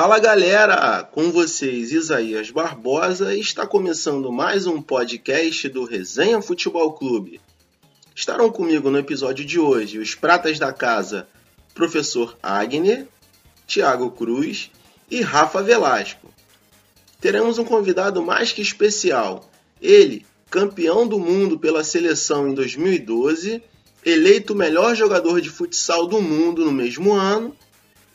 Fala 0.00 0.20
galera, 0.20 1.02
com 1.02 1.32
vocês 1.32 1.90
Isaías 1.90 2.52
Barbosa 2.52 3.34
e 3.34 3.40
está 3.40 3.66
começando 3.66 4.30
mais 4.30 4.64
um 4.64 4.80
podcast 4.80 5.68
do 5.70 5.82
Resenha 5.82 6.40
Futebol 6.40 6.92
Clube. 6.92 7.40
Estarão 8.14 8.48
comigo 8.48 8.90
no 8.90 8.98
episódio 8.98 9.44
de 9.44 9.58
hoje 9.58 9.98
os 9.98 10.14
pratas 10.14 10.56
da 10.56 10.72
casa, 10.72 11.26
professor 11.74 12.38
Agner, 12.40 13.08
Tiago 13.66 14.12
Cruz 14.12 14.70
e 15.10 15.20
Rafa 15.20 15.64
Velasco. 15.64 16.32
Teremos 17.20 17.58
um 17.58 17.64
convidado 17.64 18.22
mais 18.22 18.52
que 18.52 18.62
especial, 18.62 19.50
ele, 19.82 20.24
campeão 20.48 21.08
do 21.08 21.18
mundo 21.18 21.58
pela 21.58 21.82
seleção 21.82 22.46
em 22.48 22.54
2012, 22.54 23.60
eleito 24.06 24.54
melhor 24.54 24.94
jogador 24.94 25.40
de 25.40 25.50
futsal 25.50 26.06
do 26.06 26.22
mundo 26.22 26.64
no 26.64 26.70
mesmo 26.70 27.14
ano, 27.14 27.52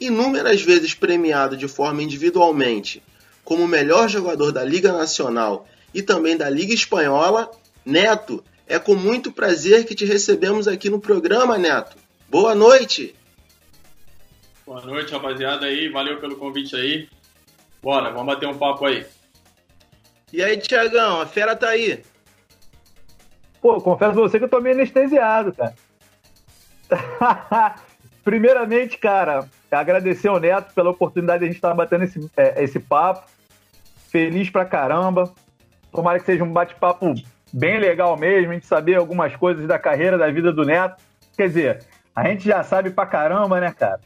inúmeras 0.05 0.62
vezes 0.62 0.93
premiado 0.93 1.57
de 1.57 1.67
forma 1.67 2.02
individualmente 2.03 3.02
como 3.43 3.63
o 3.63 3.67
melhor 3.67 4.07
jogador 4.07 4.52
da 4.52 4.63
Liga 4.63 4.91
Nacional 4.91 5.67
e 5.93 6.02
também 6.02 6.38
da 6.38 6.49
Liga 6.49 6.73
Espanhola, 6.73 7.52
Neto, 7.85 8.43
é 8.66 8.79
com 8.79 8.95
muito 8.95 9.31
prazer 9.31 9.85
que 9.85 9.93
te 9.93 10.05
recebemos 10.05 10.67
aqui 10.67 10.89
no 10.89 10.99
programa, 10.99 11.57
Neto. 11.57 11.98
Boa 12.29 12.55
noite! 12.55 13.16
Boa 14.66 14.81
noite, 14.81 15.12
rapaziada 15.12 15.66
aí. 15.66 15.89
Valeu 15.89 16.20
pelo 16.20 16.37
convite 16.37 16.76
aí. 16.76 17.09
Bora, 17.81 18.12
vamos 18.12 18.34
bater 18.34 18.48
um 18.48 18.57
papo 18.57 18.85
aí. 18.85 19.05
E 20.31 20.41
aí, 20.41 20.57
Tiagão, 20.57 21.20
a 21.20 21.26
fera 21.26 21.55
tá 21.55 21.70
aí. 21.70 22.01
Pô, 23.62 23.79
confesso 23.81 24.13
pra 24.13 24.21
você 24.21 24.40
que 24.40 24.46
eu 24.46 24.49
tô 24.49 24.62
meio 24.62 24.76
anestesiado, 24.76 25.54
cara. 25.54 25.76
Primeiramente, 28.24 28.98
cara, 28.98 29.46
agradecer 29.70 30.29
ao 30.29 30.40
Neto 30.40 30.74
pela 30.74 30.91
oportunidade 30.91 31.40
de 31.40 31.46
a 31.46 31.48
gente 31.48 31.57
estar 31.57 31.74
batendo 31.74 32.05
esse, 32.05 32.32
é, 32.38 32.63
esse 32.63 32.80
papo. 32.80 33.27
Feliz 34.07 34.49
pra 34.49 34.65
caramba. 34.65 35.34
Tomara 35.91 36.20
que 36.20 36.26
seja 36.26 36.43
um 36.43 36.52
bate-papo 36.52 37.13
bem 37.52 37.80
legal 37.80 38.18
mesmo, 38.18 38.52
a 38.52 38.54
gente 38.55 38.65
saber 38.65 38.96
algumas 38.96 39.35
coisas 39.35 39.68
da 39.68 39.77
carreira, 39.77 40.18
da 40.18 40.32
vida 40.32 40.52
do 40.52 40.65
Neto. 40.65 41.02
Quer 41.38 41.48
dizer, 41.48 41.85
a 42.15 42.27
gente 42.27 42.46
já 42.46 42.63
sabe 42.63 42.90
pra 42.90 43.05
caramba, 43.05 43.60
né, 43.60 43.71
cara? 43.77 43.99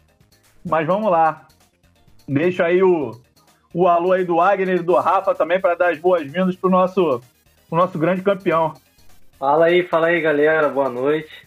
Mas 0.66 0.86
vamos 0.86 1.10
lá. 1.10 1.46
Deixo 2.28 2.62
aí 2.62 2.84
o, 2.84 3.12
o 3.74 3.88
alô 3.88 4.12
aí 4.12 4.26
do 4.26 4.38
Wagner 4.38 4.78
e 4.78 4.84
do 4.84 4.96
Rafa 4.96 5.34
também 5.34 5.62
para 5.62 5.76
dar 5.76 5.92
as 5.92 6.00
boas-vindas 6.00 6.56
pro 6.56 6.70
nosso, 6.70 7.22
pro 7.70 7.78
nosso 7.78 7.98
grande 7.98 8.22
campeão. 8.22 8.74
Fala 9.40 9.66
aí, 9.68 9.84
fala 9.84 10.08
aí, 10.08 10.20
galera. 10.20 10.68
Boa 10.68 10.90
noite. 10.90 11.47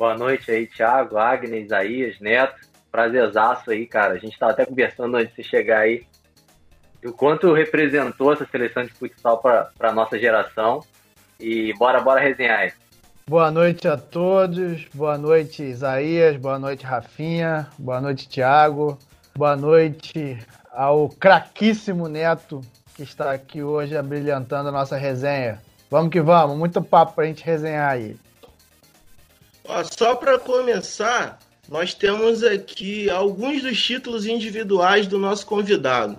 Boa 0.00 0.16
noite 0.16 0.50
aí, 0.50 0.66
Thiago, 0.66 1.18
Agnes, 1.18 1.66
Isaías, 1.66 2.18
Neto. 2.20 2.54
Prazerzaço 2.90 3.70
aí, 3.70 3.84
cara. 3.84 4.14
A 4.14 4.18
gente 4.18 4.38
tava 4.38 4.52
até 4.52 4.64
conversando 4.64 5.14
antes 5.18 5.36
de 5.36 5.42
chegar 5.42 5.80
aí 5.80 6.06
o 7.04 7.12
quanto 7.12 7.52
representou 7.52 8.32
essa 8.32 8.46
seleção 8.50 8.82
de 8.82 8.92
futsal 8.94 9.42
para 9.42 9.70
a 9.78 9.92
nossa 9.92 10.18
geração. 10.18 10.82
E 11.38 11.74
bora, 11.74 12.00
bora 12.00 12.18
resenhar 12.18 12.60
aí. 12.60 12.72
Boa 13.28 13.50
noite 13.50 13.86
a 13.86 13.98
todos. 13.98 14.86
Boa 14.94 15.18
noite, 15.18 15.64
Isaías. 15.64 16.34
Boa 16.38 16.58
noite, 16.58 16.82
Rafinha. 16.82 17.68
Boa 17.78 18.00
noite, 18.00 18.26
Thiago. 18.26 18.98
Boa 19.36 19.54
noite 19.54 20.38
ao 20.72 21.10
craquíssimo 21.10 22.08
Neto 22.08 22.62
que 22.94 23.02
está 23.02 23.32
aqui 23.32 23.62
hoje 23.62 23.94
abrilhantando 23.94 24.70
a 24.70 24.72
nossa 24.72 24.96
resenha. 24.96 25.60
Vamos 25.90 26.10
que 26.10 26.22
vamos, 26.22 26.56
muito 26.56 26.80
papo 26.80 27.16
para 27.16 27.24
a 27.24 27.26
gente 27.26 27.44
resenhar 27.44 27.90
aí. 27.90 28.16
Ó, 29.70 29.84
só 29.84 30.16
para 30.16 30.36
começar, 30.36 31.38
nós 31.68 31.94
temos 31.94 32.42
aqui 32.42 33.08
alguns 33.08 33.62
dos 33.62 33.80
títulos 33.80 34.26
individuais 34.26 35.06
do 35.06 35.16
nosso 35.16 35.46
convidado. 35.46 36.18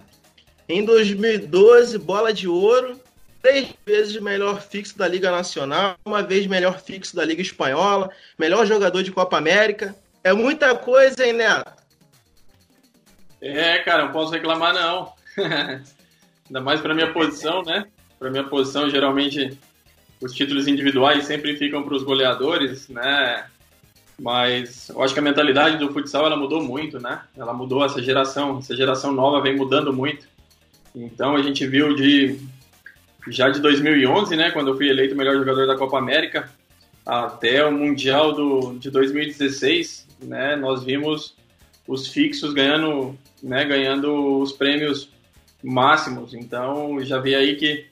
Em 0.70 0.86
2012, 0.86 1.98
bola 1.98 2.32
de 2.32 2.48
ouro, 2.48 2.98
três 3.42 3.68
vezes 3.86 4.16
melhor 4.22 4.62
fixo 4.62 4.98
da 4.98 5.06
Liga 5.06 5.30
Nacional, 5.30 5.98
uma 6.06 6.24
vez 6.24 6.48
melhor 6.48 6.80
fixo 6.80 7.14
da 7.14 7.26
Liga 7.26 7.42
Espanhola, 7.42 8.10
melhor 8.40 8.66
jogador 8.66 9.04
de 9.04 9.12
Copa 9.12 9.38
América. 9.38 9.94
É 10.24 10.32
muita 10.32 10.74
coisa, 10.74 11.26
hein, 11.26 11.34
Neto? 11.34 11.74
É, 13.42 13.80
cara, 13.80 14.06
não 14.06 14.14
posso 14.14 14.32
reclamar, 14.32 14.74
não. 14.74 15.12
Ainda 16.48 16.62
mais 16.62 16.80
para 16.80 16.96
minha 16.96 17.12
posição, 17.12 17.64
né? 17.64 17.86
Para 18.18 18.32
minha 18.32 18.46
posição, 18.46 18.90
geralmente 18.90 19.60
os 20.22 20.34
títulos 20.34 20.68
individuais 20.68 21.26
sempre 21.26 21.58
ficam 21.58 21.84
para 21.84 21.96
os 21.96 22.04
goleadores, 22.04 22.88
né? 22.90 23.46
Mas 24.20 24.90
eu 24.90 25.02
acho 25.02 25.14
que 25.14 25.20
a 25.20 25.24
mentalidade 25.24 25.78
do 25.78 25.92
futsal 25.92 26.26
ela 26.28 26.38
mudou 26.38 26.64
muito, 26.64 27.00
né? 27.00 27.22
Ela 27.36 27.54
mudou 27.54 27.84
essa 27.84 28.02
geração, 28.02 28.60
essa 28.60 28.76
geração 28.76 29.12
nova 29.12 29.42
vem 29.42 29.56
mudando 29.56 29.92
muito. 29.92 30.28
Então 30.96 31.36
a 31.36 31.42
gente 31.42 31.66
viu 31.66 31.96
de 31.96 32.40
já 33.28 33.50
de 33.50 33.60
2011, 33.60 34.36
né, 34.36 34.52
quando 34.52 34.70
eu 34.70 34.78
fui 34.78 34.90
eleito 34.90 35.16
melhor 35.16 35.36
jogador 35.36 35.68
da 35.68 35.78
Copa 35.78 35.98
América, 35.98 36.50
até 37.06 37.64
o 37.64 37.72
Mundial 37.72 38.34
do, 38.34 38.78
de 38.80 38.90
2016, 38.90 40.08
né, 40.24 40.56
nós 40.56 40.84
vimos 40.84 41.36
os 41.88 42.08
fixos 42.08 42.54
ganhando, 42.54 43.18
né, 43.42 43.64
ganhando 43.66 44.40
os 44.40 44.52
prêmios 44.52 45.10
máximos. 45.64 46.34
Então 46.34 47.00
já 47.04 47.20
vi 47.20 47.36
aí 47.36 47.56
que 47.56 47.86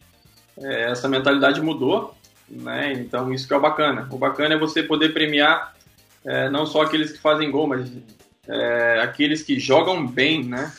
é, 0.57 0.91
essa 0.91 1.07
mentalidade 1.07 1.61
mudou, 1.61 2.15
né? 2.49 2.93
Então 2.93 3.33
isso 3.33 3.47
que 3.47 3.53
é 3.53 3.57
o 3.57 3.61
bacana. 3.61 4.07
O 4.11 4.17
bacana 4.17 4.55
é 4.55 4.57
você 4.57 4.81
poder 4.81 5.13
premiar 5.13 5.75
é, 6.25 6.49
não 6.49 6.65
só 6.65 6.81
aqueles 6.81 7.11
que 7.11 7.19
fazem 7.19 7.51
gol, 7.51 7.67
mas 7.67 7.89
é, 8.47 8.99
aqueles 9.01 9.43
que 9.43 9.59
jogam 9.59 10.05
bem, 10.05 10.43
né? 10.43 10.71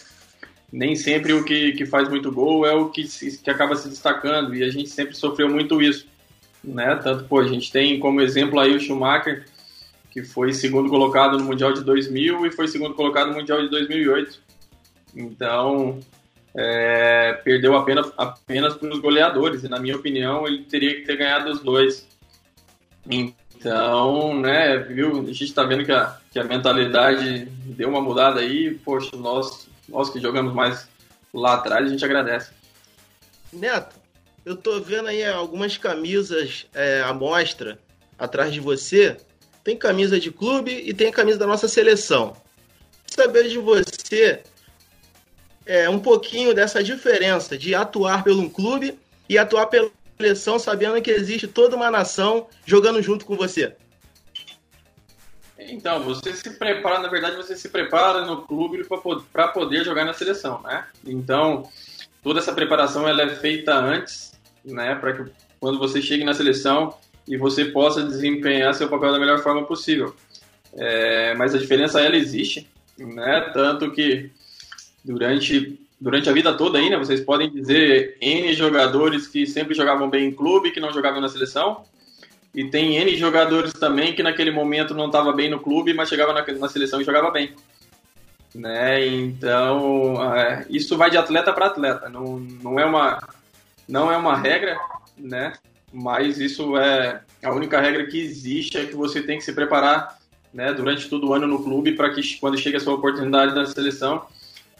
Nem 0.73 0.95
sempre 0.95 1.33
o 1.33 1.45
que, 1.45 1.73
que 1.73 1.87
faz 1.87 2.09
muito 2.09 2.31
gol 2.31 2.65
é 2.67 2.73
o 2.73 2.91
que, 2.91 3.07
se, 3.07 3.39
que 3.39 3.51
acaba 3.51 3.75
se 3.75 3.89
destacando, 3.89 4.55
e 4.55 4.63
a 4.63 4.71
gente 4.71 4.89
sempre 4.89 5.17
sofreu 5.17 5.49
muito 5.49 5.81
isso, 5.83 6.07
né? 6.63 6.95
Tanto, 6.97 7.25
pô, 7.25 7.41
a 7.41 7.49
gente 7.49 7.73
tem 7.73 7.99
como 7.99 8.21
exemplo 8.21 8.61
aí 8.61 8.75
o 8.75 8.81
Schumacher, 8.81 9.47
que 10.11 10.23
foi 10.23 10.53
segundo 10.53 10.89
colocado 10.89 11.39
no 11.39 11.45
Mundial 11.45 11.73
de 11.73 11.83
2000 11.83 12.47
e 12.47 12.53
foi 12.53 12.69
segundo 12.69 12.95
colocado 12.95 13.29
no 13.29 13.35
Mundial 13.35 13.63
de 13.63 13.69
2008. 13.69 14.41
Então, 15.15 15.99
é, 16.55 17.35
perdeu 17.45 17.77
apenas, 17.77 18.11
apenas 18.17 18.75
para 18.75 18.89
os 18.89 19.01
goleadores, 19.01 19.63
e 19.63 19.69
na 19.69 19.79
minha 19.79 19.97
opinião 19.97 20.47
ele 20.47 20.65
teria 20.65 20.95
que 20.95 21.03
ter 21.03 21.17
ganhado 21.17 21.51
os 21.51 21.61
dois. 21.61 22.07
Então, 23.09 24.39
né, 24.41 24.79
viu, 24.79 25.21
a 25.21 25.25
gente 25.27 25.45
está 25.45 25.65
vendo 25.65 25.85
que 25.85 25.93
a, 25.93 26.19
que 26.31 26.39
a 26.39 26.45
mentalidade 26.45 27.47
deu 27.67 27.89
uma 27.89 28.01
mudada 28.01 28.41
aí, 28.41 28.75
poxa, 28.75 29.17
nós, 29.17 29.69
nós 29.89 30.11
que 30.11 30.21
jogamos 30.21 30.53
mais 30.53 30.89
lá 31.33 31.55
atrás, 31.55 31.87
a 31.87 31.91
gente 31.91 32.05
agradece. 32.05 32.51
Neto, 33.53 33.97
eu 34.45 34.57
tô 34.57 34.81
vendo 34.81 35.09
aí 35.09 35.25
algumas 35.25 35.77
camisas 35.77 36.67
é, 36.75 37.03
à 37.03 37.13
mostra 37.13 37.79
atrás 38.19 38.53
de 38.53 38.61
você. 38.61 39.17
Tem 39.63 39.77
camisa 39.77 40.19
de 40.19 40.31
clube 40.31 40.73
e 40.73 40.95
tem 40.95 41.13
camisa 41.13 41.39
da 41.39 41.47
nossa 41.47 41.69
seleção. 41.69 42.37
Saber 43.07 43.49
de 43.49 43.59
você 43.59 44.43
é, 45.67 45.89
um 45.89 45.99
pouquinho 45.99 46.55
dessa 46.55 46.83
diferença 46.83 47.57
de 47.57 47.75
atuar 47.75 48.25
pelo 48.25 48.41
um 48.41 48.49
clube 48.49 48.99
e 49.29 49.39
atuar 49.39 49.67
pela 49.67 49.91
seleção, 50.17 50.59
sabendo 50.59 51.01
que 51.01 51.11
existe 51.11 51.47
toda 51.47 51.77
uma 51.77 51.91
nação 51.91 52.47
jogando 52.67 53.03
junto 53.03 53.25
com 53.25 53.37
você. 53.37 53.75
Então, 55.59 56.03
você 56.03 56.33
se 56.33 56.51
prepara, 56.51 56.99
na 56.99 57.09
verdade, 57.09 57.37
você 57.37 57.57
se 57.57 57.69
prepara 57.69 58.25
no 58.25 58.43
clube 58.43 58.85
para 59.33 59.49
poder 59.49 59.85
jogar 59.85 60.05
na 60.05 60.13
seleção, 60.13 60.61
né? 60.63 60.87
Então, 61.07 61.69
toda 62.23 62.41
essa 62.41 62.53
preparação 62.53 63.07
ela 63.07 63.23
é 63.23 63.37
feita 63.37 63.75
antes, 63.75 64.33
né? 64.65 64.95
Para 64.95 65.13
que 65.13 65.31
quando 65.61 65.79
você 65.79 66.01
chegue 66.01 66.25
na 66.25 66.35
seleção 66.35 66.95
e 67.29 67.37
você 67.37 67.67
possa 67.67 68.03
desempenhar 68.03 68.75
seu 68.75 68.89
papel 68.89 69.13
da 69.13 69.19
melhor 69.19 69.39
forma 69.41 69.65
possível. 69.65 70.17
É, 70.75 71.35
mas 71.35 71.55
a 71.55 71.59
diferença 71.59 72.01
ela 72.01 72.17
existe, 72.17 72.69
né? 72.99 73.51
Tanto 73.53 73.91
que 73.93 74.31
durante, 75.05 75.81
durante 76.01 76.29
a 76.29 76.33
vida 76.33 76.53
toda 76.55 76.79
aí, 76.79 76.91
né? 76.91 76.97
Vocês 76.97 77.21
podem 77.21 77.51
dizer 77.51 78.17
N 78.21 78.53
jogadores 78.55 79.27
que 79.27 79.47
sempre 79.47 79.75
jogavam 79.75 80.09
bem 80.09 80.29
em 80.29 80.33
clube, 80.33 80.71
que 80.71 80.81
não 80.81 80.93
jogavam 80.93 81.21
na 81.21 81.29
seleção. 81.29 81.85
E 82.55 82.65
tem 82.65 82.97
N 82.97 83.17
jogadores 83.17 83.73
também 83.73 84.15
que 84.15 84.23
naquele 84.23 84.51
momento 84.51 84.95
não 84.95 85.07
estava 85.07 85.33
bem 85.33 85.49
no 85.49 85.61
clube, 85.61 85.95
mas 85.95 86.09
chegava 86.09 86.33
na, 86.33 86.45
na 86.45 86.69
seleção 86.69 87.01
e 87.01 87.05
jogava 87.05 87.31
bem. 87.31 87.55
Né? 88.55 89.07
Então, 89.07 90.35
é, 90.35 90.67
isso 90.69 90.97
vai 90.97 91.11
de 91.11 91.17
atleta 91.17 91.53
para 91.53 91.67
atleta. 91.67 92.09
Não, 92.09 92.41
não, 92.41 92.81
é 92.81 92.85
uma, 92.85 93.29
não 93.89 94.11
é 94.11 94.17
uma 94.17 94.37
regra, 94.37 94.77
né? 95.17 95.53
mas 95.93 96.39
isso 96.39 96.77
é 96.77 97.21
a 97.43 97.53
única 97.53 97.81
regra 97.81 98.07
que 98.07 98.19
existe 98.19 98.79
é 98.79 98.87
que 98.87 98.95
você 98.95 99.23
tem 99.23 99.39
que 99.39 99.45
se 99.45 99.53
preparar 99.53 100.19
né, 100.53 100.73
durante 100.73 101.09
todo 101.09 101.29
o 101.29 101.35
ano 101.35 101.47
no 101.47 101.63
clube 101.63 101.93
para 101.93 102.11
que 102.11 102.39
quando 102.39 102.59
chega 102.59 102.77
a 102.77 102.81
sua 102.81 102.95
oportunidade 102.95 103.55
na 103.55 103.67
seleção, 103.67 104.27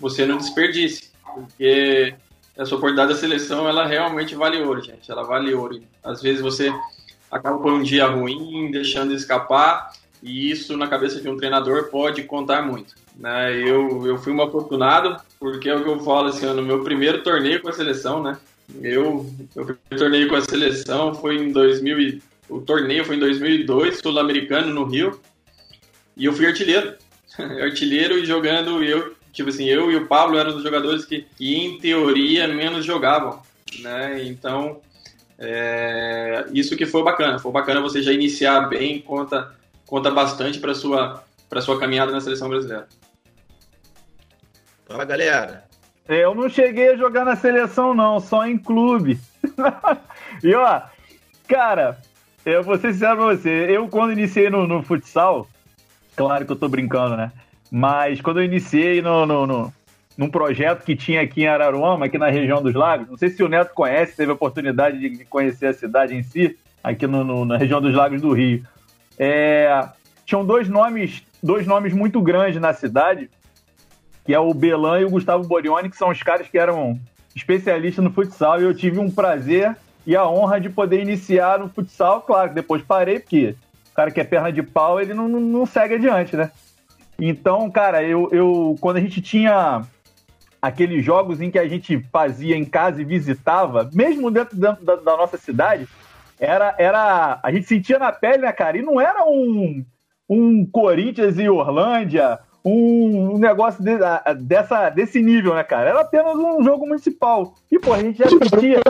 você 0.01 0.25
não 0.27 0.39
desperdice, 0.39 1.11
porque 1.35 2.15
essa 2.57 2.75
oportunidade 2.75 3.13
da 3.13 3.19
seleção, 3.19 3.69
ela 3.69 3.87
realmente 3.87 4.35
vale 4.35 4.61
ouro, 4.61 4.83
gente, 4.83 5.11
ela 5.11 5.23
vale 5.23 5.55
ouro. 5.55 5.81
Às 6.03 6.21
vezes 6.21 6.41
você 6.41 6.73
acaba 7.31 7.59
por 7.59 7.73
um 7.73 7.83
dia 7.83 8.07
ruim, 8.07 8.71
deixando 8.71 9.15
escapar, 9.15 9.93
e 10.23 10.51
isso 10.51 10.77
na 10.77 10.89
cabeça 10.89 11.21
de 11.21 11.29
um 11.29 11.37
treinador 11.37 11.85
pode 11.85 12.23
contar 12.25 12.63
muito. 12.63 12.95
Né? 13.17 13.57
Eu, 13.57 14.07
eu 14.07 14.19
fui 14.19 14.33
um 14.33 14.43
afortunado, 14.43 15.17
porque 15.39 15.69
é 15.69 15.77
o 15.77 15.83
que 15.83 15.89
eu 15.89 16.01
falo 16.01 16.29
assim, 16.29 16.47
no 16.47 16.63
meu 16.63 16.83
primeiro 16.83 17.23
torneio 17.23 17.61
com 17.61 17.69
a 17.69 17.73
seleção, 17.73 18.23
né? 18.23 18.37
Eu, 18.83 19.27
eu 19.57 19.77
torneio 19.99 20.29
com 20.29 20.37
a 20.37 20.41
seleção 20.41 21.15
foi 21.15 21.37
em 21.37 21.51
2000 21.51 22.21
o 22.49 22.61
torneio 22.61 23.05
foi 23.05 23.17
em 23.17 23.21
2002, 23.21 23.99
sul-americano 23.99 24.75
no 24.75 24.85
Rio, 24.85 25.21
e 26.17 26.25
eu 26.25 26.33
fui 26.33 26.47
artilheiro. 26.47 26.95
artilheiro 27.63 28.19
e 28.19 28.27
jogando 28.27 28.83
eu, 28.83 29.15
tipo 29.33 29.49
assim, 29.49 29.65
eu 29.65 29.91
e 29.91 29.97
o 29.97 30.07
Pablo 30.07 30.39
eram 30.39 30.57
os 30.57 30.63
jogadores 30.63 31.05
que, 31.05 31.27
que 31.37 31.57
em 31.57 31.79
teoria 31.79 32.49
menos 32.49 32.85
jogavam, 32.85 33.43
né? 33.81 34.23
Então, 34.25 34.81
é, 35.39 36.47
isso 36.53 36.77
que 36.77 36.85
foi 36.87 37.03
bacana. 37.03 37.39
Foi 37.39 37.51
bacana 37.51 37.81
você 37.81 38.03
já 38.03 38.13
iniciar 38.13 38.69
bem, 38.69 39.01
conta 39.01 39.55
conta 39.87 40.11
bastante 40.11 40.61
para 40.61 40.75
sua 40.75 41.25
para 41.49 41.61
sua 41.61 41.81
caminhada 41.81 42.13
na 42.13 42.21
seleção 42.21 42.49
brasileira. 42.49 42.87
Fala, 44.87 45.05
galera. 45.05 45.65
Eu 46.09 46.35
não 46.35 46.49
cheguei 46.49 46.91
a 46.91 46.97
jogar 46.97 47.25
na 47.25 47.37
seleção 47.37 47.95
não, 47.95 48.21
só 48.21 48.47
em 48.47 48.59
clube. 48.59 49.19
e 50.43 50.55
ó, 50.55 50.83
cara, 51.49 51.99
eu 52.45 52.63
vou 52.63 52.79
ser 52.79 52.93
sincero 52.93 53.17
pra 53.17 53.27
você, 53.27 53.67
eu 53.69 53.89
quando 53.89 54.13
iniciei 54.13 54.51
no, 54.51 54.67
no 54.67 54.83
futsal, 54.83 55.49
claro 56.17 56.45
que 56.45 56.53
eu 56.53 56.57
tô 56.57 56.69
brincando, 56.69 57.17
né? 57.17 57.33
Mas 57.71 58.21
quando 58.21 58.41
eu 58.41 58.45
iniciei 58.45 59.01
no, 59.01 59.25
no, 59.25 59.47
no, 59.47 59.73
num 60.19 60.29
projeto 60.29 60.85
que 60.85 60.97
tinha 60.97 61.21
aqui 61.21 61.43
em 61.43 61.47
Araruama, 61.47 62.07
aqui 62.07 62.19
na 62.19 62.29
região 62.29 62.63
dos 62.63 62.75
lagos, 62.75 63.09
não 63.09 63.17
sei 63.17 63.31
se 63.31 63.43
o 63.43 63.49
Neto 63.49 63.73
conhece, 63.75 64.17
teve 64.17 64.31
a 64.31 64.35
oportunidade 64.35 64.99
de 64.99 65.25
conhecer 65.27 65.67
a 65.67 65.73
cidade 65.73 66.15
em 66.15 66.23
si, 66.23 66.59
aqui 66.83 67.07
no, 67.07 67.23
no, 67.23 67.45
na 67.45 67.57
região 67.57 67.81
dos 67.81 67.95
lagos 67.95 68.21
do 68.21 68.33
Rio. 68.33 68.65
É, 69.19 69.89
tinham 70.27 70.45
dois 70.45 70.69
nomes, 70.69 71.23
dois 71.43 71.67
nomes 71.67 71.93
muito 71.93 72.21
grandes 72.21 72.61
na 72.61 72.73
cidade, 72.73 73.31
que 74.25 74.35
é 74.35 74.39
o 74.39 74.53
Belan 74.53 75.01
e 75.01 75.05
o 75.05 75.11
Gustavo 75.11 75.47
Borioni, 75.47 75.89
que 75.89 75.97
são 75.97 76.09
os 76.09 76.23
caras 76.23 76.49
que 76.49 76.59
eram 76.59 76.99
especialistas 77.35 78.05
no 78.05 78.11
futsal, 78.11 78.61
e 78.61 78.65
eu 78.65 78.75
tive 78.75 78.99
um 78.99 79.11
prazer 79.11 79.77
e 80.07 80.17
a 80.17 80.27
honra 80.27 80.61
de 80.61 80.69
poder 80.69 81.01
iniciar 81.01 81.59
no 81.59 81.69
futsal, 81.69 82.23
claro, 82.23 82.53
depois 82.53 82.83
parei, 82.83 83.21
porque 83.21 83.55
o 83.93 83.95
cara 83.95 84.11
que 84.11 84.21
é 84.21 84.25
perna 84.25 84.51
de 84.51 84.63
pau, 84.63 85.01
ele 85.01 85.15
não, 85.15 85.29
não 85.29 85.67
segue 85.67 85.95
adiante, 85.95 86.37
né? 86.37 86.51
Então, 87.21 87.71
cara, 87.71 88.03
eu, 88.03 88.29
eu 88.33 88.77
quando 88.81 88.97
a 88.97 89.01
gente 89.01 89.21
tinha 89.21 89.83
aqueles 90.61 91.05
jogos 91.05 91.41
em 91.41 91.51
que 91.51 91.59
a 91.59 91.69
gente 91.69 91.99
fazia 92.13 92.57
em 92.57 92.65
casa 92.65 93.01
e 93.01 93.05
visitava, 93.05 93.89
mesmo 93.93 94.31
dentro, 94.31 94.57
dentro 94.57 94.85
da, 94.85 94.97
da, 94.97 95.17
nossa 95.17 95.37
cidade, 95.37 95.87
era, 96.39 96.75
era. 96.79 97.41
A 97.43 97.53
gente 97.53 97.67
sentia 97.67 97.99
na 97.99 98.13
pele, 98.13 98.39
né, 98.39 98.53
cara? 98.53 98.79
E 98.79 98.83
não 98.83 99.01
era 99.01 99.25
um, 99.25 99.85
um 100.29 100.67
Corinthians 100.67 101.39
e 101.39 101.49
Orlândia, 101.49 102.39
um, 102.65 103.39
negócio 103.39 103.83
de, 103.83 103.93
dessa, 104.41 104.91
desse 104.91 105.23
nível, 105.23 105.55
né, 105.55 105.63
cara? 105.63 105.91
Era 105.91 106.01
apenas 106.01 106.35
um 106.37 106.63
jogo 106.63 106.87
municipal. 106.87 107.55
E, 107.71 107.79
pô, 107.79 107.93
a 107.93 107.99
gente 107.99 108.19
já 108.19 108.29
sentia. 108.29 108.81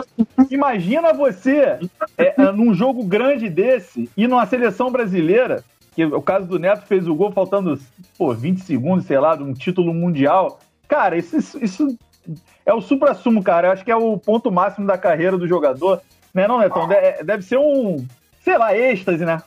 Imagina 0.49 1.13
você 1.13 1.79
é, 2.17 2.51
num 2.51 2.73
jogo 2.73 3.03
grande 3.03 3.49
desse 3.49 4.09
e 4.15 4.27
numa 4.27 4.45
seleção 4.45 4.91
brasileira, 4.91 5.63
que 5.93 6.05
o 6.05 6.21
caso 6.21 6.47
do 6.47 6.57
Neto 6.57 6.85
fez 6.87 7.07
o 7.07 7.15
gol 7.15 7.31
faltando, 7.31 7.79
pô, 8.17 8.33
20 8.33 8.59
segundos, 8.59 9.05
sei 9.05 9.19
lá, 9.19 9.35
de 9.35 9.43
um 9.43 9.53
título 9.53 9.93
mundial. 9.93 10.59
Cara, 10.87 11.17
isso, 11.17 11.37
isso 11.61 11.97
é 12.65 12.73
o 12.73 12.81
supra-sumo, 12.81 13.43
cara. 13.43 13.67
Eu 13.67 13.71
acho 13.71 13.83
que 13.83 13.91
é 13.91 13.95
o 13.95 14.17
ponto 14.17 14.51
máximo 14.51 14.87
da 14.87 14.97
carreira 14.97 15.37
do 15.37 15.47
jogador. 15.47 16.01
Né, 16.33 16.47
não, 16.47 16.59
Netão? 16.59 16.87
Deve 17.23 17.43
ser 17.43 17.57
um, 17.57 18.05
sei 18.41 18.57
lá, 18.57 18.75
êxtase, 18.75 19.25
né? 19.25 19.41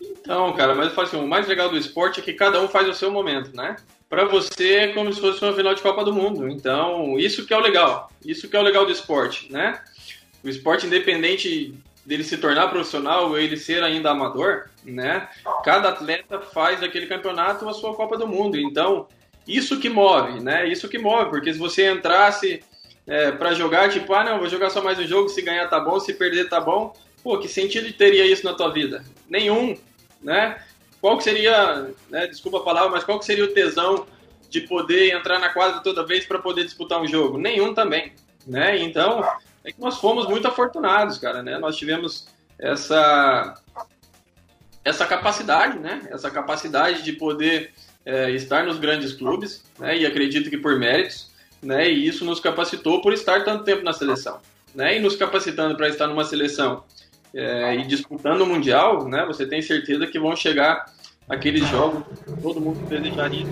Então, 0.00 0.52
cara, 0.52 0.74
mas 0.74 0.88
eu 0.88 0.92
falo 0.92 1.06
assim, 1.06 1.16
o 1.16 1.26
mais 1.26 1.46
legal 1.46 1.70
do 1.70 1.78
esporte 1.78 2.20
é 2.20 2.22
que 2.22 2.32
cada 2.32 2.60
um 2.60 2.68
faz 2.68 2.88
o 2.88 2.94
seu 2.94 3.10
momento, 3.10 3.56
né? 3.56 3.76
Para 4.08 4.24
você 4.24 4.74
é 4.74 4.88
como 4.88 5.12
se 5.12 5.20
fosse 5.20 5.42
uma 5.42 5.54
final 5.54 5.74
de 5.74 5.82
Copa 5.82 6.04
do 6.04 6.12
Mundo. 6.12 6.48
Então, 6.48 7.18
isso 7.18 7.46
que 7.46 7.54
é 7.54 7.56
o 7.56 7.60
legal. 7.60 8.10
Isso 8.24 8.48
que 8.48 8.56
é 8.56 8.60
o 8.60 8.62
legal 8.62 8.84
do 8.84 8.92
esporte, 8.92 9.50
né? 9.50 9.80
O 10.44 10.48
esporte 10.48 10.86
independente 10.86 11.74
dele 12.06 12.22
se 12.22 12.38
tornar 12.38 12.68
profissional 12.68 13.28
ou 13.28 13.38
ele 13.38 13.56
ser 13.56 13.82
ainda 13.82 14.10
amador, 14.10 14.70
né? 14.84 15.28
Cada 15.64 15.88
atleta 15.88 16.40
faz 16.40 16.80
aquele 16.82 17.06
campeonato 17.06 17.68
a 17.68 17.74
sua 17.74 17.94
Copa 17.94 18.16
do 18.16 18.28
Mundo. 18.28 18.56
Então, 18.56 19.08
isso 19.46 19.80
que 19.80 19.88
move, 19.88 20.40
né? 20.40 20.68
Isso 20.68 20.88
que 20.88 20.98
move, 20.98 21.30
porque 21.30 21.52
se 21.52 21.58
você 21.58 21.90
entrasse 21.90 22.62
é, 23.06 23.32
para 23.32 23.52
jogar, 23.54 23.90
tipo, 23.90 24.14
ah, 24.14 24.22
não, 24.22 24.38
vou 24.38 24.48
jogar 24.48 24.70
só 24.70 24.80
mais 24.80 24.98
um 24.98 25.06
jogo, 25.06 25.28
se 25.28 25.42
ganhar 25.42 25.68
tá 25.68 25.80
bom, 25.80 25.98
se 25.98 26.14
perder 26.14 26.48
tá 26.48 26.60
bom, 26.60 26.92
pô, 27.24 27.38
que 27.38 27.48
sentido 27.48 27.92
teria 27.92 28.24
isso 28.24 28.44
na 28.44 28.54
tua 28.54 28.72
vida? 28.72 29.04
Nenhum, 29.28 29.76
né? 30.22 30.62
Qual 31.00 31.16
que 31.16 31.24
seria, 31.24 31.90
né, 32.08 32.26
desculpa 32.28 32.58
a 32.58 32.62
palavra, 32.62 32.90
mas 32.90 33.04
qual 33.04 33.18
que 33.18 33.24
seria 33.24 33.44
o 33.44 33.52
tesão 33.52 34.06
de 34.48 34.60
poder 34.60 35.12
entrar 35.12 35.40
na 35.40 35.48
quadra 35.48 35.80
toda 35.80 36.06
vez 36.06 36.24
para 36.24 36.38
poder 36.38 36.64
disputar 36.64 37.00
um 37.00 37.06
jogo? 37.06 37.36
Nenhum 37.36 37.74
também, 37.74 38.12
né? 38.46 38.78
Então, 38.78 39.24
é 39.66 39.72
que 39.72 39.80
nós 39.80 39.98
fomos 39.98 40.26
muito 40.26 40.46
afortunados, 40.46 41.18
cara, 41.18 41.42
né? 41.42 41.58
Nós 41.58 41.76
tivemos 41.76 42.28
essa 42.58 43.60
essa 44.84 45.04
capacidade, 45.04 45.78
né? 45.78 46.06
Essa 46.10 46.30
capacidade 46.30 47.02
de 47.02 47.12
poder 47.12 47.72
é, 48.04 48.30
estar 48.30 48.64
nos 48.64 48.78
grandes 48.78 49.12
clubes, 49.12 49.64
né? 49.78 49.98
E 49.98 50.06
acredito 50.06 50.48
que 50.48 50.56
por 50.56 50.78
méritos, 50.78 51.30
né? 51.60 51.90
E 51.90 52.06
isso 52.06 52.24
nos 52.24 52.38
capacitou 52.40 53.02
por 53.02 53.12
estar 53.12 53.44
tanto 53.44 53.64
tempo 53.64 53.82
na 53.82 53.92
seleção, 53.92 54.38
né? 54.74 54.96
E 54.96 55.00
nos 55.00 55.16
capacitando 55.16 55.76
para 55.76 55.88
estar 55.88 56.06
numa 56.06 56.24
seleção 56.24 56.84
é, 57.36 57.74
e 57.74 57.86
disputando 57.86 58.40
o 58.40 58.46
Mundial, 58.46 59.06
né, 59.06 59.24
você 59.26 59.46
tem 59.46 59.60
certeza 59.60 60.06
que 60.06 60.18
vão 60.18 60.34
chegar 60.34 60.86
aqueles 61.28 61.68
jogos 61.68 62.04
que 62.24 62.40
todo 62.40 62.60
mundo 62.60 62.78
desejaria. 62.88 63.46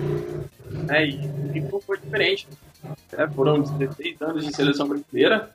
Né, 0.87 1.05
e 1.05 1.51
ficou 1.53 1.79
foi 1.81 1.99
diferente. 1.99 2.47
Né, 2.83 3.29
foram 3.35 3.61
16 3.61 4.21
anos 4.21 4.45
de 4.45 4.55
seleção 4.55 4.87
brasileira, 4.87 5.51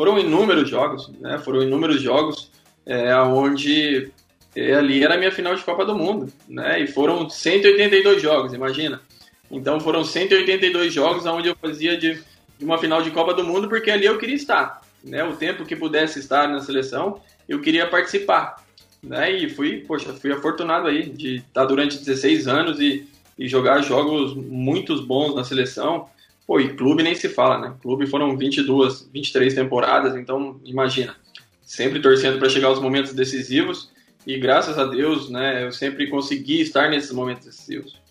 foram 0.00 0.18
inúmeros 0.18 0.70
jogos, 0.70 1.10
né, 1.20 1.36
foram 1.36 1.62
inúmeros 1.62 2.00
jogos 2.00 2.50
é, 2.86 3.14
onde 3.16 4.10
é, 4.56 4.72
ali 4.72 5.04
era 5.04 5.14
a 5.14 5.18
minha 5.18 5.30
final 5.30 5.54
de 5.54 5.62
Copa 5.62 5.84
do 5.84 5.94
Mundo, 5.94 6.32
né, 6.48 6.80
e 6.80 6.86
foram 6.86 7.28
182 7.28 8.22
jogos, 8.22 8.54
imagina. 8.54 9.02
Então 9.50 9.78
foram 9.78 10.02
182 10.02 10.90
jogos 10.90 11.26
onde 11.26 11.48
eu 11.48 11.54
fazia 11.54 11.98
de, 11.98 12.14
de 12.58 12.64
uma 12.64 12.78
final 12.78 13.02
de 13.02 13.10
Copa 13.10 13.34
do 13.34 13.44
Mundo, 13.44 13.68
porque 13.68 13.90
ali 13.90 14.06
eu 14.06 14.16
queria 14.16 14.36
estar. 14.36 14.80
Né, 15.04 15.22
o 15.22 15.36
tempo 15.36 15.66
que 15.66 15.76
pudesse 15.76 16.18
estar 16.18 16.48
na 16.48 16.60
seleção, 16.60 17.20
eu 17.46 17.60
queria 17.60 17.86
participar. 17.86 18.56
Né? 19.02 19.30
E 19.32 19.50
fui, 19.50 19.84
poxa, 19.86 20.14
fui 20.14 20.32
afortunado 20.32 20.88
aí 20.88 21.10
de 21.10 21.36
estar 21.46 21.66
durante 21.66 21.98
16 21.98 22.48
anos 22.48 22.80
e, 22.80 23.06
e 23.38 23.46
jogar 23.46 23.82
jogos 23.82 24.34
muito 24.34 24.98
bons 25.02 25.34
na 25.34 25.44
seleção. 25.44 26.08
Pô, 26.50 26.58
e 26.58 26.74
clube 26.74 27.04
nem 27.04 27.14
se 27.14 27.28
fala, 27.28 27.58
né? 27.58 27.76
Clube 27.80 28.08
foram 28.08 28.36
22, 28.36 29.08
23 29.12 29.54
temporadas, 29.54 30.16
então 30.16 30.60
imagina. 30.64 31.14
Sempre 31.62 32.02
torcendo 32.02 32.40
para 32.40 32.48
chegar 32.48 32.66
aos 32.66 32.80
momentos 32.80 33.14
decisivos 33.14 33.92
e 34.26 34.36
graças 34.36 34.76
a 34.76 34.84
Deus, 34.84 35.30
né, 35.30 35.62
eu 35.62 35.70
sempre 35.70 36.10
consegui 36.10 36.60
estar 36.60 36.90
nesses 36.90 37.12
momentos 37.12 37.46
decisivos. 37.46 38.02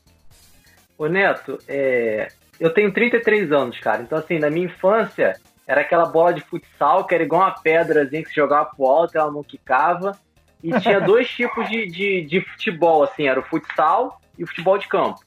Ô 0.97 1.07
Neto, 1.07 1.57
é... 1.67 2.29
eu 2.57 2.73
tenho 2.73 2.93
33 2.93 3.51
anos, 3.51 3.77
cara, 3.81 4.03
então 4.03 4.17
assim, 4.17 4.39
na 4.39 4.49
minha 4.49 4.67
infância 4.67 5.35
era 5.67 5.81
aquela 5.81 6.05
bola 6.05 6.33
de 6.33 6.39
futsal 6.39 7.05
que 7.05 7.13
era 7.13 7.25
igual 7.25 7.41
uma 7.41 7.59
pedrazinha 7.59 8.23
que 8.23 8.29
se 8.29 8.35
jogava 8.35 8.69
pro 8.73 8.85
alto, 8.85 9.17
ela 9.17 9.29
não 9.29 9.43
quicava. 9.43 10.17
E 10.63 10.71
tinha 10.79 11.01
dois 11.05 11.27
tipos 11.29 11.69
de, 11.69 11.87
de, 11.87 12.21
de, 12.21 12.39
futebol, 12.39 13.03
assim, 13.03 13.27
era 13.27 13.41
o 13.41 13.43
futsal 13.43 14.21
e 14.37 14.45
o 14.45 14.47
futebol 14.47 14.77
de 14.77 14.87
campo. 14.87 15.19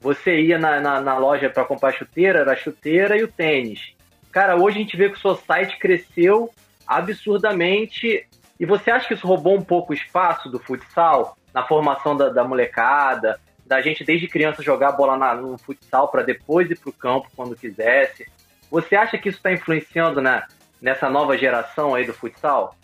Você 0.00 0.40
ia 0.40 0.58
na, 0.58 0.80
na, 0.80 1.00
na 1.00 1.18
loja 1.18 1.50
para 1.50 1.64
comprar 1.64 1.92
chuteira, 1.92 2.40
era 2.40 2.52
a 2.52 2.56
chuteira 2.56 3.16
e 3.16 3.24
o 3.24 3.28
tênis. 3.28 3.94
Cara, 4.30 4.56
hoje 4.56 4.78
a 4.78 4.80
gente 4.80 4.96
vê 4.96 5.08
que 5.08 5.16
o 5.16 5.20
seu 5.20 5.34
site 5.34 5.78
cresceu 5.78 6.50
absurdamente. 6.86 8.26
E 8.58 8.64
você 8.64 8.90
acha 8.90 9.08
que 9.08 9.14
isso 9.14 9.26
roubou 9.26 9.56
um 9.56 9.62
pouco 9.62 9.92
o 9.92 9.96
espaço 9.96 10.48
do 10.48 10.58
futsal 10.58 11.36
na 11.52 11.66
formação 11.66 12.16
da, 12.16 12.28
da 12.28 12.44
molecada, 12.44 13.40
da 13.66 13.80
gente 13.80 14.04
desde 14.04 14.28
criança 14.28 14.62
jogar 14.62 14.92
bola 14.92 15.16
na, 15.16 15.34
no 15.34 15.58
futsal 15.58 16.08
para 16.08 16.22
depois 16.22 16.70
ir 16.70 16.78
pro 16.78 16.92
campo 16.92 17.28
quando 17.34 17.56
quisesse? 17.56 18.26
Você 18.70 18.94
acha 18.94 19.18
que 19.18 19.28
isso 19.28 19.38
está 19.38 19.52
influenciando 19.52 20.20
na, 20.20 20.46
nessa 20.80 21.08
nova 21.10 21.36
geração 21.36 21.94
aí 21.94 22.04
do 22.04 22.14
futsal? 22.14 22.76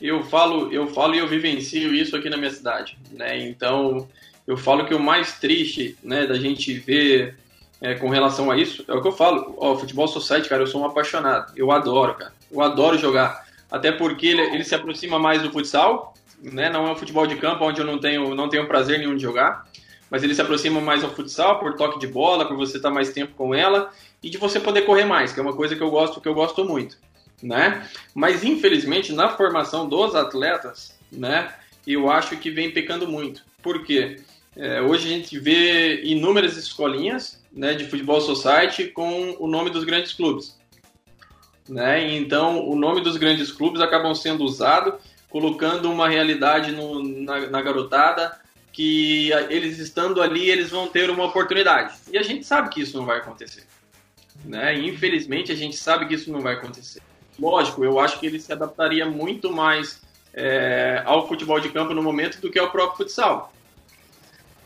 Eu 0.00 0.22
falo, 0.24 0.72
eu 0.72 0.86
falo 0.88 1.14
e 1.14 1.18
eu 1.18 1.28
vivencio 1.28 1.94
isso 1.94 2.16
aqui 2.16 2.30
na 2.30 2.36
minha 2.36 2.50
cidade, 2.50 2.98
né? 3.12 3.38
Então, 3.38 4.08
eu 4.50 4.56
falo 4.56 4.84
que 4.84 4.94
o 4.94 4.98
mais 4.98 5.38
triste, 5.38 5.96
né, 6.02 6.26
da 6.26 6.34
gente 6.34 6.72
ver 6.74 7.36
é, 7.80 7.94
com 7.94 8.08
relação 8.08 8.50
a 8.50 8.56
isso, 8.56 8.84
é 8.88 8.92
o 8.92 9.00
que 9.00 9.06
eu 9.06 9.12
falo. 9.12 9.54
Ó, 9.58 9.76
futebol 9.76 10.08
society, 10.08 10.48
cara, 10.48 10.62
eu 10.62 10.66
sou 10.66 10.82
um 10.82 10.86
apaixonado. 10.86 11.52
Eu 11.56 11.70
adoro, 11.70 12.14
cara. 12.14 12.32
Eu 12.50 12.60
adoro 12.60 12.98
jogar. 12.98 13.46
Até 13.70 13.92
porque 13.92 14.26
ele, 14.26 14.42
ele 14.42 14.64
se 14.64 14.74
aproxima 14.74 15.18
mais 15.18 15.40
do 15.40 15.52
futsal, 15.52 16.14
né? 16.42 16.68
Não 16.68 16.88
é 16.88 16.90
um 16.90 16.96
futebol 16.96 17.26
de 17.26 17.36
campo 17.36 17.64
onde 17.64 17.80
eu 17.80 17.86
não 17.86 17.98
tenho, 17.98 18.34
não 18.34 18.48
tenho 18.48 18.66
prazer 18.66 18.98
nenhum 18.98 19.14
de 19.14 19.22
jogar 19.22 19.70
mas 20.10 20.24
ele 20.24 20.34
se 20.34 20.42
aproxima 20.42 20.80
mais 20.80 21.04
ao 21.04 21.10
futsal 21.14 21.60
por 21.60 21.76
toque 21.76 22.00
de 22.00 22.08
bola, 22.08 22.44
por 22.44 22.56
você 22.56 22.78
estar 22.78 22.90
mais 22.90 23.12
tempo 23.12 23.32
com 23.36 23.54
ela 23.54 23.92
e 24.20 24.28
de 24.28 24.38
você 24.38 24.58
poder 24.58 24.82
correr 24.82 25.04
mais, 25.04 25.32
que 25.32 25.38
é 25.38 25.42
uma 25.42 25.54
coisa 25.54 25.76
que 25.76 25.80
eu 25.80 25.88
gosto, 25.88 26.20
que 26.20 26.28
eu 26.28 26.34
gosto 26.34 26.64
muito, 26.64 26.98
né? 27.40 27.88
Mas 28.12 28.42
infelizmente 28.42 29.12
na 29.12 29.28
formação 29.28 29.88
dos 29.88 30.16
atletas, 30.16 30.98
né? 31.12 31.54
eu 31.86 32.10
acho 32.10 32.36
que 32.36 32.50
vem 32.50 32.70
pecando 32.70 33.08
muito. 33.08 33.42
Por 33.62 33.84
quê? 33.84 34.20
É, 34.56 34.80
hoje 34.80 35.06
a 35.06 35.10
gente 35.16 35.38
vê 35.38 36.02
inúmeras 36.02 36.56
escolinhas 36.56 37.40
né, 37.52 37.74
de 37.74 37.84
futebol 37.84 38.20
society 38.20 38.88
com 38.88 39.36
o 39.38 39.46
nome 39.46 39.70
dos 39.70 39.84
grandes 39.84 40.12
clubes. 40.12 40.58
Né? 41.68 42.16
Então, 42.16 42.68
o 42.68 42.74
nome 42.74 43.00
dos 43.00 43.16
grandes 43.16 43.52
clubes 43.52 43.80
acabam 43.80 44.14
sendo 44.14 44.42
usado, 44.42 44.94
colocando 45.28 45.90
uma 45.90 46.08
realidade 46.08 46.72
no, 46.72 47.02
na, 47.02 47.46
na 47.46 47.62
garotada 47.62 48.38
que 48.72 49.30
eles 49.48 49.78
estando 49.78 50.22
ali, 50.22 50.48
eles 50.48 50.70
vão 50.70 50.88
ter 50.88 51.10
uma 51.10 51.24
oportunidade. 51.24 51.94
E 52.10 52.18
a 52.18 52.22
gente 52.22 52.44
sabe 52.44 52.70
que 52.70 52.80
isso 52.80 52.96
não 52.96 53.04
vai 53.04 53.18
acontecer. 53.18 53.64
Né? 54.44 54.78
Infelizmente, 54.78 55.52
a 55.52 55.56
gente 55.56 55.76
sabe 55.76 56.06
que 56.06 56.14
isso 56.14 56.32
não 56.32 56.40
vai 56.40 56.54
acontecer. 56.54 57.02
Lógico, 57.38 57.84
eu 57.84 57.98
acho 57.98 58.18
que 58.18 58.26
ele 58.26 58.40
se 58.40 58.52
adaptaria 58.52 59.06
muito 59.06 59.52
mais 59.52 60.00
é, 60.34 61.02
ao 61.04 61.26
futebol 61.26 61.58
de 61.60 61.68
campo 61.70 61.94
no 61.94 62.02
momento 62.02 62.40
do 62.40 62.50
que 62.50 62.58
ao 62.58 62.70
próprio 62.70 62.98
futsal. 62.98 63.52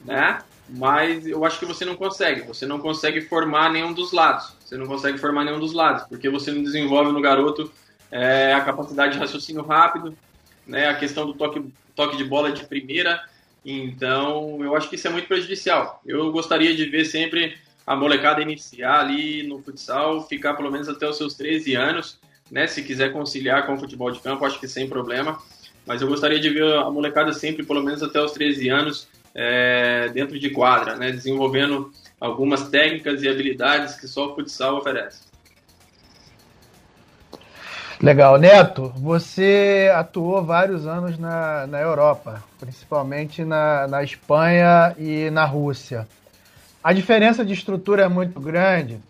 Né? 0.05 0.39
Mas 0.69 1.27
eu 1.27 1.45
acho 1.45 1.59
que 1.59 1.67
você 1.67 1.85
não 1.85 1.97
consegue. 1.97 2.43
Você 2.43 2.67
não 2.67 2.79
consegue 2.79 3.21
formar 3.23 3.71
nenhum 3.71 3.93
dos 3.93 4.13
lados. 4.13 4.55
Você 4.61 4.77
não 4.77 4.87
consegue 4.87 5.19
formar 5.19 5.45
nenhum 5.45 5.61
dos 5.61 5.73
lados, 5.73 6.05
porque 6.09 6.29
você 6.29 6.51
não 6.53 6.63
desenvolve 6.63 7.13
no 7.13 7.21
garoto 7.21 7.71
é, 8.11 8.53
a 8.53 8.61
capacidade 8.61 9.15
de 9.15 9.19
raciocínio 9.19 9.63
rápido, 9.63 10.17
né, 10.67 10.89
a 10.89 10.95
questão 10.95 11.27
do 11.27 11.35
toque, 11.35 11.65
toque 11.95 12.17
de 12.17 12.25
bola 12.25 12.53
de 12.53 12.65
primeira. 12.67 13.23
Então, 13.65 14.63
eu 14.63 14.77
acho 14.77 14.89
que 14.89 14.97
isso 14.97 15.07
é 15.09 15.11
muito 15.11 15.27
prejudicial. 15.27 16.01
Eu 16.05 16.31
gostaria 16.33 16.75
de 16.75 16.85
ver 16.87 17.05
sempre 17.05 17.57
a 17.87 17.95
molecada 17.97 18.41
iniciar 18.41 19.01
ali 19.01 19.43
no 19.43 19.63
futsal, 19.63 20.27
ficar 20.27 20.55
pelo 20.55 20.71
menos 20.71 20.89
até 20.89 21.09
os 21.09 21.17
seus 21.17 21.35
13 21.35 21.75
anos, 21.75 22.19
né? 22.51 22.67
Se 22.67 22.83
quiser 22.83 23.13
conciliar 23.13 23.67
com 23.67 23.75
o 23.75 23.79
futebol 23.79 24.11
de 24.11 24.21
campo, 24.21 24.45
acho 24.45 24.61
que 24.61 24.69
sem 24.69 24.89
problema. 24.89 25.39
Mas 25.87 26.01
eu 26.01 26.09
gostaria 26.09 26.41
de 26.41 26.49
ver 26.49 26.75
a 26.79 26.91
molecada 26.91 27.33
sempre, 27.33 27.65
pelo 27.65 27.83
menos 27.83 28.03
até 28.03 28.21
os 28.23 28.33
13 28.33 28.69
anos, 28.69 29.09
é, 29.35 30.09
dentro 30.11 30.38
de 30.38 30.50
quadra, 30.50 30.97
né? 30.97 31.11
Desenvolvendo 31.11 31.91
algumas 32.21 32.69
técnicas 32.69 33.23
e 33.23 33.29
habilidades 33.29 33.97
que 33.97 34.07
só 34.07 34.31
o 34.31 34.35
futsal 34.35 34.76
oferece. 34.76 35.23
Legal. 38.00 38.38
Neto, 38.38 38.93
você 38.97 39.91
atuou 39.95 40.45
vários 40.45 40.87
anos 40.87 41.19
na, 41.19 41.67
na 41.67 41.81
Europa, 41.81 42.43
principalmente 42.61 43.45
na, 43.45 43.87
na 43.87 44.03
Espanha 44.03 44.95
e 44.99 45.31
na 45.31 45.45
Rússia. 45.45 46.07
A 46.83 46.93
diferença 46.93 47.45
de 47.45 47.55
estrutura 47.55 48.03
é 48.03 48.09
muito 48.09 48.38
grande? 48.38 49.00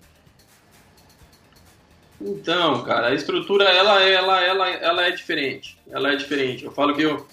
Então, 2.21 2.83
cara, 2.83 3.09
a 3.09 3.15
estrutura 3.15 3.65
ela, 3.65 4.01
ela, 4.01 4.41
ela, 4.41 4.71
ela 4.71 5.07
é 5.07 5.11
diferente. 5.11 5.77
Ela 5.91 6.13
é 6.13 6.17
diferente. 6.17 6.65
Eu 6.65 6.71
falo 6.71 6.95
que 6.95 7.03
eu, 7.03 7.27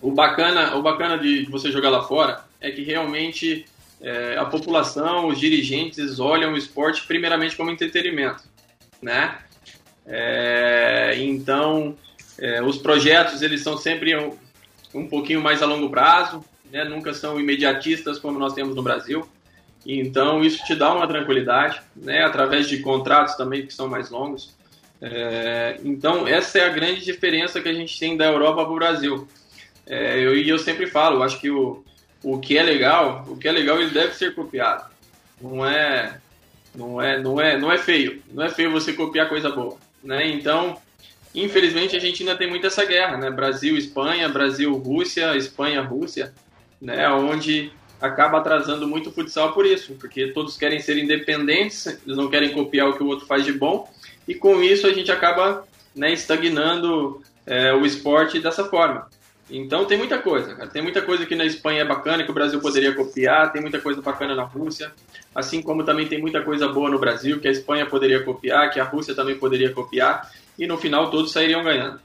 o 0.00 0.12
bacana, 0.12 0.76
o 0.76 0.82
bacana 0.82 1.18
de 1.18 1.44
você 1.50 1.70
jogar 1.72 1.90
lá 1.90 2.02
fora 2.02 2.44
é 2.60 2.70
que 2.70 2.82
realmente 2.82 3.66
é, 4.00 4.36
a 4.38 4.44
população, 4.44 5.28
os 5.28 5.38
dirigentes 5.38 6.20
olham 6.20 6.52
o 6.52 6.56
esporte 6.56 7.04
primeiramente 7.06 7.56
como 7.56 7.70
entretenimento, 7.70 8.44
né? 9.02 9.38
É, 10.06 11.14
então, 11.18 11.96
é, 12.38 12.62
os 12.62 12.78
projetos 12.78 13.42
eles 13.42 13.60
são 13.60 13.76
sempre 13.76 14.16
um, 14.16 14.36
um 14.94 15.06
pouquinho 15.08 15.42
mais 15.42 15.62
a 15.62 15.66
longo 15.66 15.90
prazo, 15.90 16.44
né? 16.70 16.84
Nunca 16.84 17.12
são 17.12 17.38
imediatistas 17.38 18.18
como 18.18 18.38
nós 18.38 18.54
temos 18.54 18.74
no 18.74 18.82
Brasil. 18.82 19.28
Então, 19.84 20.44
isso 20.44 20.64
te 20.64 20.74
dá 20.74 20.94
uma 20.94 21.06
tranquilidade, 21.08 21.80
né? 21.96 22.22
Através 22.22 22.68
de 22.68 22.78
contratos 22.78 23.34
também 23.34 23.66
que 23.66 23.74
são 23.74 23.88
mais 23.88 24.10
longos. 24.10 24.56
É, 25.00 25.78
então, 25.84 26.26
essa 26.26 26.58
é 26.58 26.66
a 26.66 26.68
grande 26.68 27.04
diferença 27.04 27.60
que 27.60 27.68
a 27.68 27.72
gente 27.72 27.98
tem 27.98 28.16
da 28.16 28.26
Europa 28.26 28.64
para 28.64 28.72
o 28.72 28.76
Brasil. 28.76 29.28
É, 29.88 30.18
eu, 30.18 30.36
e 30.36 30.48
eu 30.48 30.58
sempre 30.58 30.86
falo, 30.86 31.22
acho 31.22 31.40
que 31.40 31.50
o, 31.50 31.82
o 32.22 32.38
que 32.38 32.58
é 32.58 32.62
legal, 32.62 33.24
o 33.26 33.36
que 33.36 33.48
é 33.48 33.52
legal 33.52 33.80
ele 33.80 33.90
deve 33.90 34.14
ser 34.14 34.34
copiado. 34.34 34.84
Não 35.40 35.64
é, 35.64 36.20
não 36.74 37.00
é, 37.00 37.20
não 37.20 37.40
é, 37.40 37.58
não 37.58 37.72
é 37.72 37.78
feio. 37.78 38.22
Não 38.30 38.44
é 38.44 38.50
feio 38.50 38.70
você 38.70 38.92
copiar 38.92 39.28
coisa 39.28 39.50
boa, 39.50 39.78
né? 40.02 40.28
Então, 40.28 40.76
infelizmente 41.34 41.96
a 41.96 42.00
gente 42.00 42.22
ainda 42.22 42.36
tem 42.36 42.48
muito 42.48 42.66
essa 42.66 42.84
guerra, 42.84 43.16
né? 43.16 43.30
Brasil, 43.30 43.76
Espanha, 43.76 44.28
Brasil, 44.28 44.76
Rússia, 44.76 45.36
Espanha, 45.36 45.80
Rússia, 45.80 46.34
né? 46.80 47.08
Onde 47.08 47.72
acaba 48.00 48.38
atrasando 48.38 48.86
muito 48.86 49.08
o 49.10 49.12
futsal 49.12 49.52
por 49.52 49.66
isso, 49.66 49.94
porque 49.94 50.28
todos 50.28 50.56
querem 50.56 50.80
ser 50.80 50.96
independentes, 50.98 51.86
eles 51.86 52.16
não 52.16 52.28
querem 52.28 52.52
copiar 52.52 52.88
o 52.88 52.96
que 52.96 53.02
o 53.02 53.08
outro 53.08 53.26
faz 53.26 53.44
de 53.44 53.52
bom, 53.52 53.90
e 54.26 54.34
com 54.34 54.62
isso 54.62 54.86
a 54.86 54.92
gente 54.92 55.10
acaba 55.10 55.66
né, 55.96 56.12
estagnando 56.12 57.20
é, 57.44 57.72
o 57.72 57.84
esporte 57.84 58.38
dessa 58.38 58.64
forma. 58.64 59.08
Então 59.50 59.86
tem 59.86 59.96
muita 59.96 60.18
coisa, 60.18 60.54
cara. 60.54 60.68
Tem 60.68 60.82
muita 60.82 61.00
coisa 61.00 61.24
que 61.24 61.34
na 61.34 61.44
Espanha 61.44 61.82
é 61.82 61.84
bacana, 61.84 62.22
que 62.22 62.30
o 62.30 62.34
Brasil 62.34 62.60
poderia 62.60 62.94
copiar, 62.94 63.50
tem 63.52 63.62
muita 63.62 63.80
coisa 63.80 64.02
bacana 64.02 64.34
na 64.34 64.44
Rússia, 64.44 64.92
assim 65.34 65.62
como 65.62 65.84
também 65.84 66.06
tem 66.06 66.20
muita 66.20 66.42
coisa 66.42 66.68
boa 66.68 66.90
no 66.90 66.98
Brasil, 66.98 67.40
que 67.40 67.48
a 67.48 67.50
Espanha 67.50 67.86
poderia 67.86 68.22
copiar, 68.22 68.70
que 68.70 68.78
a 68.78 68.84
Rússia 68.84 69.14
também 69.14 69.38
poderia 69.38 69.72
copiar, 69.72 70.30
e 70.58 70.66
no 70.66 70.76
final 70.76 71.10
todos 71.10 71.32
sairiam 71.32 71.64
ganhando. 71.64 72.00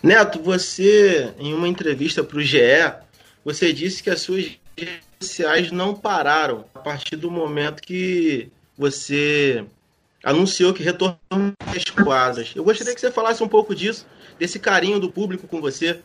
Neto, 0.00 0.40
você, 0.40 1.34
em 1.38 1.52
uma 1.52 1.66
entrevista 1.66 2.22
para 2.22 2.38
o 2.38 2.42
GE, 2.42 2.58
você 3.44 3.72
disse 3.72 4.00
que 4.00 4.10
as 4.10 4.20
suas 4.20 4.58
redes 4.76 5.00
sociais 5.20 5.72
não 5.72 5.92
pararam 5.92 6.64
a 6.72 6.78
partir 6.78 7.16
do 7.16 7.30
momento 7.30 7.82
que 7.82 8.48
você 8.76 9.64
anunciou 10.22 10.72
que 10.72 10.84
retornou 10.84 11.18
às 11.66 11.84
quadras. 11.84 12.52
Eu 12.54 12.62
gostaria 12.62 12.94
que 12.94 13.00
você 13.00 13.10
falasse 13.10 13.42
um 13.42 13.48
pouco 13.48 13.74
disso, 13.74 14.06
desse 14.38 14.58
carinho 14.58 15.00
do 15.00 15.10
público 15.10 15.46
com 15.46 15.60
você? 15.60 16.00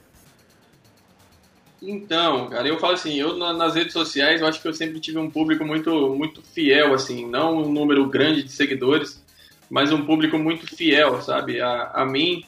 Então, 1.85 2.49
cara, 2.49 2.65
eu 2.65 2.79
falo 2.79 2.93
assim, 2.93 3.19
eu 3.19 3.35
nas 3.35 3.75
redes 3.75 3.91
sociais, 3.91 4.39
eu 4.39 4.47
acho 4.47 4.61
que 4.61 4.67
eu 4.67 4.73
sempre 4.73 5.01
tive 5.01 5.17
um 5.17 5.29
público 5.29 5.65
muito, 5.65 6.15
muito 6.15 6.41
fiel, 6.41 6.93
assim, 6.93 7.27
não 7.27 7.57
um 7.57 7.71
número 7.71 8.07
grande 8.07 8.41
de 8.41 8.51
seguidores, 8.51 9.21
mas 9.69 9.91
um 9.91 10.05
público 10.05 10.37
muito 10.37 10.65
fiel, 10.65 11.21
sabe, 11.21 11.59
a, 11.59 11.91
a 11.93 12.05
mim. 12.05 12.45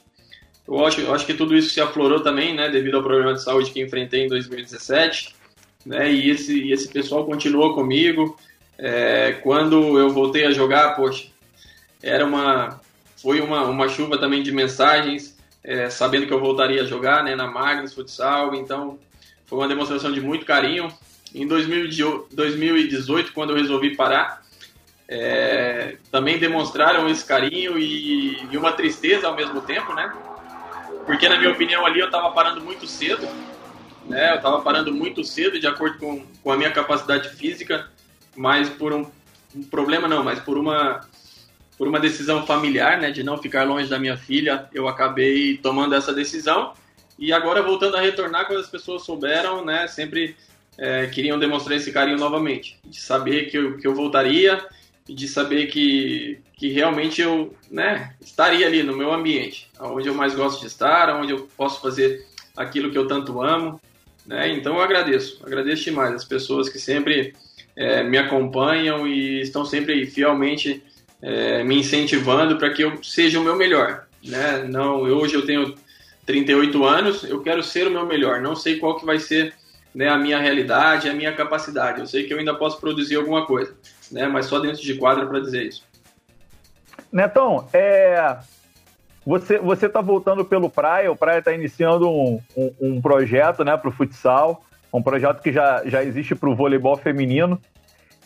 Eu 0.65 0.85
acho, 0.85 1.01
eu 1.01 1.13
acho 1.13 1.25
que 1.25 1.33
tudo 1.33 1.55
isso 1.55 1.69
se 1.69 1.81
aflorou 1.81 2.21
também, 2.21 2.55
né, 2.55 2.69
devido 2.69 2.95
ao 2.95 3.03
problema 3.03 3.33
de 3.33 3.43
saúde 3.43 3.71
que 3.71 3.81
enfrentei 3.81 4.25
em 4.25 4.29
2017, 4.29 5.35
né, 5.85 6.09
e 6.11 6.29
esse, 6.29 6.57
e 6.57 6.71
esse 6.71 6.87
pessoal 6.87 7.25
continuou 7.25 7.75
comigo. 7.75 8.37
É, 8.77 9.33
quando 9.43 9.99
eu 9.99 10.09
voltei 10.11 10.45
a 10.45 10.51
jogar, 10.51 10.95
poxa, 10.95 11.27
era 12.01 12.25
uma, 12.25 12.79
foi 13.17 13.41
uma, 13.41 13.63
uma 13.63 13.89
chuva 13.89 14.17
também 14.17 14.41
de 14.41 14.51
mensagens, 14.51 15.34
é, 15.65 15.89
sabendo 15.89 16.27
que 16.27 16.33
eu 16.33 16.39
voltaria 16.39 16.83
a 16.83 16.85
jogar 16.85 17.23
né, 17.23 17.35
na 17.35 17.47
Magnus 17.47 17.93
Futsal, 17.93 18.53
então 18.53 18.99
foi 19.47 19.57
uma 19.57 19.67
demonstração 19.67 20.11
de 20.11 20.21
muito 20.21 20.45
carinho. 20.45 20.93
Em 21.33 21.47
2018, 21.47 23.33
quando 23.33 23.49
eu 23.49 23.57
resolvi 23.57 23.95
parar, 23.95 24.43
é, 25.07 25.97
também 26.11 26.37
demonstraram 26.37 27.09
esse 27.09 27.25
carinho 27.25 27.79
e, 27.79 28.47
e, 28.51 28.57
uma 28.57 28.71
tristeza 28.71 29.27
ao 29.27 29.35
mesmo 29.35 29.59
tempo, 29.61 29.93
né? 29.93 30.13
Porque, 31.05 31.27
na 31.27 31.37
minha 31.37 31.51
opinião, 31.51 31.85
ali 31.85 31.99
eu 31.99 32.07
estava 32.07 32.31
parando 32.31 32.61
muito 32.61 32.87
cedo, 32.87 33.27
né? 34.05 34.31
Eu 34.31 34.35
estava 34.37 34.61
parando 34.61 34.93
muito 34.93 35.23
cedo, 35.23 35.59
de 35.59 35.67
acordo 35.67 35.97
com, 35.97 36.25
com 36.43 36.51
a 36.51 36.57
minha 36.57 36.71
capacidade 36.71 37.29
física, 37.29 37.89
mas 38.35 38.69
por 38.69 38.93
um, 38.93 39.05
um 39.55 39.63
problema 39.63 40.07
não, 40.07 40.23
mas 40.23 40.39
por 40.39 40.57
uma 40.57 41.01
por 41.77 41.87
uma 41.87 41.99
decisão 41.99 42.45
familiar, 42.45 42.99
né, 42.99 43.11
de 43.11 43.23
não 43.23 43.37
ficar 43.37 43.63
longe 43.63 43.89
da 43.89 43.99
minha 43.99 44.17
filha, 44.17 44.69
eu 44.73 44.87
acabei 44.87 45.57
tomando 45.57 45.95
essa 45.95 46.13
decisão. 46.13 46.73
E 47.17 47.33
agora 47.33 47.61
voltando 47.61 47.97
a 47.97 48.01
retornar, 48.01 48.45
quando 48.45 48.59
as 48.59 48.69
pessoas 48.69 49.03
souberam, 49.03 49.63
né, 49.63 49.87
sempre 49.87 50.35
é, 50.77 51.07
queriam 51.07 51.39
demonstrar 51.39 51.77
esse 51.77 51.91
carinho 51.91 52.17
novamente, 52.17 52.77
de 52.83 52.99
saber 52.99 53.45
que 53.49 53.57
eu, 53.57 53.77
que 53.77 53.87
eu 53.87 53.93
voltaria 53.93 54.65
e 55.07 55.13
de 55.13 55.27
saber 55.27 55.67
que, 55.67 56.39
que 56.53 56.69
realmente 56.69 57.21
eu, 57.21 57.53
né, 57.69 58.13
estaria 58.21 58.65
ali 58.65 58.83
no 58.83 58.95
meu 58.95 59.13
ambiente, 59.13 59.69
onde 59.79 60.07
eu 60.07 60.15
mais 60.15 60.33
gosto 60.33 60.61
de 60.61 60.67
estar, 60.67 61.09
onde 61.15 61.31
eu 61.31 61.47
posso 61.55 61.81
fazer 61.81 62.25
aquilo 62.55 62.91
que 62.91 62.97
eu 62.97 63.07
tanto 63.07 63.41
amo, 63.41 63.79
né? 64.25 64.49
Então 64.49 64.75
eu 64.75 64.81
agradeço, 64.81 65.39
agradeço 65.45 65.83
demais 65.83 66.13
as 66.13 66.25
pessoas 66.25 66.69
que 66.69 66.79
sempre 66.79 67.35
é, 67.75 68.03
me 68.03 68.17
acompanham 68.17 69.07
e 69.07 69.41
estão 69.41 69.63
sempre 69.65 70.05
fielmente 70.07 70.81
é, 71.21 71.63
me 71.63 71.79
incentivando 71.79 72.57
para 72.57 72.71
que 72.71 72.83
eu 72.83 73.03
seja 73.03 73.39
o 73.39 73.43
meu 73.43 73.55
melhor. 73.55 74.05
Né? 74.23 74.63
Não, 74.67 75.01
hoje 75.01 75.35
eu 75.35 75.45
tenho 75.45 75.75
38 76.25 76.83
anos, 76.85 77.23
eu 77.23 77.41
quero 77.41 77.63
ser 77.63 77.87
o 77.87 77.91
meu 77.91 78.05
melhor. 78.05 78.41
Não 78.41 78.55
sei 78.55 78.77
qual 78.77 78.97
que 78.97 79.05
vai 79.05 79.19
ser 79.19 79.53
né, 79.93 80.09
a 80.09 80.17
minha 80.17 80.39
realidade, 80.39 81.09
a 81.09 81.13
minha 81.13 81.33
capacidade. 81.33 82.01
Eu 82.01 82.07
sei 82.07 82.23
que 82.25 82.33
eu 82.33 82.39
ainda 82.39 82.53
posso 82.53 82.79
produzir 82.79 83.15
alguma 83.15 83.45
coisa, 83.45 83.73
né? 84.11 84.27
mas 84.27 84.47
só 84.47 84.59
dentro 84.59 84.81
de 84.81 84.95
quadra 84.95 85.25
para 85.25 85.39
dizer 85.39 85.63
isso. 85.63 85.83
Netão, 87.11 87.67
é... 87.71 88.37
você 89.25 89.57
você 89.57 89.85
está 89.85 90.01
voltando 90.01 90.43
pelo 90.43 90.69
Praia, 90.69 91.11
o 91.11 91.15
Praia 91.15 91.39
está 91.39 91.53
iniciando 91.53 92.09
um, 92.09 92.41
um, 92.57 92.73
um, 92.81 93.01
projeto 93.01 93.63
né, 93.63 93.77
para 93.77 93.89
o 93.89 93.91
futsal, 93.91 94.65
um 94.91 95.01
projeto 95.01 95.41
que 95.41 95.51
já, 95.51 95.81
já 95.85 96.03
existe 96.03 96.35
para 96.35 96.49
o 96.49 96.55
voleibol 96.55 96.97
feminino. 96.97 97.59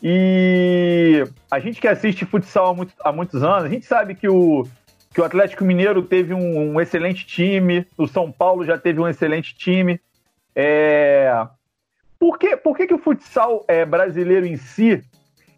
E 0.01 1.25
a 1.51 1.59
gente 1.59 1.81
que 1.81 1.87
assiste 1.87 2.25
futsal 2.25 2.67
há, 2.67 2.73
muito, 2.73 2.93
há, 3.03 3.11
muitos 3.11 3.43
anos, 3.43 3.65
a 3.65 3.69
gente 3.69 3.85
sabe 3.85 4.15
que 4.15 4.29
o, 4.29 4.65
que 5.13 5.19
o 5.19 5.23
Atlético 5.23 5.65
Mineiro 5.65 6.01
teve 6.01 6.33
um, 6.33 6.73
um 6.73 6.81
excelente 6.81 7.25
time, 7.25 7.85
o 7.97 8.07
São 8.07 8.31
Paulo 8.31 8.63
já 8.63 8.77
teve 8.77 8.99
um 8.99 9.07
excelente 9.07 9.53
time. 9.55 9.99
É... 10.55 11.47
Por, 12.17 12.37
que, 12.37 12.55
por 12.57 12.75
que, 12.75 12.87
que 12.87 12.93
o 12.93 12.99
futsal 12.99 13.65
é, 13.67 13.85
brasileiro 13.85 14.45
em 14.45 14.57
si 14.57 15.03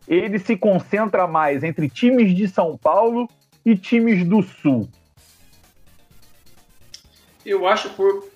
ele 0.07 0.39
se 0.39 0.57
concentra 0.57 1.27
mais 1.27 1.63
entre 1.63 1.88
times 1.88 2.36
de 2.36 2.48
São 2.48 2.77
Paulo 2.77 3.29
e 3.65 3.75
times 3.75 4.27
do 4.27 4.41
Sul? 4.41 4.89
Eu 7.45 7.67
acho 7.67 7.89
por 7.91 8.29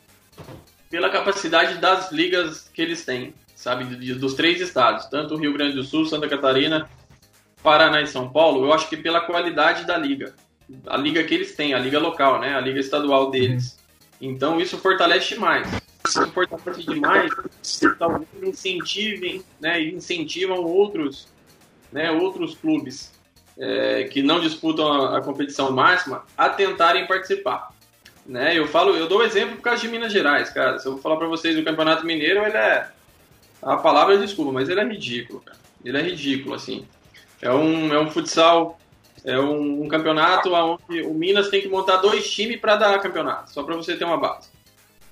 pela 0.90 1.10
capacidade 1.10 1.78
das 1.80 2.12
ligas 2.12 2.70
que 2.74 2.82
eles 2.82 3.04
têm, 3.04 3.34
sabe, 3.66 3.84
dos 4.14 4.36
três 4.36 4.62
estados, 4.62 5.08
tanto 5.08 5.34
o 5.34 5.38
Rio 5.38 5.52
Grande 5.52 5.76
do 5.76 5.84
Sul, 5.84 6.06
Santa 6.06 6.30
Catarina, 6.30 6.88
Paraná 7.64 8.00
e 8.00 8.06
São 8.06 8.30
Paulo. 8.30 8.64
Eu 8.64 8.72
acho 8.72 8.88
que 8.88 8.96
pela 8.96 9.22
qualidade 9.22 9.86
da 9.86 9.98
liga, 9.98 10.36
a 10.86 10.96
liga 10.96 11.24
que 11.24 11.34
eles 11.34 11.56
têm, 11.56 11.74
a 11.74 11.80
liga 11.80 11.98
local, 11.98 12.40
né, 12.40 12.56
a 12.56 12.60
liga 12.60 12.80
estadual 12.80 13.32
deles. 13.32 13.80
Então 14.22 14.62
isso 14.62 14.78
fortalece 14.78 15.34
mais. 15.34 15.68
Isso 16.08 16.28
fortalece 16.28 16.84
demais. 16.84 17.32
Talvez 17.98 18.28
incentivem, 18.44 19.44
né, 19.60 19.82
incentivam 19.82 20.58
outros, 20.58 21.28
né, 21.92 22.12
outros 22.12 22.54
clubes 22.54 23.12
é, 23.58 24.04
que 24.04 24.22
não 24.22 24.40
disputam 24.40 24.94
a, 24.94 25.18
a 25.18 25.22
competição 25.22 25.72
máxima 25.72 26.24
a 26.38 26.50
tentarem 26.50 27.08
participar. 27.08 27.74
Né? 28.28 28.56
Eu 28.56 28.68
falo, 28.68 28.96
eu 28.96 29.08
dou 29.08 29.24
exemplo 29.24 29.56
por 29.56 29.64
causa 29.64 29.82
de 29.82 29.88
Minas 29.88 30.14
Gerais, 30.14 30.52
cara. 30.52 30.78
Se 30.78 30.88
eu 30.88 31.00
falar 31.00 31.18
para 31.18 31.28
vocês 31.28 31.58
o 31.58 31.64
Campeonato 31.64 32.06
Mineiro, 32.06 32.46
ele 32.46 32.58
é 32.58 32.94
a 33.66 33.78
palavra 33.78 34.14
é 34.14 34.18
desculpa, 34.18 34.52
mas 34.52 34.70
ele 34.70 34.80
é 34.80 34.86
ridículo, 34.86 35.42
cara. 35.42 35.58
Ele 35.84 35.98
é 35.98 36.02
ridículo, 36.02 36.54
assim. 36.54 36.86
É 37.42 37.52
um, 37.52 37.92
é 37.92 38.00
um 38.00 38.10
futsal, 38.12 38.80
é 39.24 39.40
um, 39.40 39.84
um 39.84 39.88
campeonato 39.88 40.54
onde 40.54 41.02
o 41.02 41.14
Minas 41.14 41.50
tem 41.50 41.62
que 41.62 41.68
montar 41.68 41.98
dois 41.98 42.32
times 42.32 42.60
para 42.60 42.76
dar 42.76 43.00
campeonato, 43.00 43.52
só 43.52 43.64
para 43.64 43.76
você 43.76 43.96
ter 43.96 44.06
uma 44.06 44.18
base. 44.18 44.50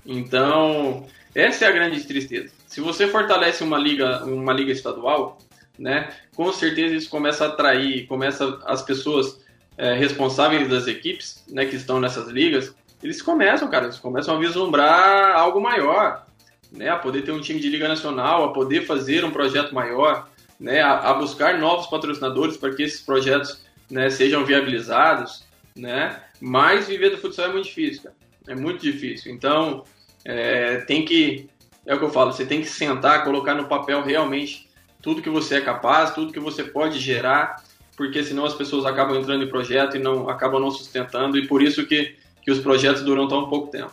Então, 0.06 1.04
essa 1.34 1.64
é 1.64 1.68
a 1.68 1.72
grande 1.72 2.02
tristeza. 2.04 2.52
Se 2.66 2.80
você 2.80 3.08
fortalece 3.08 3.64
uma 3.64 3.76
liga, 3.76 4.24
uma 4.24 4.52
liga 4.52 4.70
estadual, 4.70 5.38
né, 5.76 6.12
com 6.36 6.52
certeza 6.52 6.94
isso 6.94 7.10
começa 7.10 7.44
a 7.44 7.48
atrair, 7.48 8.06
começa 8.06 8.60
as 8.66 8.82
pessoas 8.82 9.40
é, 9.76 9.94
responsáveis 9.94 10.68
das 10.68 10.86
equipes, 10.86 11.44
né, 11.48 11.66
que 11.66 11.74
estão 11.74 11.98
nessas 11.98 12.28
ligas, 12.28 12.72
eles 13.02 13.20
começam, 13.20 13.68
cara, 13.68 13.86
eles 13.86 13.98
começam 13.98 14.36
a 14.36 14.38
vislumbrar 14.38 15.36
algo 15.36 15.60
maior, 15.60 16.24
né, 16.74 16.88
a 16.88 16.96
poder 16.96 17.22
ter 17.22 17.32
um 17.32 17.40
time 17.40 17.60
de 17.60 17.68
liga 17.68 17.88
nacional, 17.88 18.44
a 18.44 18.52
poder 18.52 18.86
fazer 18.86 19.24
um 19.24 19.30
projeto 19.30 19.74
maior, 19.74 20.28
né, 20.58 20.80
a, 20.80 21.10
a 21.10 21.14
buscar 21.14 21.58
novos 21.58 21.86
patrocinadores 21.86 22.56
para 22.56 22.74
que 22.74 22.82
esses 22.82 23.00
projetos 23.00 23.64
né, 23.90 24.10
sejam 24.10 24.44
viabilizados, 24.44 25.44
né, 25.76 26.20
mas 26.40 26.88
viver 26.88 27.10
do 27.10 27.18
futsal 27.18 27.46
é 27.46 27.52
muito 27.52 27.66
difícil, 27.66 28.02
cara, 28.02 28.16
é 28.48 28.54
muito 28.54 28.82
difícil. 28.82 29.32
Então, 29.32 29.84
é, 30.24 30.78
tem 30.78 31.04
que, 31.04 31.48
é 31.86 31.94
o 31.94 31.98
que 31.98 32.04
eu 32.04 32.10
falo, 32.10 32.32
você 32.32 32.44
tem 32.44 32.60
que 32.60 32.68
sentar, 32.68 33.24
colocar 33.24 33.54
no 33.54 33.66
papel 33.66 34.02
realmente 34.02 34.68
tudo 35.00 35.22
que 35.22 35.30
você 35.30 35.56
é 35.56 35.60
capaz, 35.60 36.12
tudo 36.12 36.32
que 36.32 36.40
você 36.40 36.64
pode 36.64 36.98
gerar, 36.98 37.62
porque 37.96 38.24
senão 38.24 38.44
as 38.44 38.54
pessoas 38.54 38.84
acabam 38.84 39.16
entrando 39.16 39.44
em 39.44 39.48
projeto 39.48 39.96
e 39.96 40.00
não 40.00 40.28
acabam 40.28 40.60
não 40.60 40.70
sustentando, 40.70 41.38
e 41.38 41.46
por 41.46 41.62
isso 41.62 41.86
que 41.86 42.16
que 42.44 42.50
os 42.50 42.60
projetos 42.60 43.02
duram 43.02 43.26
tão 43.26 43.48
pouco 43.48 43.70
tempo. 43.70 43.92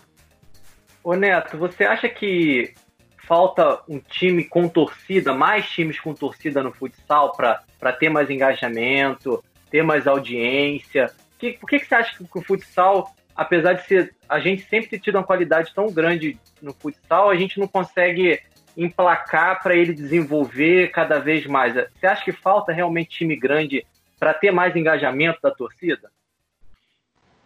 Ô 1.04 1.16
Neto, 1.16 1.58
você 1.58 1.84
acha 1.84 2.08
que 2.08 2.74
falta 3.18 3.82
um 3.88 4.00
time 4.00 4.44
com 4.44 4.68
torcida, 4.68 5.34
mais 5.34 5.68
times 5.70 6.00
com 6.00 6.14
torcida 6.14 6.62
no 6.62 6.72
futsal 6.72 7.32
para 7.36 7.94
ter 7.94 8.10
mais 8.10 8.30
engajamento, 8.30 9.44
ter 9.72 9.84
mais 9.84 10.06
audiência? 10.06 11.12
Que, 11.40 11.54
por 11.54 11.68
que, 11.68 11.80
que 11.80 11.88
você 11.88 11.96
acha 11.96 12.18
que 12.18 12.38
o 12.38 12.42
futsal, 12.42 13.16
apesar 13.36 13.74
de 13.74 13.88
ser 13.88 14.16
a 14.30 14.40
gente 14.40 14.64
sempre 14.64 14.92
ter 14.92 15.00
tido 15.00 15.16
uma 15.16 15.24
qualidade 15.24 15.74
tão 15.74 15.88
grande 15.92 16.38
no 16.62 16.74
futsal, 16.74 17.32
a 17.32 17.36
gente 17.36 17.60
não 17.60 17.68
consegue 17.68 18.40
emplacar 18.78 19.62
para 19.64 19.76
ele 19.76 19.94
desenvolver 19.94 20.92
cada 20.92 21.20
vez 21.20 21.48
mais? 21.48 21.74
Você 21.74 22.06
acha 22.06 22.24
que 22.24 22.32
falta 22.32 22.72
realmente 22.72 23.18
time 23.18 23.36
grande 23.36 23.86
para 24.20 24.36
ter 24.36 24.52
mais 24.52 24.76
engajamento 24.76 25.40
da 25.42 25.50
torcida? 25.50 26.12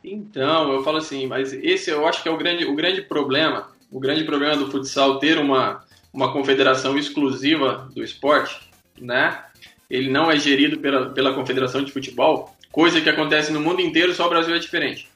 Então, 0.05 0.71
eu 0.71 0.83
falo 0.83 0.97
assim, 0.97 1.25
mas 1.25 1.51
esse 1.51 1.89
eu 1.89 2.07
acho 2.07 2.21
que 2.21 2.29
é 2.29 2.31
o 2.31 2.37
grande, 2.37 2.65
o 2.65 2.75
grande 2.75 3.01
problema, 3.01 3.71
o 3.91 3.99
grande 3.99 4.23
problema 4.23 4.55
do 4.55 4.69
futsal 4.69 5.17
ter 5.17 5.39
uma, 5.39 5.83
uma 6.13 6.31
confederação 6.31 6.97
exclusiva 6.97 7.89
do 7.93 8.03
esporte, 8.03 8.55
né? 8.99 9.43
Ele 9.89 10.09
não 10.09 10.29
é 10.29 10.37
gerido 10.37 10.79
pela, 10.79 11.09
pela 11.09 11.33
confederação 11.33 11.83
de 11.83 11.91
futebol, 11.91 12.55
coisa 12.71 13.01
que 13.01 13.09
acontece 13.09 13.51
no 13.51 13.61
mundo 13.61 13.81
inteiro, 13.81 14.13
só 14.13 14.27
o 14.27 14.29
Brasil 14.29 14.53
é 14.53 14.59
diferente. 14.59 15.07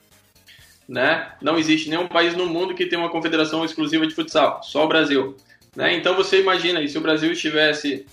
Né? 0.88 1.32
Não 1.40 1.58
existe 1.58 1.90
nenhum 1.90 2.08
país 2.08 2.36
no 2.36 2.48
mundo 2.48 2.74
que 2.74 2.86
tenha 2.86 3.02
uma 3.02 3.12
confederação 3.12 3.64
exclusiva 3.64 4.08
de 4.08 4.16
futsal, 4.16 4.62
só 4.64 4.86
o 4.86 4.88
Brasil. 4.88 5.36
Né? 5.76 5.94
Então 5.94 6.16
você 6.16 6.42
imagina, 6.42 6.86
se 6.88 6.98
o 6.98 7.02
Brasil 7.02 7.32
estivesse, 7.32 8.06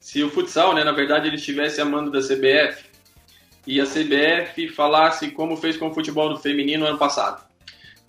se 0.00 0.22
o 0.22 0.30
futsal, 0.30 0.74
né, 0.74 0.84
na 0.84 0.92
verdade, 0.92 1.26
ele 1.26 1.36
estivesse 1.36 1.80
a 1.80 1.84
mando 1.84 2.10
da 2.10 2.20
CBF, 2.20 2.84
e 3.66 3.80
a 3.80 3.84
CBF 3.84 4.68
falasse 4.68 5.30
como 5.30 5.56
fez 5.56 5.76
com 5.76 5.88
o 5.88 5.94
futebol 5.94 6.28
do 6.28 6.38
feminino 6.38 6.86
ano 6.86 6.98
passado. 6.98 7.44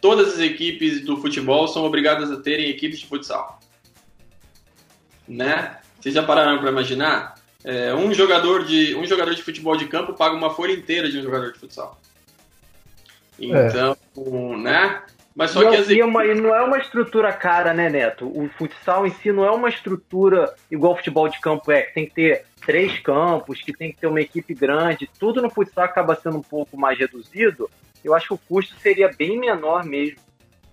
Todas 0.01 0.33
as 0.33 0.39
equipes 0.39 1.01
do 1.01 1.17
futebol 1.17 1.67
são 1.67 1.83
obrigadas 1.83 2.31
a 2.31 2.41
terem 2.41 2.69
equipes 2.69 2.99
de 2.99 3.07
futsal. 3.07 3.59
Né? 5.27 5.77
Vocês 5.99 6.13
já 6.13 6.21
pararam 6.21 6.59
para 6.59 6.69
imaginar? 6.69 7.35
É, 7.63 7.93
um, 7.95 8.13
jogador 8.13 8.63
de, 8.63 8.95
um 8.95 9.05
jogador 9.05 9.33
de 9.33 9.41
futebol 9.41 9.75
de 9.75 9.87
campo 9.87 10.13
paga 10.13 10.35
uma 10.35 10.51
folha 10.51 10.73
inteira 10.73 11.09
de 11.09 11.17
um 11.17 11.23
jogador 11.23 11.51
de 11.51 11.59
futsal. 11.59 11.99
Então, 13.39 13.97
é. 14.15 14.57
né? 14.57 15.01
Mas 15.35 15.51
só 15.51 15.63
e, 15.63 15.69
que 15.69 15.75
as... 15.75 15.89
e, 15.89 16.01
uma, 16.01 16.25
e 16.25 16.33
não 16.33 16.55
é 16.55 16.61
uma 16.61 16.77
estrutura 16.77 17.33
cara, 17.33 17.73
né, 17.73 17.89
Neto? 17.89 18.25
O 18.27 18.47
futsal 18.57 19.05
em 19.05 19.11
si 19.11 19.31
não 19.31 19.43
é 19.43 19.51
uma 19.51 19.67
estrutura 19.67 20.53
igual 20.71 20.93
o 20.93 20.95
futebol 20.95 21.27
de 21.27 21.39
campo 21.41 21.71
é, 21.71 21.81
que 21.81 21.93
tem 21.93 22.05
que 22.05 22.13
ter 22.13 22.45
três 22.65 22.99
campos, 22.99 23.61
que 23.61 23.71
tem 23.71 23.91
que 23.91 23.99
ter 23.99 24.07
uma 24.07 24.21
equipe 24.21 24.53
grande. 24.53 25.09
Tudo 25.19 25.41
no 25.41 25.49
futsal 25.49 25.85
acaba 25.85 26.15
sendo 26.15 26.37
um 26.37 26.43
pouco 26.43 26.77
mais 26.77 26.97
reduzido. 26.97 27.69
Eu 28.03 28.13
acho 28.13 28.27
que 28.27 28.33
o 28.33 28.37
custo 28.37 28.75
seria 28.81 29.09
bem 29.09 29.39
menor 29.39 29.85
mesmo. 29.85 30.19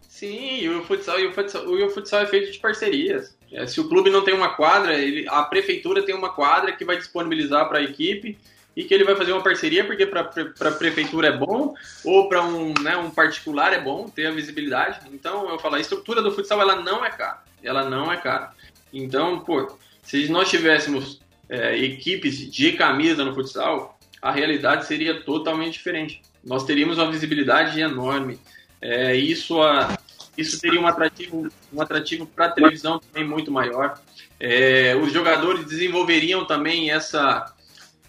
Sim, 0.09 0.59
e 0.61 0.69
o 0.69 0.85
futsal, 0.85 1.19
e 1.19 1.27
o 1.27 1.33
futsal, 1.33 1.79
e 1.79 1.83
o 1.83 1.91
futsal 1.91 2.21
é 2.21 2.27
feito 2.27 2.53
de 2.53 2.59
parcerias. 2.59 3.37
É, 3.51 3.67
se 3.67 3.81
o 3.81 3.89
clube 3.89 4.11
não 4.11 4.23
tem 4.23 4.35
uma 4.35 4.51
quadra, 4.55 4.95
ele, 4.95 5.27
a 5.29 5.43
prefeitura 5.43 6.03
tem 6.03 6.15
uma 6.15 6.33
quadra 6.33 6.73
que 6.73 6.85
vai 6.85 6.97
disponibilizar 6.97 7.69
para 7.69 7.79
a 7.79 7.83
equipe 7.83 8.39
e 8.77 8.85
que 8.85 8.93
ele 8.93 9.05
vai 9.05 9.17
fazer 9.17 9.33
uma 9.33 9.43
parceria 9.43 9.85
porque 9.85 10.07
para 10.07 10.21
a 10.21 10.73
prefeitura 10.73 11.29
é 11.29 11.37
bom 11.37 11.75
ou 12.05 12.29
para 12.29 12.43
um, 12.43 12.75
né, 12.83 12.97
um 12.97 13.11
particular 13.11 13.73
é 13.73 13.81
bom 13.81 14.09
ter 14.09 14.27
a 14.27 14.31
visibilidade. 14.31 15.01
Então, 15.13 15.49
eu 15.51 15.59
falo, 15.59 15.77
a 15.77 15.81
estrutura 15.81 16.23
do 16.23 16.33
futsal 16.33 16.61
ela 16.61 16.77
não 16.77 17.05
é 17.05 17.11
cara. 17.11 17.43
Ela 17.63 17.89
não 17.89 18.13
é 18.13 18.17
cara. 18.17 18.53
Então, 18.93 19.41
pô, 19.41 19.79
se 20.03 20.29
nós 20.29 20.51
tivéssemos 20.51 21.22
é, 21.53 21.77
equipes 21.77 22.51
de 22.51 22.73
camisa 22.73 23.23
no 23.23 23.35
futsal, 23.35 23.99
a 24.23 24.33
realidade 24.33 24.87
seria 24.87 25.21
totalmente 25.21 25.75
diferente. 25.75 26.23
Nós 26.43 26.65
teríamos 26.65 26.97
uma 26.97 27.11
visibilidade 27.11 27.79
enorme. 27.79 28.41
É, 28.81 29.15
isso, 29.15 29.61
a, 29.61 29.99
isso 30.37 30.59
teria 30.59 30.81
um 30.81 30.87
atrativo, 30.87 31.49
um 31.71 31.83
atrativo 31.83 32.25
para 32.25 32.47
a 32.47 32.51
televisão 32.51 32.99
também 32.99 33.29
muito 33.29 33.53
maior. 33.53 34.01
É, 34.41 34.97
os 34.97 35.12
jogadores 35.12 35.67
desenvolveriam 35.67 36.47
também 36.47 36.91
essa 36.91 37.55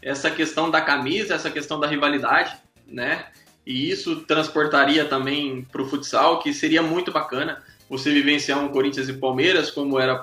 essa 0.01 0.29
questão 0.29 0.69
da 0.69 0.81
camisa, 0.81 1.33
essa 1.33 1.49
questão 1.49 1.79
da 1.79 1.87
rivalidade, 1.87 2.57
né? 2.85 3.25
E 3.65 3.89
isso 3.89 4.17
transportaria 4.21 5.05
também 5.05 5.65
para 5.71 5.81
o 5.81 5.87
futsal, 5.87 6.39
que 6.39 6.53
seria 6.53 6.81
muito 6.81 7.11
bacana 7.11 7.63
você 7.89 8.11
vivenciar 8.11 8.59
um 8.59 8.67
Corinthians 8.67 9.07
e 9.07 9.13
Palmeiras, 9.13 9.71
como 9.71 9.99
era. 9.99 10.21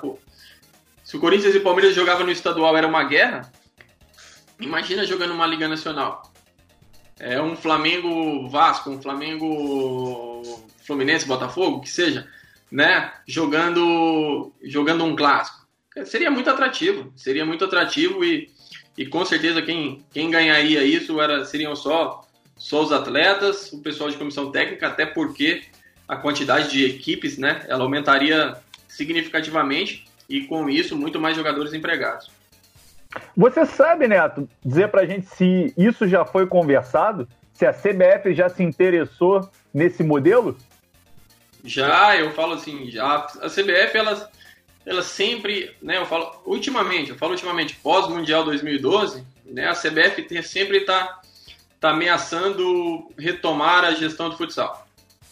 Se 1.11 1.17
o 1.17 1.19
Corinthians 1.19 1.53
e 1.53 1.59
Palmeiras 1.59 1.93
jogavam 1.93 2.25
no 2.25 2.31
estadual 2.31 2.77
era 2.77 2.87
uma 2.87 3.03
guerra, 3.03 3.51
imagina 4.61 5.05
jogando 5.05 5.33
uma 5.33 5.45
Liga 5.45 5.67
Nacional. 5.67 6.23
É 7.19 7.41
um 7.41 7.53
Flamengo 7.53 8.47
Vasco, 8.47 8.89
um 8.89 9.01
Flamengo 9.01 10.41
Fluminense, 10.87 11.27
Botafogo, 11.27 11.81
que 11.81 11.89
seja, 11.89 12.25
né? 12.71 13.11
Jogando, 13.27 14.53
jogando 14.63 15.03
um 15.03 15.13
clássico. 15.13 15.67
Seria 16.05 16.31
muito 16.31 16.49
atrativo, 16.49 17.11
seria 17.17 17.45
muito 17.45 17.65
atrativo 17.65 18.23
e 18.23 18.49
e 18.97 19.05
com 19.05 19.25
certeza 19.25 19.61
quem, 19.61 20.05
quem 20.13 20.31
ganharia 20.31 20.81
isso 20.85 21.19
era, 21.19 21.43
seriam 21.43 21.75
só, 21.75 22.25
só 22.55 22.83
os 22.83 22.91
atletas, 22.93 23.73
o 23.73 23.81
pessoal 23.81 24.09
de 24.09 24.17
comissão 24.17 24.49
técnica, 24.49 24.87
até 24.87 25.05
porque 25.05 25.63
a 26.07 26.15
quantidade 26.15 26.71
de 26.71 26.85
equipes, 26.85 27.37
né, 27.37 27.65
ela 27.67 27.83
aumentaria 27.83 28.55
significativamente 28.87 30.05
e 30.29 30.41
com 30.45 30.69
isso 30.69 30.95
muito 30.95 31.19
mais 31.19 31.35
jogadores 31.35 31.73
empregados. 31.73 32.29
Você 33.35 33.65
sabe, 33.65 34.07
Neto, 34.07 34.47
dizer 34.63 34.89
pra 34.89 35.05
gente 35.05 35.27
se 35.27 35.73
isso 35.77 36.07
já 36.07 36.25
foi 36.25 36.47
conversado? 36.47 37.27
Se 37.53 37.65
a 37.65 37.73
CBF 37.73 38.33
já 38.33 38.49
se 38.49 38.63
interessou 38.63 39.49
nesse 39.73 40.03
modelo? 40.03 40.57
Já, 41.63 42.17
eu 42.17 42.31
falo 42.31 42.53
assim, 42.53 42.89
já 42.89 43.15
a 43.41 43.49
CBF 43.49 43.97
ela 43.97 44.31
ela 44.83 45.03
sempre, 45.03 45.75
né, 45.79 45.97
eu 45.97 46.07
falo 46.07 46.41
ultimamente, 46.43 47.11
eu 47.11 47.15
falo 47.15 47.33
ultimamente, 47.33 47.75
pós-mundial 47.75 48.43
2012, 48.43 49.23
né, 49.45 49.67
a 49.67 49.73
CBF 49.73 50.23
tem, 50.23 50.41
sempre 50.41 50.77
está 50.77 51.21
está 51.81 51.89
ameaçando 51.89 53.11
retomar 53.17 53.83
a 53.83 53.93
gestão 53.93 54.29
do 54.29 54.37
futsal, 54.37 54.87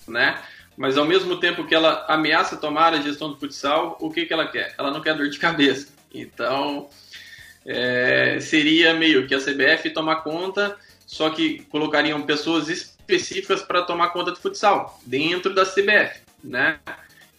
né? 0.07 0.41
Mas 0.79 0.97
ao 0.97 1.03
mesmo 1.03 1.35
tempo 1.41 1.65
que 1.65 1.75
ela 1.75 2.05
ameaça 2.07 2.55
tomar 2.55 2.93
a 2.93 3.01
gestão 3.01 3.29
do 3.29 3.37
futsal, 3.37 3.97
o 3.99 4.09
que, 4.09 4.25
que 4.25 4.31
ela 4.31 4.47
quer? 4.47 4.73
Ela 4.77 4.89
não 4.89 5.01
quer 5.01 5.13
dor 5.13 5.27
de 5.27 5.37
cabeça. 5.37 5.89
Então, 6.13 6.87
é, 7.65 8.39
seria 8.39 8.93
meio 8.93 9.27
que 9.27 9.35
a 9.35 9.39
CBF 9.39 9.89
tomar 9.89 10.23
conta, 10.23 10.77
só 11.05 11.29
que 11.31 11.65
colocariam 11.65 12.21
pessoas 12.21 12.69
específicas 12.69 13.61
para 13.61 13.81
tomar 13.81 14.11
conta 14.11 14.31
do 14.31 14.39
futsal 14.39 14.97
dentro 15.05 15.53
da 15.53 15.65
CBF, 15.65 16.21
né? 16.41 16.79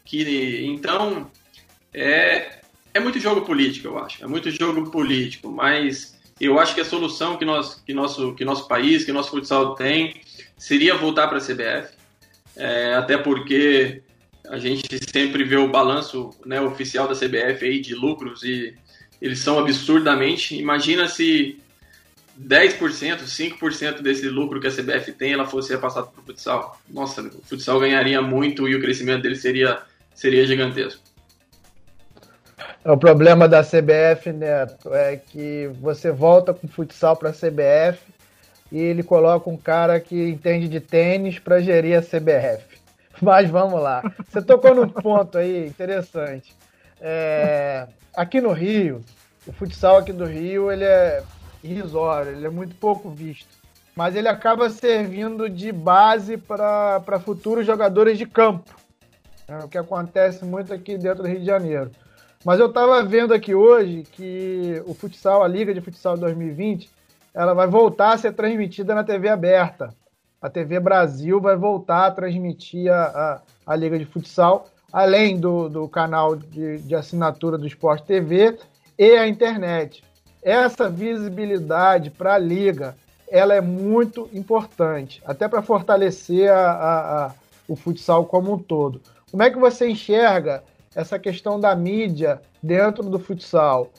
Que 0.05 0.67
então 0.67 1.31
é 1.95 2.59
é 2.93 3.01
muito 3.01 3.19
jogo 3.19 3.41
político, 3.41 3.89
eu 3.89 3.99
acho. 3.99 4.23
É 4.23 4.27
muito 4.27 4.51
jogo 4.51 4.91
político, 4.91 5.51
mas 5.51 6.15
eu 6.39 6.59
acho 6.59 6.75
que 6.75 6.83
a 6.83 6.85
solução 6.85 7.39
que, 7.39 7.47
nós, 7.47 7.77
que, 7.87 7.95
nosso, 7.95 8.35
que 8.35 8.45
nosso 8.45 8.69
país, 8.69 9.03
que 9.03 9.13
nosso 9.13 9.31
futsal 9.31 9.75
tem, 9.77 10.21
seria 10.59 10.95
voltar 10.95 11.27
para 11.27 11.39
a 11.39 11.41
CBF. 11.41 12.00
É, 12.61 12.93
até 12.93 13.17
porque 13.17 14.03
a 14.47 14.59
gente 14.59 14.87
sempre 15.11 15.45
vê 15.45 15.57
o 15.57 15.71
balanço 15.71 16.29
né, 16.45 16.61
oficial 16.61 17.09
da 17.09 17.15
CBF 17.15 17.65
aí 17.65 17.81
de 17.81 17.95
lucros 17.95 18.43
e 18.43 18.75
eles 19.21 19.39
são 19.39 19.59
absurdamente. 19.59 20.55
Imagina 20.55 21.09
se 21.09 21.59
10%, 22.39 23.21
5% 23.23 24.03
desse 24.03 24.29
lucro 24.29 24.61
que 24.61 24.67
a 24.67 24.71
CBF 24.71 25.11
tem, 25.13 25.33
ela 25.33 25.47
fosse 25.47 25.73
repassado 25.73 26.09
para 26.09 26.21
o 26.21 26.25
futsal. 26.27 26.79
Nossa, 26.91 27.23
o 27.23 27.43
futsal 27.49 27.81
ganharia 27.81 28.21
muito 28.21 28.69
e 28.69 28.75
o 28.75 28.81
crescimento 28.81 29.23
dele 29.23 29.37
seria, 29.37 29.79
seria 30.15 30.47
gigantesco. 30.47 31.01
O 32.85 32.97
problema 32.99 33.49
da 33.49 33.63
CBF, 33.63 34.33
Neto, 34.33 34.93
é 34.93 35.17
que 35.17 35.71
você 35.81 36.11
volta 36.11 36.53
com 36.53 36.67
o 36.67 36.71
futsal 36.71 37.17
para 37.17 37.31
a 37.31 37.33
CBF 37.33 38.01
e 38.71 38.79
ele 38.79 39.03
coloca 39.03 39.51
um 39.51 39.57
cara 39.57 39.99
que 39.99 40.29
entende 40.29 40.69
de 40.69 40.81
tênis 40.81 41.39
para 41.39 41.61
gerir 41.61 41.99
a 41.99 42.03
CBF. 42.03 42.65
Mas 43.21 43.51
vamos 43.51 43.81
lá. 43.81 44.03
Você 44.29 44.41
tocou 44.41 44.75
num 44.75 44.89
ponto 44.89 45.37
aí 45.37 45.67
interessante. 45.67 46.55
É, 47.01 47.87
aqui 48.15 48.41
no 48.41 48.53
Rio, 48.53 49.03
o 49.47 49.53
futsal 49.53 49.99
aqui 49.99 50.13
do 50.13 50.25
Rio 50.25 50.71
ele 50.71 50.85
é 50.85 51.23
irrisório, 51.63 52.33
ele 52.33 52.47
é 52.47 52.51
muito 52.51 52.75
pouco 52.77 53.11
visto. 53.11 53.49
Mas 53.95 54.15
ele 54.15 54.29
acaba 54.29 54.71
servindo 54.71 55.49
de 55.51 55.73
base 55.73 56.37
para 56.37 57.21
futuros 57.23 57.67
jogadores 57.67 58.17
de 58.17 58.25
campo. 58.25 58.75
É 59.49 59.59
o 59.59 59.69
que 59.69 59.77
acontece 59.77 60.45
muito 60.45 60.73
aqui 60.73 60.97
dentro 60.97 61.25
do 61.25 61.29
Rio 61.29 61.41
de 61.41 61.47
Janeiro. 61.47 61.91
Mas 62.45 62.59
eu 62.59 62.67
estava 62.67 63.03
vendo 63.03 63.35
aqui 63.35 63.55
hoje 63.55 64.05
que 64.13 64.81
o 64.87 64.95
futsal, 64.95 65.43
a 65.43 65.49
Liga 65.49 65.75
de 65.75 65.81
Futsal 65.81 66.17
2020, 66.17 66.89
ela 67.35 67.55
vai 67.55 67.67
voltar 67.67 68.13
a 68.13 68.19
ser 68.19 68.33
transmitida 68.33 68.95
na 68.95 69.05
TV 69.05 69.29
aberta. 69.29 69.95
A 70.41 70.49
TV 70.49 70.81
Brasil 70.81 71.41
vai 71.41 71.57
voltar 71.57 72.07
a 72.07 72.11
transmitir 72.11 72.91
a, 72.93 73.03
a, 73.05 73.41
a 73.73 73.77
Liga 73.77 73.99
de 73.99 74.05
Futsal, 74.05 74.69
além 74.93 75.39
do, 75.39 75.69
do 75.69 75.89
canal 75.89 76.35
de, 76.35 76.79
de 76.79 76.95
assinatura 76.95 77.59
do 77.59 77.67
Sport 77.67 78.05
TV 78.05 78.59
e 78.99 79.17
a 79.17 79.29
internet. 79.29 80.03
Essa 80.43 80.89
visibilidade 80.89 82.11
para 82.11 82.35
a 82.35 82.39
Liga 82.39 82.97
ela 83.31 83.55
é 83.55 83.61
muito 83.61 84.29
importante, 84.33 85.23
até 85.25 85.47
para 85.47 85.63
fortalecer 85.63 86.51
a, 86.53 87.33
o 87.69 87.77
futsal 87.77 88.27
como 88.27 88.53
um 88.53 88.59
todo. 88.59 89.01
Como 89.31 89.43
é 89.45 89.51
que 89.51 89.59
você 89.59 89.89
enxerga 89.89 90.65
essa 90.95 91.17
questão 91.17 91.61
da 91.61 91.75
mídia 91.77 92.43
dentro 92.61 93.05
do 93.05 93.21
futsal? 93.21 93.91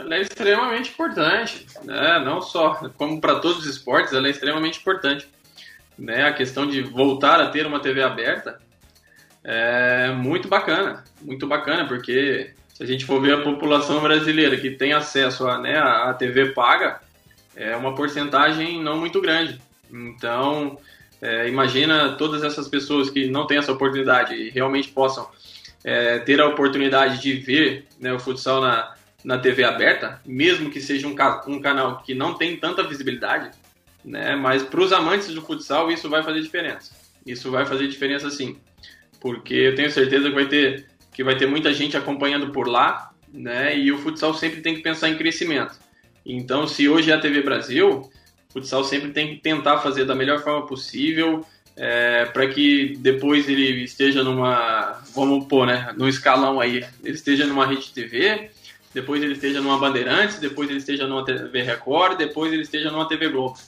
Ela 0.00 0.16
é 0.16 0.22
extremamente 0.22 0.90
importante, 0.90 1.66
né? 1.84 2.18
não 2.24 2.40
só 2.40 2.74
como 2.96 3.20
para 3.20 3.38
todos 3.38 3.58
os 3.58 3.66
esportes, 3.66 4.14
ela 4.14 4.26
é 4.28 4.30
extremamente 4.30 4.80
importante. 4.80 5.28
Né? 5.98 6.26
A 6.26 6.32
questão 6.32 6.66
de 6.66 6.80
voltar 6.80 7.38
a 7.38 7.48
ter 7.48 7.66
uma 7.66 7.80
TV 7.80 8.02
aberta 8.02 8.58
é 9.44 10.10
muito 10.10 10.48
bacana, 10.48 11.04
muito 11.20 11.46
bacana, 11.46 11.86
porque 11.86 12.52
se 12.72 12.82
a 12.82 12.86
gente 12.86 13.04
for 13.04 13.20
ver 13.20 13.34
a 13.34 13.42
população 13.42 14.00
brasileira 14.00 14.56
que 14.56 14.70
tem 14.70 14.94
acesso 14.94 15.46
a, 15.46 15.58
né, 15.58 15.78
a 15.78 16.14
TV 16.14 16.52
paga, 16.52 17.00
é 17.54 17.76
uma 17.76 17.94
porcentagem 17.94 18.82
não 18.82 18.96
muito 18.96 19.20
grande. 19.20 19.60
Então, 19.92 20.78
é, 21.20 21.46
imagina 21.46 22.16
todas 22.16 22.42
essas 22.42 22.68
pessoas 22.68 23.10
que 23.10 23.28
não 23.28 23.46
têm 23.46 23.58
essa 23.58 23.72
oportunidade 23.72 24.34
e 24.34 24.48
realmente 24.48 24.88
possam 24.88 25.28
é, 25.84 26.20
ter 26.20 26.40
a 26.40 26.46
oportunidade 26.46 27.20
de 27.20 27.34
ver 27.34 27.86
né, 27.98 28.12
o 28.14 28.18
futsal 28.18 28.62
na, 28.62 28.94
na 29.24 29.38
TV 29.38 29.64
aberta, 29.64 30.20
mesmo 30.24 30.70
que 30.70 30.80
seja 30.80 31.06
um, 31.06 31.14
um 31.46 31.60
canal 31.60 32.02
que 32.02 32.14
não 32.14 32.34
tem 32.34 32.56
tanta 32.56 32.82
visibilidade, 32.82 33.50
né, 34.04 34.34
mas 34.34 34.62
para 34.62 34.80
os 34.80 34.92
amantes 34.92 35.34
do 35.34 35.42
futsal 35.42 35.90
isso 35.90 36.08
vai 36.08 36.22
fazer 36.22 36.40
diferença. 36.40 36.92
Isso 37.26 37.50
vai 37.50 37.66
fazer 37.66 37.86
diferença 37.86 38.30
sim, 38.30 38.56
porque 39.20 39.54
eu 39.54 39.74
tenho 39.74 39.90
certeza 39.90 40.28
que 40.28 40.34
vai 40.34 40.46
ter, 40.46 40.86
que 41.12 41.22
vai 41.22 41.36
ter 41.36 41.46
muita 41.46 41.72
gente 41.72 41.96
acompanhando 41.96 42.50
por 42.50 42.66
lá, 42.66 43.10
né, 43.32 43.76
e 43.78 43.92
o 43.92 43.98
futsal 43.98 44.34
sempre 44.34 44.60
tem 44.60 44.74
que 44.74 44.82
pensar 44.82 45.08
em 45.08 45.16
crescimento. 45.16 45.78
Então, 46.24 46.66
se 46.66 46.88
hoje 46.88 47.10
é 47.10 47.14
a 47.14 47.20
TV 47.20 47.42
Brasil, 47.42 48.10
o 48.48 48.52
futsal 48.52 48.84
sempre 48.84 49.10
tem 49.10 49.28
que 49.28 49.40
tentar 49.40 49.78
fazer 49.78 50.04
da 50.04 50.14
melhor 50.14 50.42
forma 50.42 50.66
possível 50.66 51.44
é, 51.76 52.26
para 52.26 52.46
que 52.48 52.96
depois 52.98 53.48
ele 53.48 53.84
esteja 53.84 54.22
numa, 54.22 55.02
vamos 55.14 55.46
pôr, 55.46 55.66
né, 55.66 55.94
no 55.96 56.08
escalão 56.08 56.60
aí, 56.60 56.84
ele 57.02 57.14
esteja 57.14 57.46
numa 57.46 57.66
rede 57.66 57.90
TV, 57.92 58.50
depois 58.92 59.22
ele 59.22 59.34
esteja 59.34 59.60
numa 59.60 59.78
Bandeirantes, 59.78 60.38
depois 60.38 60.68
ele 60.68 60.78
esteja 60.78 61.06
numa 61.06 61.24
TV 61.24 61.62
Record, 61.62 62.18
depois 62.18 62.52
ele 62.52 62.62
esteja 62.62 62.90
numa 62.90 63.08
TV 63.08 63.28
Globo. 63.28 63.58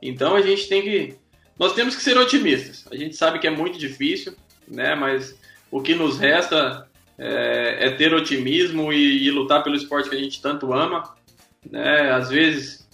Então 0.00 0.36
a 0.36 0.42
gente 0.42 0.68
tem 0.68 0.82
que, 0.82 1.16
nós 1.58 1.74
temos 1.74 1.96
que 1.96 2.02
ser 2.02 2.16
otimistas. 2.16 2.84
A 2.90 2.96
gente 2.96 3.16
sabe 3.16 3.38
que 3.38 3.46
é 3.46 3.50
muito 3.50 3.78
difícil, 3.78 4.34
né, 4.68 4.94
mas 4.94 5.38
o 5.70 5.80
que 5.80 5.94
nos 5.94 6.18
resta 6.18 6.88
é, 7.18 7.86
é 7.86 7.90
ter 7.90 8.14
otimismo 8.14 8.92
e, 8.92 9.26
e 9.26 9.30
lutar 9.30 9.62
pelo 9.62 9.76
esporte 9.76 10.08
que 10.08 10.16
a 10.16 10.18
gente 10.18 10.40
tanto 10.40 10.72
ama. 10.72 11.14
Né? 11.68 12.12
Às 12.12 12.30
vezes 12.30 12.84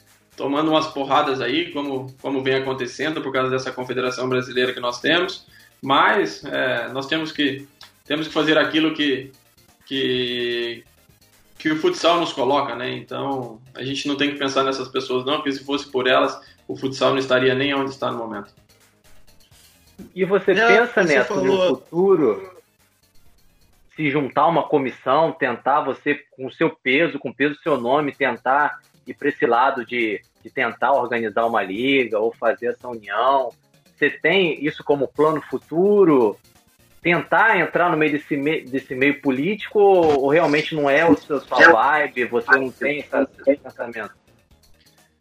tomando 0.41 0.71
umas 0.71 0.87
porradas 0.87 1.39
aí, 1.43 1.71
como, 1.71 2.15
como 2.23 2.43
vem 2.43 2.55
acontecendo 2.55 3.21
por 3.21 3.31
causa 3.31 3.51
dessa 3.51 3.71
confederação 3.71 4.27
brasileira 4.27 4.73
que 4.73 4.81
nós 4.81 4.99
temos, 4.99 5.47
mas 5.83 6.43
é, 6.45 6.89
nós 6.89 7.07
temos 7.07 7.31
que, 7.31 7.69
temos 8.07 8.27
que 8.27 8.33
fazer 8.33 8.57
aquilo 8.57 8.95
que, 8.95 9.33
que, 9.85 10.83
que 11.61 11.71
o 11.71 11.77
futsal 11.77 12.19
nos 12.19 12.33
coloca, 12.33 12.75
né? 12.75 12.91
Então 12.91 13.61
a 13.75 13.85
gente 13.85 14.09
não 14.09 14.17
tem 14.17 14.33
que 14.33 14.39
pensar 14.39 14.65
nessas 14.65 14.89
pessoas, 14.89 15.25
não, 15.25 15.37
porque 15.37 15.53
se 15.53 15.65
fosse 15.65 15.91
por 15.91 16.07
elas, 16.07 16.41
o 16.67 16.77
futsal 16.77 17.11
não 17.11 17.19
estaria 17.19 17.55
nem 17.55 17.75
onde 17.75 17.91
está 17.91 18.11
no 18.11 18.19
momento. 18.19 18.53
E 20.15 20.25
você 20.25 20.53
é, 20.53 20.67
pensa, 20.67 21.03
você 21.03 21.15
Neto, 21.15 21.29
falou... 21.29 21.45
no 21.45 21.77
futuro, 21.77 22.55
se 23.95 24.11
juntar 24.11 24.47
uma 24.47 24.63
comissão, 24.63 25.33
tentar 25.33 25.83
você, 25.83 26.15
com 26.31 26.47
o 26.47 26.53
seu 26.53 26.71
peso, 26.71 27.19
com 27.19 27.29
o 27.29 27.35
peso 27.35 27.55
do 27.55 27.61
seu 27.61 27.79
nome, 27.79 28.13
tentar 28.13 28.81
ir 29.07 29.13
para 29.13 29.29
esse 29.29 29.45
lado 29.47 29.85
de 29.85 30.23
de 30.43 30.51
tentar 30.51 30.93
organizar 30.93 31.47
uma 31.47 31.63
liga 31.63 32.19
ou 32.19 32.33
fazer 32.33 32.69
essa 32.69 32.89
união? 32.89 33.51
Você 33.97 34.11
tem 34.11 34.65
isso 34.65 34.83
como 34.83 35.09
plano 35.09 35.43
futuro? 35.43 36.39
Tentar 37.03 37.59
entrar 37.59 37.91
no 37.91 37.97
meio 37.97 38.13
desse, 38.13 38.37
meio, 38.37 38.69
desse 38.69 38.95
meio 38.95 39.21
político 39.23 39.79
ou, 39.79 40.21
ou 40.21 40.29
realmente 40.29 40.75
não 40.75 40.89
é 40.89 41.09
o 41.09 41.17
seu 41.17 41.41
sua 41.41 41.73
vibe? 41.73 42.27
Você 42.27 42.51
não 42.53 42.71
tem 42.71 43.01
essa, 43.01 43.29
esse 43.47 43.61
pensamento? 43.61 44.13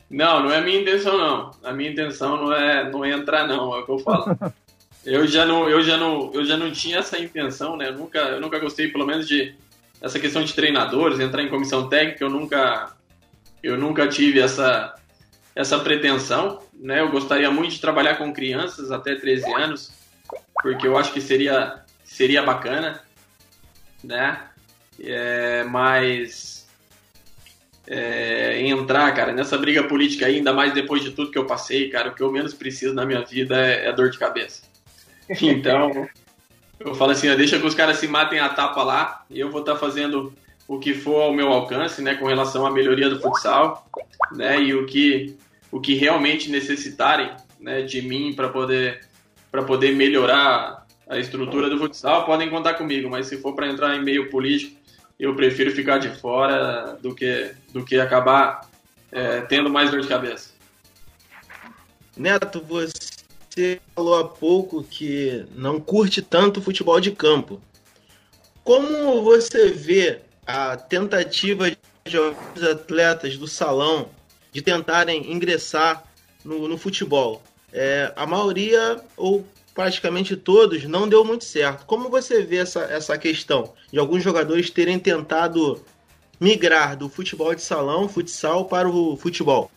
Não, 0.10 0.44
não 0.44 0.52
é 0.52 0.58
a 0.58 0.62
minha 0.62 0.82
intenção, 0.82 1.18
não. 1.18 1.52
A 1.64 1.72
minha 1.72 1.92
intenção 1.92 2.36
não 2.36 2.54
é, 2.54 2.90
não 2.90 3.06
é 3.06 3.12
entrar, 3.12 3.48
não, 3.48 3.76
é 3.76 3.80
o 3.80 3.86
que 3.86 3.92
eu 3.92 4.00
falo. 4.00 4.38
Eu 5.06 5.26
já 5.26 5.46
não, 5.46 5.70
eu 5.70 5.82
já 5.82 5.98
não, 5.98 6.30
eu 6.34 6.44
já 6.44 6.58
não 6.58 6.72
tinha 6.72 7.00
essa 7.00 7.18
intenção, 7.18 7.78
né? 7.78 7.88
Eu 7.88 7.94
nunca, 7.94 8.20
eu 8.20 8.42
nunca 8.42 8.60
gostei, 8.60 8.90
pelo 8.90 9.06
menos, 9.06 9.28
de 9.28 9.56
essa 10.02 10.20
questão 10.20 10.44
de 10.44 10.54
treinadores, 10.54 11.20
entrar 11.20 11.42
em 11.42 11.50
comissão 11.50 11.88
técnica. 11.88 12.24
Eu 12.24 12.30
nunca, 12.30 12.94
eu 13.64 13.78
nunca 13.78 14.08
tive 14.08 14.42
essa, 14.42 14.94
essa 15.56 15.80
pretensão, 15.80 16.62
né? 16.74 17.00
Eu 17.00 17.10
gostaria 17.10 17.50
muito 17.50 17.72
de 17.72 17.82
trabalhar 17.82 18.18
com 18.18 18.34
crianças 18.34 18.92
até 18.92 19.16
13 19.16 19.52
anos, 19.54 19.92
porque 20.62 20.88
eu 20.88 20.98
acho 20.98 21.14
que 21.14 21.22
seria, 21.22 21.82
seria 22.04 22.44
bacana, 22.44 23.02
né? 24.04 24.42
É, 25.00 25.64
mas 25.64 26.68
é, 27.88 28.62
entrar, 28.68 29.14
cara, 29.14 29.32
nessa 29.32 29.58
briga 29.58 29.84
política 29.84 30.26
aí, 30.26 30.36
ainda 30.36 30.54
mais 30.54 30.74
depois 30.74 31.02
de 31.02 31.12
tudo 31.12 31.32
que 31.32 31.38
eu 31.38 31.46
passei, 31.46 31.90
cara, 31.90 32.10
o 32.10 32.16
que 32.16 32.22
eu 32.22 32.32
menos 32.32 32.54
preciso 32.54 32.94
na 32.94 33.06
minha 33.06 33.22
vida 33.22 33.56
é, 33.60 33.88
é 33.88 33.94
dor 33.94 34.10
de 34.10 34.18
cabeça. 34.18 34.62
Então, 35.42 36.10
eu 36.80 36.96
falo 36.96 37.12
assim, 37.12 37.30
ó, 37.30 37.36
deixa 37.36 37.60
que 37.60 37.68
os 37.68 37.76
caras 37.76 37.98
se 37.98 38.08
matem 38.08 38.40
a 38.40 38.50
tapa 38.50 38.82
lá, 38.82 39.24
e 39.30 39.40
eu 39.40 39.52
vou 39.52 39.60
estar 39.60 39.74
tá 39.74 39.80
fazendo 39.80 40.34
o 40.68 40.80
que 40.80 40.94
for 40.94 41.22
ao 41.22 41.34
meu 41.34 41.50
alcance, 41.50 42.02
né, 42.02 42.16
com 42.16 42.26
relação 42.26 42.66
à 42.66 42.72
melhoria 42.72 43.10
do 43.10 43.22
futsal, 43.22 43.88
né, 44.32 44.60
e 44.60 44.74
o 44.74 44.88
que 44.88 45.38
o 45.72 45.80
que 45.80 45.94
realmente 45.94 46.50
necessitarem 46.50 47.32
né, 47.60 47.82
de 47.82 48.02
mim 48.02 48.34
para 48.34 48.50
poder, 48.50 49.02
poder 49.52 49.96
melhorar 49.96 50.86
a 51.08 51.18
estrutura 51.18 51.70
do 51.70 51.78
futsal, 51.78 52.26
podem 52.26 52.50
contar 52.50 52.76
comigo, 52.76 53.10
mas 53.10 53.28
se 53.28 53.38
for 53.38 53.54
para 53.56 53.68
entrar 53.68 53.96
em 53.96 54.04
meio 54.04 54.30
político, 54.30 54.78
eu 55.20 55.36
prefiro 55.36 55.72
ficar 55.72 55.98
de 55.98 56.10
fora 56.20 56.98
do 57.02 57.14
que, 57.14 57.52
do 57.74 57.84
que 57.84 58.00
acabar 58.00 58.70
é, 59.12 59.42
tendo 59.42 59.70
mais 59.70 59.90
dor 59.92 60.02
de 60.02 60.08
cabeça. 60.08 60.52
Neto, 62.16 62.62
você 62.62 63.82
falou 63.96 64.20
há 64.20 64.28
pouco 64.28 64.84
que 64.84 65.46
não 65.56 65.80
curte 65.80 66.22
tanto 66.22 66.62
futebol 66.62 67.00
de 67.00 67.12
campo. 67.12 67.62
Como 68.64 69.24
você 69.24 69.70
vê 69.70 70.22
a 70.46 70.78
tentativa 70.78 71.72
de 72.06 72.18
alguns 72.18 72.64
atletas 72.64 73.38
do 73.38 73.48
salão 73.48 74.10
de 74.52 74.62
tentarem 74.62 75.32
ingressar 75.32 76.04
no, 76.46 76.68
no 76.68 76.78
futebol? 76.78 77.42
É, 77.72 78.12
a 78.16 78.26
maioria, 78.26 79.00
ou 79.16 79.46
praticamente 79.74 80.36
todos, 80.36 80.84
não 80.86 81.08
deu 81.08 81.24
muito 81.24 81.46
certo. 81.46 81.86
Como 81.86 82.10
você 82.10 82.42
vê 82.44 82.58
essa, 82.58 82.82
essa 82.82 83.18
questão 83.18 83.74
de 83.92 84.00
alguns 84.00 84.24
jogadores 84.24 84.70
terem 84.70 85.00
tentado 85.00 85.84
migrar 86.40 86.98
do 86.98 87.10
futebol 87.10 87.54
de 87.54 87.62
salão, 87.62 88.10
futsal, 88.10 88.66
para 88.66 88.90
o 88.90 89.16
futebol? 89.18 89.70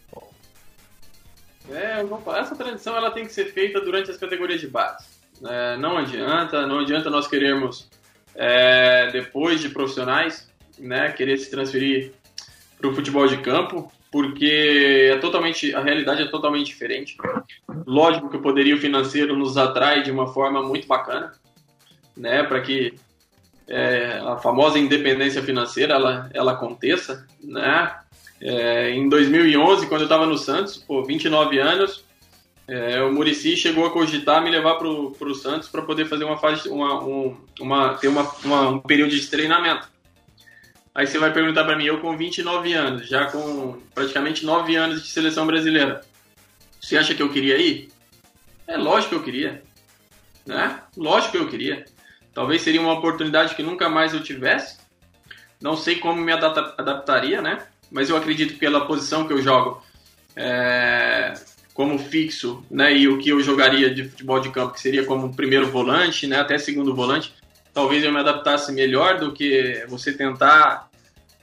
É, 1.70 2.04
essa 2.38 2.56
transição 2.56 2.96
ela 2.96 3.10
tem 3.10 3.24
que 3.24 3.32
ser 3.32 3.52
feita 3.52 3.80
durante 3.80 4.10
as 4.10 4.16
categorias 4.16 4.60
de 4.60 4.68
base. 4.68 5.06
É, 5.44 5.76
não 5.76 5.96
adianta, 5.96 6.66
não 6.66 6.80
adianta 6.80 7.10
nós 7.10 7.26
querermos 7.26 7.88
é, 8.34 9.10
depois 9.10 9.60
de 9.60 9.68
profissionais, 9.68 10.48
né, 10.78 11.12
querer 11.12 11.38
se 11.38 11.50
transferir 11.50 12.12
para 12.78 12.88
o 12.88 12.94
futebol 12.94 13.26
de 13.26 13.38
campo, 13.38 13.92
porque 14.12 15.08
é 15.10 15.16
totalmente 15.16 15.74
a 15.74 15.82
realidade 15.82 16.22
é 16.22 16.26
totalmente 16.26 16.66
diferente. 16.66 17.16
Lógico 17.86 18.28
que 18.28 18.36
o 18.36 18.42
poderio 18.42 18.78
financeiro 18.78 19.34
nos 19.34 19.56
atrai 19.56 20.02
de 20.02 20.10
uma 20.10 20.28
forma 20.28 20.62
muito 20.62 20.86
bacana, 20.86 21.32
né, 22.14 22.42
para 22.42 22.60
que 22.60 22.94
é, 23.66 24.20
a 24.22 24.36
famosa 24.36 24.78
independência 24.78 25.42
financeira 25.42 25.94
ela, 25.94 26.30
ela 26.34 26.52
aconteça, 26.52 27.26
né? 27.42 27.96
É, 28.38 28.90
em 28.90 29.08
2011, 29.08 29.86
quando 29.86 30.02
eu 30.02 30.06
estava 30.06 30.26
no 30.26 30.36
Santos, 30.36 30.76
por 30.76 31.06
29 31.06 31.58
anos, 31.58 32.04
é, 32.66 33.00
o 33.02 33.12
Murici 33.12 33.56
chegou 33.56 33.86
a 33.86 33.90
cogitar 33.90 34.42
me 34.42 34.50
levar 34.50 34.74
para 34.74 34.88
o 34.88 35.34
Santos 35.34 35.68
para 35.68 35.82
poder 35.82 36.06
fazer 36.06 36.24
uma 36.24 36.36
fase, 36.36 36.68
uma, 36.68 37.02
um, 37.02 37.36
uma, 37.60 37.94
ter 37.94 38.08
uma, 38.08 38.30
uma, 38.44 38.68
um 38.68 38.78
período 38.80 39.10
de 39.10 39.26
treinamento. 39.26 39.91
Aí 40.94 41.06
você 41.06 41.18
vai 41.18 41.32
perguntar 41.32 41.64
para 41.64 41.76
mim, 41.76 41.84
eu 41.84 42.00
com 42.00 42.16
29 42.16 42.72
anos, 42.72 43.08
já 43.08 43.26
com 43.26 43.80
praticamente 43.94 44.44
9 44.44 44.76
anos 44.76 45.02
de 45.02 45.08
seleção 45.08 45.46
brasileira, 45.46 46.02
você 46.80 46.98
acha 46.98 47.14
que 47.14 47.22
eu 47.22 47.32
queria 47.32 47.56
ir? 47.56 47.90
É 48.66 48.76
lógico 48.76 49.10
que 49.10 49.16
eu 49.16 49.22
queria, 49.22 49.62
né? 50.44 50.80
Lógico 50.96 51.32
que 51.32 51.38
eu 51.38 51.48
queria. 51.48 51.84
Talvez 52.34 52.62
seria 52.62 52.80
uma 52.80 52.92
oportunidade 52.92 53.54
que 53.54 53.62
nunca 53.62 53.88
mais 53.88 54.12
eu 54.12 54.22
tivesse. 54.22 54.78
Não 55.60 55.76
sei 55.76 55.96
como 55.96 56.20
me 56.20 56.32
adaptaria, 56.32 57.40
né? 57.40 57.66
mas 57.92 58.08
eu 58.08 58.16
acredito 58.16 58.54
que 58.54 58.58
pela 58.58 58.86
posição 58.86 59.26
que 59.26 59.32
eu 59.32 59.42
jogo 59.42 59.82
é, 60.34 61.34
como 61.74 61.98
fixo, 61.98 62.64
né, 62.70 62.96
e 62.96 63.06
o 63.06 63.18
que 63.18 63.28
eu 63.28 63.40
jogaria 63.40 63.94
de 63.94 64.08
futebol 64.08 64.40
de 64.40 64.50
campo, 64.50 64.72
que 64.72 64.80
seria 64.80 65.04
como 65.04 65.36
primeiro 65.36 65.70
volante, 65.70 66.26
né, 66.26 66.40
até 66.40 66.56
segundo 66.56 66.94
volante, 66.94 67.34
talvez 67.72 68.04
eu 68.04 68.12
me 68.12 68.18
adaptasse 68.18 68.72
melhor 68.72 69.18
do 69.18 69.32
que 69.32 69.84
você 69.88 70.12
tentar 70.12 70.90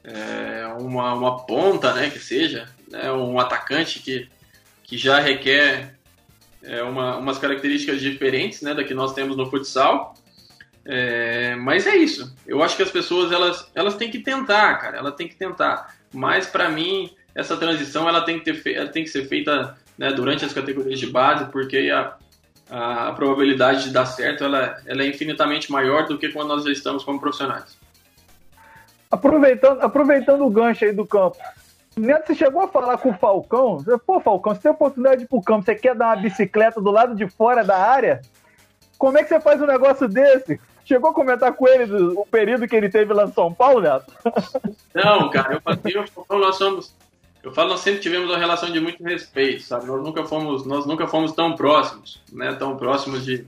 é, 0.04 0.68
uma, 0.80 1.13
uma 1.13 1.46
ponta, 1.46 1.94
né, 1.94 2.10
que 2.10 2.20
seja, 2.20 2.65
né, 2.89 3.12
um 3.12 3.39
atacante 3.39 4.00
que, 4.00 4.30
que 4.84 4.98
já 4.98 5.20
requer 5.20 5.96
é, 6.63 6.84
uma, 6.84 7.18
umas 7.18 7.38
características 7.38 8.00
diferentes, 8.02 8.62
né, 8.62 8.74
da 8.74 8.84
que 8.84 8.94
nós 8.94 9.13
temos 9.13 9.36
no 9.36 9.50
futsal. 9.50 10.13
É, 10.86 11.56
mas 11.56 11.86
é 11.86 11.96
isso. 11.96 12.36
Eu 12.48 12.63
acho 12.63 12.76
que 12.76 12.84
as 12.84 12.89
pessoas 12.89 13.32
elas, 13.32 13.70
elas 13.76 13.96
têm 13.96 14.10
que 14.10 14.20
tentar, 14.20 14.76
cara. 14.78 14.98
Elas 14.98 15.13
têm 15.13 15.28
que 15.28 15.36
tentar. 15.36 15.96
Mas 16.12 16.48
para 16.48 16.70
mim 16.70 17.13
essa 17.36 17.56
transição 17.56 18.08
ela 18.08 18.22
tem 18.22 18.39
que, 18.39 18.52
ter, 18.52 18.76
ela 18.76 18.89
tem 18.89 19.04
que 19.04 19.10
ser 19.10 19.28
feita 19.28 19.78
né, 19.98 20.12
durante 20.12 20.46
as 20.46 20.54
categorias 20.54 21.00
de 21.00 21.08
base, 21.08 21.46
porque 21.52 21.89
a, 21.94 22.15
a, 22.70 23.12
probabilidade 23.14 23.86
de 23.86 23.92
dar 23.92 24.06
certo 24.06 24.44
ela, 24.44 24.78
ela 24.86 25.04
é 25.04 25.08
infinitamente 25.08 25.72
maior 25.72 26.06
do 26.08 26.18
que 26.18 26.30
quando 26.30 26.50
nós 26.50 26.64
já 26.64 26.72
estamos 26.72 27.04
como 27.04 27.20
profissionais. 27.20 27.78
Aproveitando, 29.10 29.82
aproveitando 29.82 30.46
o 30.46 30.50
gancho 30.50 30.86
aí 30.86 30.94
do 30.94 31.06
campo, 31.06 31.38
Neto, 31.98 32.28
você 32.28 32.36
chegou 32.36 32.62
a 32.62 32.68
falar 32.68 32.98
com 32.98 33.10
o 33.10 33.18
Falcão? 33.18 33.84
Pô, 34.06 34.20
Falcão, 34.20 34.54
você 34.54 34.62
tem 34.62 34.72
oportunidade 34.72 35.18
de 35.18 35.24
ir 35.24 35.28
pro 35.28 35.42
campo, 35.42 35.66
você 35.66 35.76
quer 35.76 35.96
dar 35.96 36.08
uma 36.08 36.22
bicicleta 36.22 36.80
do 36.80 36.92
lado 36.92 37.16
de 37.16 37.28
fora 37.28 37.64
da 37.64 37.78
área? 37.78 38.22
Como 38.98 39.18
é 39.18 39.24
que 39.24 39.30
você 39.30 39.40
faz 39.40 39.62
um 39.62 39.66
negócio 39.66 40.08
desse? 40.08 40.60
Chegou 40.86 41.10
a 41.10 41.14
comentar 41.14 41.54
com 41.54 41.68
ele 41.68 41.86
do, 41.86 42.20
o 42.20 42.26
período 42.26 42.68
que 42.68 42.76
ele 42.76 42.90
teve 42.90 43.14
lá 43.14 43.26
em 43.26 43.32
São 43.32 43.54
Paulo, 43.54 43.82
Neto? 43.82 44.14
Não, 44.94 45.30
cara, 45.30 45.54
eu 45.56 45.62
falei, 45.62 46.06
nós 46.30 46.58
somos. 46.58 46.96
Eu 47.50 47.54
falo, 47.54 47.70
nós 47.70 47.82
sempre 47.82 48.00
tivemos 48.00 48.30
uma 48.30 48.38
relação 48.38 48.72
de 48.72 48.80
muito 48.80 49.04
respeito, 49.04 49.64
sabe? 49.64 49.86
Nós 49.88 50.04
nunca 50.04 50.24
fomos, 50.26 50.66
nós 50.66 50.86
nunca 50.86 51.08
fomos 51.08 51.32
tão 51.32 51.56
próximos, 51.56 52.22
né? 52.32 52.54
Tão 52.54 52.78
próximos 52.78 53.26
de, 53.26 53.46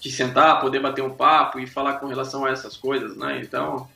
de 0.00 0.10
sentar, 0.10 0.60
poder 0.60 0.80
bater 0.80 1.02
um 1.02 1.14
papo 1.14 1.58
e 1.60 1.66
falar 1.66 1.94
com 1.94 2.06
relação 2.06 2.44
a 2.44 2.50
essas 2.50 2.76
coisas, 2.76 3.16
né? 3.16 3.40
Então, 3.42 3.88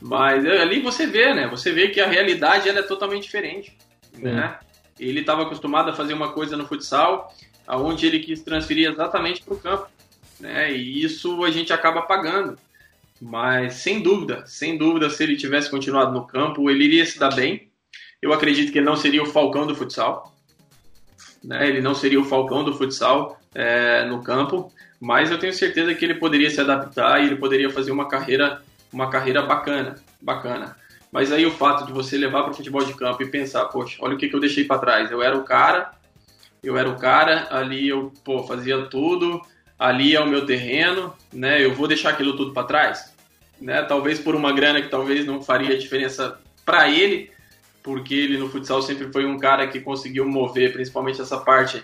mas 0.00 0.44
é, 0.44 0.62
ali 0.62 0.80
você 0.80 1.06
vê, 1.06 1.34
né? 1.34 1.46
Você 1.48 1.70
vê 1.72 1.88
que 1.88 2.00
a 2.00 2.06
realidade 2.06 2.68
ela 2.68 2.80
é 2.80 2.82
totalmente 2.82 3.24
diferente, 3.24 3.76
né? 4.16 4.58
Ele 4.98 5.20
estava 5.20 5.42
acostumado 5.42 5.90
a 5.90 5.94
fazer 5.94 6.14
uma 6.14 6.32
coisa 6.32 6.56
no 6.56 6.66
futsal, 6.66 7.34
aonde 7.66 8.06
ele 8.06 8.20
quis 8.20 8.42
transferir 8.42 8.90
exatamente 8.90 9.42
para 9.42 9.54
o 9.54 9.58
campo 9.58 9.88
né? 10.42 10.74
E 10.74 11.02
isso 11.02 11.42
a 11.44 11.50
gente 11.50 11.72
acaba 11.72 12.02
pagando. 12.02 12.58
Mas 13.20 13.74
sem 13.74 14.02
dúvida, 14.02 14.44
sem 14.44 14.76
dúvida, 14.76 15.08
se 15.08 15.22
ele 15.22 15.36
tivesse 15.36 15.70
continuado 15.70 16.12
no 16.12 16.26
campo, 16.26 16.68
ele 16.68 16.84
iria 16.84 17.06
se 17.06 17.18
dar 17.18 17.32
bem. 17.32 17.70
Eu 18.22 18.32
acredito 18.32 18.70
que 18.70 18.78
ele 18.78 18.86
não 18.86 18.96
seria 18.96 19.22
o 19.22 19.26
Falcão 19.26 19.66
do 19.66 19.74
futsal. 19.74 20.32
Né? 21.42 21.68
Ele 21.68 21.80
não 21.80 21.92
seria 21.92 22.20
o 22.20 22.24
Falcão 22.24 22.64
do 22.64 22.72
futsal 22.72 23.36
é, 23.52 24.04
no 24.04 24.22
campo, 24.22 24.72
mas 25.00 25.32
eu 25.32 25.38
tenho 25.38 25.52
certeza 25.52 25.92
que 25.92 26.04
ele 26.04 26.14
poderia 26.14 26.48
se 26.48 26.60
adaptar 26.60 27.20
e 27.20 27.26
ele 27.26 27.36
poderia 27.36 27.68
fazer 27.68 27.90
uma 27.90 28.06
carreira, 28.06 28.62
uma 28.92 29.10
carreira 29.10 29.42
bacana, 29.42 29.96
bacana. 30.20 30.76
Mas 31.10 31.32
aí 31.32 31.44
o 31.44 31.50
fato 31.50 31.84
de 31.84 31.92
você 31.92 32.16
levar 32.16 32.44
para 32.44 32.52
o 32.52 32.54
futebol 32.54 32.84
de 32.84 32.94
campo 32.94 33.22
e 33.22 33.28
pensar, 33.28 33.64
poxa, 33.66 33.98
olha 34.00 34.14
o 34.14 34.18
que, 34.18 34.28
que 34.28 34.36
eu 34.36 34.40
deixei 34.40 34.64
para 34.64 34.78
trás. 34.78 35.10
Eu 35.10 35.20
era 35.20 35.36
o 35.36 35.42
cara, 35.42 35.90
eu 36.62 36.78
era 36.78 36.88
o 36.88 36.96
cara, 36.96 37.48
ali 37.50 37.88
eu 37.88 38.12
pô, 38.24 38.44
fazia 38.44 38.86
tudo, 38.86 39.42
ali 39.76 40.14
é 40.14 40.20
o 40.20 40.28
meu 40.28 40.46
terreno, 40.46 41.12
né? 41.32 41.62
Eu 41.62 41.74
vou 41.74 41.88
deixar 41.88 42.10
aquilo 42.10 42.36
tudo 42.36 42.52
para 42.52 42.66
trás, 42.66 43.12
né? 43.60 43.82
Talvez 43.82 44.20
por 44.20 44.36
uma 44.36 44.52
grana 44.52 44.80
que 44.80 44.88
talvez 44.88 45.26
não 45.26 45.42
faria 45.42 45.76
diferença 45.76 46.38
para 46.64 46.88
ele, 46.88 47.30
porque 47.82 48.14
ele 48.14 48.38
no 48.38 48.48
futsal 48.48 48.80
sempre 48.82 49.10
foi 49.12 49.26
um 49.26 49.38
cara 49.38 49.66
que 49.66 49.80
conseguiu 49.80 50.28
mover, 50.28 50.72
principalmente 50.72 51.20
essa 51.20 51.38
parte 51.38 51.82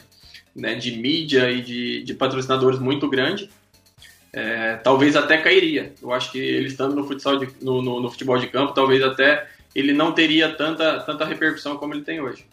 né, 0.55 0.75
de 0.75 0.97
mídia 0.97 1.51
e 1.51 1.61
de, 1.61 2.03
de 2.03 2.15
patrocinadores 2.15 2.79
muito 2.79 3.09
grande. 3.09 3.51
É, 4.33 4.77
talvez 4.77 5.17
até 5.17 5.39
cairia. 5.39 5.93
Eu 6.03 6.13
acho 6.13 6.31
que 6.31 6.39
ele 6.39 6.69
estando 6.69 6.95
no 6.95 7.05
futsal 7.05 7.39
de, 7.39 7.49
no, 7.63 7.83
no, 7.83 8.01
no 8.01 8.11
futebol 8.11 8.39
de 8.39 8.47
campo, 8.47 8.75
talvez 8.75 9.03
até 9.03 9.49
ele 9.75 9.93
não 9.93 10.13
teria 10.13 10.55
tanta, 10.55 11.01
tanta 11.01 11.25
repercussão 11.25 11.77
como 11.77 11.95
ele 11.95 12.03
tem 12.03 12.21
hoje. 12.21 12.45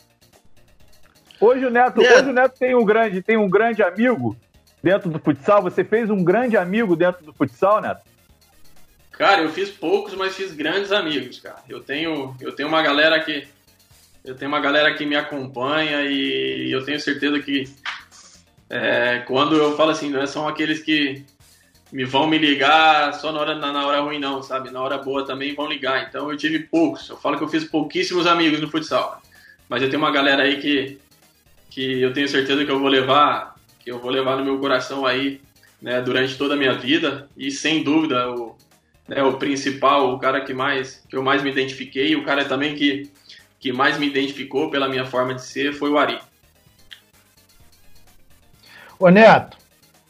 Hoje 1.40 1.66
o 1.66 1.70
Neto, 1.70 2.02
é. 2.02 2.18
hoje 2.18 2.30
o 2.30 2.34
Neto 2.34 2.58
tem 2.58 2.76
um 2.76 2.86
grande, 2.86 3.22
tem 3.22 3.38
um 3.38 3.50
grande 3.50 3.84
amigo 3.84 4.36
dentro 4.82 5.10
do 5.10 5.20
futsal? 5.20 5.62
Você 5.64 5.84
fez 5.84 6.10
um 6.10 6.24
grande 6.24 6.56
amigo 6.56 6.96
dentro 6.96 7.26
do 7.26 7.34
futsal, 7.34 7.82
Neto? 7.82 8.02
Cara, 9.18 9.42
eu 9.42 9.50
fiz 9.50 9.70
poucos, 9.70 10.14
mas 10.14 10.36
fiz 10.36 10.52
grandes 10.52 10.92
amigos, 10.92 11.40
cara. 11.40 11.64
Eu 11.70 11.82
tenho, 11.82 12.36
eu 12.42 12.52
tenho 12.52 12.68
uma 12.68 12.82
galera 12.82 13.20
que 13.20 13.48
eu 14.24 14.36
tenho 14.36 14.50
uma 14.50 14.60
galera 14.60 14.94
que 14.94 15.06
me 15.06 15.16
acompanha 15.16 16.02
e 16.02 16.72
eu 16.72 16.84
tenho 16.84 17.00
certeza 17.00 17.40
que 17.40 17.70
é, 18.70 19.20
quando 19.28 19.56
eu 19.56 19.78
falo 19.78 19.92
assim, 19.92 20.10
não 20.10 20.22
é 20.22 20.26
são 20.26 20.48
aqueles 20.48 20.82
que 20.82 21.24
me 21.94 22.04
vão 22.04 22.28
me 22.28 22.38
ligar 22.38 23.14
só 23.14 23.32
na 23.32 23.40
hora, 23.40 23.56
na, 23.56 23.72
na 23.72 23.86
hora 23.86 24.02
ruim, 24.02 24.20
não, 24.20 24.42
sabe? 24.42 24.72
Na 24.72 24.82
hora 24.82 24.98
boa 24.98 25.26
também 25.26 25.54
vão 25.54 25.68
ligar. 25.68 26.08
Então 26.10 26.30
eu 26.30 26.38
tive 26.38 26.60
poucos. 26.60 27.08
Eu 27.08 27.18
falo 27.18 27.38
que 27.38 27.44
eu 27.44 27.48
fiz 27.48 27.64
pouquíssimos 27.64 28.26
amigos 28.26 28.60
no 28.60 28.70
futsal. 28.70 29.22
Mas 29.70 29.82
eu 29.82 29.90
tenho 29.90 30.02
uma 30.02 30.12
galera 30.12 30.44
aí 30.44 30.60
que, 30.60 31.00
que 31.70 32.02
eu 32.02 32.12
tenho 32.12 32.28
certeza 32.28 32.66
que 32.66 32.72
eu 32.72 32.80
vou 32.80 32.90
levar 32.90 33.56
que 33.80 33.92
eu 33.92 34.00
vou 34.00 34.10
levar 34.10 34.36
no 34.36 34.44
meu 34.44 34.58
coração 34.58 35.06
aí 35.06 35.40
né, 35.80 36.02
durante 36.02 36.36
toda 36.36 36.56
a 36.56 36.58
minha 36.58 36.74
vida 36.74 37.30
e 37.38 37.52
sem 37.52 37.84
dúvida 37.84 38.32
o, 38.32 38.58
né, 39.08 39.24
o 39.24 39.38
principal, 39.38 40.14
o 40.14 40.20
cara 40.20 40.42
que 40.42 40.54
mais 40.54 41.04
que 41.08 41.16
eu 41.16 41.24
mais 41.24 41.44
me 41.44 41.52
identifiquei, 41.52 42.16
o 42.16 42.24
cara 42.24 42.46
também 42.46 42.76
que, 42.76 43.12
que 43.60 43.72
mais 43.72 43.98
me 43.98 44.08
identificou 44.08 44.70
pela 44.70 44.90
minha 44.90 45.06
forma 45.06 45.34
de 45.34 45.42
ser 45.42 45.74
foi 45.74 45.90
o 45.90 45.98
Ari. 45.98 46.20
Ô 48.98 49.10
Neto, 49.10 49.58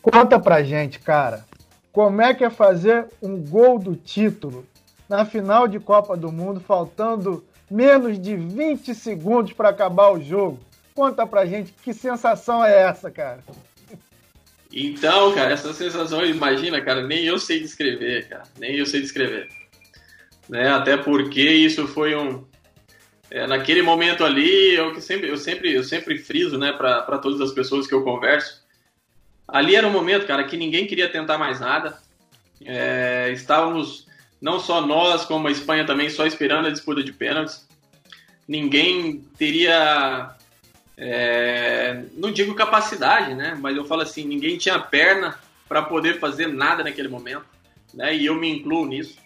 conta 0.02 0.40
pra 0.40 0.64
gente, 0.64 1.00
cara, 1.00 1.44
como 1.92 2.22
é 2.22 2.34
que 2.34 2.44
é 2.44 2.50
fazer 2.50 3.08
um 3.22 3.38
gol 3.38 3.80
do 3.80 3.96
título 3.96 4.66
na 5.10 5.26
final 5.26 5.68
de 5.68 5.80
Copa 5.80 6.16
do 6.16 6.32
Mundo, 6.32 6.60
faltando 6.60 7.44
menos 7.70 8.20
de 8.20 8.36
20 8.36 8.94
segundos 8.94 9.54
para 9.54 9.70
acabar 9.70 10.12
o 10.12 10.22
jogo? 10.22 10.60
Conta 10.94 11.26
pra 11.26 11.46
gente 11.46 11.74
que 11.74 11.94
sensação 11.94 12.64
é 12.64 12.84
essa, 12.84 13.10
cara. 13.12 13.40
Então, 14.76 15.34
cara, 15.34 15.54
essa 15.54 15.74
sensação, 15.74 16.26
imagina, 16.26 16.82
cara, 16.82 17.02
nem 17.08 17.24
eu 17.24 17.40
sei 17.40 17.62
descrever, 17.62 18.28
cara, 18.28 18.44
nem 18.60 18.76
eu 18.76 18.86
sei 18.86 19.00
descrever. 19.00 19.48
Né? 20.50 20.68
Até 20.70 20.98
porque 20.98 21.42
isso 21.42 21.88
foi 21.88 22.14
um 22.14 22.46
é, 23.32 23.48
naquele 23.48 23.82
momento 23.82 24.24
ali, 24.24 24.76
eu, 24.76 24.94
que 24.94 25.02
sempre, 25.02 25.30
eu, 25.30 25.38
sempre, 25.38 25.74
eu 25.74 25.84
sempre 25.84 26.18
friso 26.18 26.58
né, 26.58 26.72
para 26.72 27.18
todas 27.18 27.42
as 27.42 27.52
pessoas 27.52 27.88
que 27.88 27.94
eu 27.94 28.04
converso. 28.04 28.64
Ali 29.48 29.76
era 29.76 29.88
um 29.88 29.92
momento, 29.92 30.28
cara, 30.28 30.44
que 30.44 30.58
ninguém 30.58 30.88
queria 30.88 31.10
tentar 31.10 31.38
mais 31.38 31.60
nada. 31.60 31.98
É, 32.64 33.32
estávamos, 33.34 34.08
não 34.42 34.60
só 34.60 34.86
nós, 34.86 35.26
como 35.26 35.48
a 35.48 35.52
Espanha 35.52 35.86
também, 35.86 36.10
só 36.10 36.26
esperando 36.26 36.68
a 36.68 36.72
disputa 36.72 37.04
de 37.04 37.12
pênaltis. 37.12 37.68
Ninguém 38.48 39.24
teria, 39.38 40.36
é, 40.98 42.04
não 42.14 42.32
digo 42.32 42.56
capacidade, 42.56 43.34
né? 43.34 43.58
Mas 43.60 43.76
eu 43.76 43.86
falo 43.86 44.02
assim, 44.02 44.26
ninguém 44.26 44.58
tinha 44.58 44.80
perna 44.80 45.38
para 45.68 45.82
poder 45.82 46.20
fazer 46.20 46.48
nada 46.48 46.84
naquele 46.84 47.08
momento. 47.08 47.46
Né? 47.94 48.16
E 48.16 48.26
eu 48.26 48.36
me 48.36 48.50
incluo 48.50 48.86
nisso. 48.86 49.18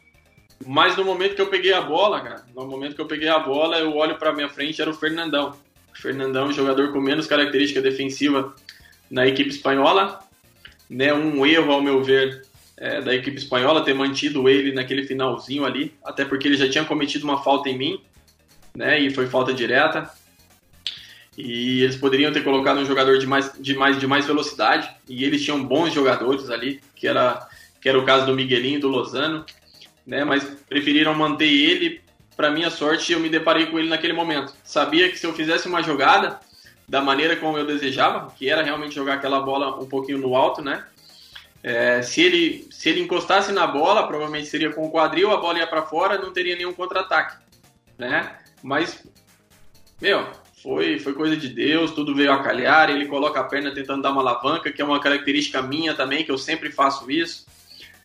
Mas 0.65 0.97
no 0.97 1.05
momento 1.05 1.35
que 1.35 1.41
eu 1.41 1.47
peguei 1.47 1.73
a 1.73 1.81
bola, 1.81 2.21
cara, 2.21 2.45
no 2.55 2.65
momento 2.65 2.95
que 2.95 3.01
eu 3.01 3.05
peguei 3.05 3.29
a 3.29 3.39
bola, 3.39 3.77
eu 3.77 3.95
olho 3.95 4.15
para 4.15 4.33
minha 4.33 4.49
frente, 4.49 4.81
era 4.81 4.89
o 4.89 4.93
Fernandão. 4.93 5.55
O 5.93 6.01
Fernandão, 6.01 6.51
jogador 6.51 6.91
com 6.91 6.99
menos 6.99 7.27
característica 7.27 7.81
defensiva 7.81 8.53
na 9.09 9.25
equipe 9.25 9.49
espanhola. 9.49 10.19
Né, 10.89 11.13
um 11.13 11.45
erro, 11.45 11.71
ao 11.71 11.81
meu 11.81 12.03
ver, 12.03 12.41
é, 12.75 12.99
da 12.99 13.13
equipe 13.13 13.37
espanhola 13.37 13.83
ter 13.83 13.93
mantido 13.93 14.49
ele 14.49 14.71
naquele 14.71 15.05
finalzinho 15.05 15.63
ali, 15.63 15.93
até 16.03 16.25
porque 16.25 16.47
ele 16.47 16.57
já 16.57 16.67
tinha 16.67 16.83
cometido 16.83 17.25
uma 17.25 17.43
falta 17.43 17.69
em 17.69 17.77
mim, 17.77 18.01
né, 18.75 18.99
e 18.99 19.11
foi 19.11 19.27
falta 19.27 19.53
direta. 19.53 20.09
E 21.39 21.83
eles 21.83 21.95
poderiam 21.95 22.31
ter 22.31 22.43
colocado 22.43 22.79
um 22.79 22.85
jogador 22.85 23.17
de 23.17 23.25
mais, 23.25 23.51
de 23.57 23.75
mais, 23.75 23.99
de 23.99 24.05
mais 24.05 24.25
velocidade, 24.25 24.89
e 25.07 25.23
eles 25.23 25.43
tinham 25.43 25.63
bons 25.63 25.93
jogadores 25.93 26.49
ali, 26.49 26.81
que 26.95 27.07
era, 27.07 27.47
que 27.81 27.87
era 27.87 27.97
o 27.97 28.05
caso 28.05 28.25
do 28.25 28.35
Miguelinho 28.35 28.77
e 28.77 28.81
do 28.81 28.89
Lozano 28.89 29.45
né? 30.09 30.23
Mas 30.23 30.43
preferiram 30.67 31.13
manter 31.13 31.47
ele. 31.47 32.01
Para 32.35 32.49
minha 32.49 32.69
sorte, 32.69 33.11
eu 33.11 33.19
me 33.19 33.29
deparei 33.29 33.67
com 33.67 33.77
ele 33.77 33.89
naquele 33.89 34.13
momento. 34.13 34.53
Sabia 34.63 35.09
que 35.09 35.19
se 35.19 35.27
eu 35.27 35.33
fizesse 35.33 35.67
uma 35.67 35.83
jogada 35.83 36.39
da 36.87 37.01
maneira 37.01 37.35
como 37.35 37.57
eu 37.57 37.67
desejava, 37.67 38.31
que 38.31 38.49
era 38.49 38.63
realmente 38.63 38.95
jogar 38.95 39.15
aquela 39.15 39.41
bola 39.41 39.79
um 39.79 39.85
pouquinho 39.85 40.17
no 40.17 40.35
alto, 40.35 40.61
né? 40.61 40.85
É, 41.61 42.01
se, 42.01 42.21
ele, 42.21 42.67
se 42.71 42.89
ele 42.89 43.01
encostasse 43.01 43.51
na 43.51 43.67
bola, 43.67 44.07
provavelmente 44.07 44.47
seria 44.47 44.71
com 44.71 44.87
o 44.87 44.91
quadril, 44.91 45.31
a 45.31 45.37
bola 45.37 45.59
ia 45.59 45.67
para 45.67 45.83
fora, 45.83 46.17
não 46.17 46.31
teria 46.31 46.55
nenhum 46.55 46.73
contra-ataque, 46.73 47.37
né? 47.97 48.37
Mas, 48.63 49.05
meu, 50.01 50.25
foi, 50.61 50.99
foi 50.99 51.13
coisa 51.13 51.37
de 51.37 51.49
Deus, 51.49 51.91
tudo 51.91 52.15
veio 52.15 52.31
a 52.31 52.43
calhar, 52.43 52.89
ele 52.89 53.07
coloca 53.07 53.39
a 53.39 53.43
perna 53.43 53.73
tentando 53.73 54.01
dar 54.01 54.11
uma 54.11 54.21
alavanca, 54.21 54.71
que 54.71 54.81
é 54.81 54.85
uma 54.85 54.99
característica 54.99 55.61
minha 55.61 55.93
também, 55.93 56.23
que 56.23 56.31
eu 56.31 56.37
sempre 56.37 56.71
faço 56.71 57.09
isso 57.09 57.45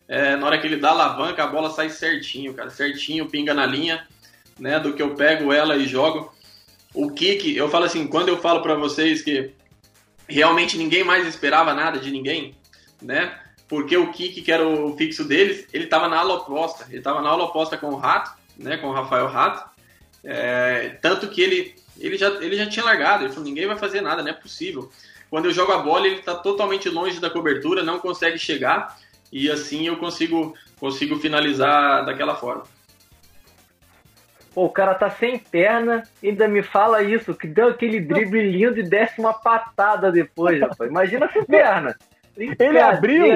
é, 0.09 0.37
na 0.37 0.47
hora 0.47 0.59
que 0.59 0.67
ele 0.67 0.77
dá 0.77 0.91
a 0.91 0.93
alavanca, 0.93 1.43
a 1.43 1.47
bola 1.47 1.71
sai 1.71 1.89
certinho, 1.89 2.53
cara, 2.55 2.71
certinho, 2.71 3.29
pinga 3.29 3.55
na 3.55 3.65
linha, 3.65 4.07
né, 4.59 4.79
do 4.79 4.93
que 4.93 5.03
eu 5.03 5.15
pego 5.15 5.53
ela 5.53 5.77
e 5.77 5.87
jogo. 5.87 6.33
O 6.93 7.11
kick, 7.11 7.57
eu 7.57 7.69
falo 7.69 7.87
assim, 7.87 8.07
quando 8.07 8.29
eu 8.29 8.39
falo 8.39 8.61
para 8.63 8.75
vocês 8.75 9.23
que 9.23 9.53
realmente 10.29 10.77
ninguém 10.77 11.05
mais 11.05 11.27
esperava 11.27 11.75
nada 11.75 11.99
de 11.99 12.11
ninguém, 12.11 12.55
né, 13.01 13.39
porque 13.67 13.97
o 13.97 14.13
kick, 14.13 14.43
que 14.43 14.53
era 14.53 14.67
o 14.67 14.97
fixo 14.97 15.25
deles, 15.25 15.67
ele 15.73 15.87
tava 15.87 16.09
na 16.09 16.19
ala 16.19 16.35
oposta, 16.35 16.87
ele 16.91 17.01
tava 17.01 17.23
na 17.23 17.31
ala 17.31 17.45
oposta 17.45 17.77
com 17.77 17.89
o 17.89 17.97
Rato, 17.97 18.33
né, 18.57 18.77
com 18.77 18.89
o 18.89 18.93
Rafael 18.93 19.27
Rato, 19.27 19.69
é, 20.23 20.99
tanto 21.01 21.29
que 21.29 21.41
ele, 21.41 21.75
ele, 21.99 22.17
já, 22.17 22.29
ele 22.43 22.57
já 22.57 22.67
tinha 22.67 22.85
largado, 22.85 23.25
ele 23.25 23.33
falou, 23.33 23.49
ninguém 23.49 23.67
vai 23.67 23.77
fazer 23.77 24.01
nada, 24.01 24.23
não 24.23 24.31
é 24.31 24.35
possível. 24.35 24.91
Quando 25.31 25.47
eu 25.47 25.53
jogo 25.53 25.73
a 25.73 25.79
bola, 25.79 26.07
ele 26.07 26.17
está 26.17 26.35
totalmente 26.35 26.89
longe 26.89 27.21
da 27.21 27.31
cobertura, 27.31 27.83
não 27.83 27.99
consegue 27.99 28.39
chegar, 28.39 28.99
e 29.33 29.51
assim 29.51 29.87
eu 29.87 29.97
consigo, 29.97 30.55
consigo 30.79 31.19
finalizar 31.19 32.05
daquela 32.05 32.37
forma. 32.37 32.65
Pô, 34.55 34.67
o 34.67 34.71
cara 34.71 34.95
tá 34.95 35.11
sem 35.11 35.37
perna 35.37 36.05
ainda 36.23 36.47
me 36.47 36.63
fala 36.63 37.03
isso, 37.03 37.35
que 37.35 37.49
deu 37.49 37.69
aquele 37.69 37.99
drible 37.99 38.53
lindo 38.53 38.79
e 38.79 38.85
desce 38.85 39.21
uma 39.21 39.33
patada 39.33 40.13
depois, 40.13 40.61
rapaz. 40.61 40.89
Imagina 40.89 41.29
sem 41.33 41.45
perna. 41.45 41.97
Ele 42.37 42.79
abriu, 42.79 43.27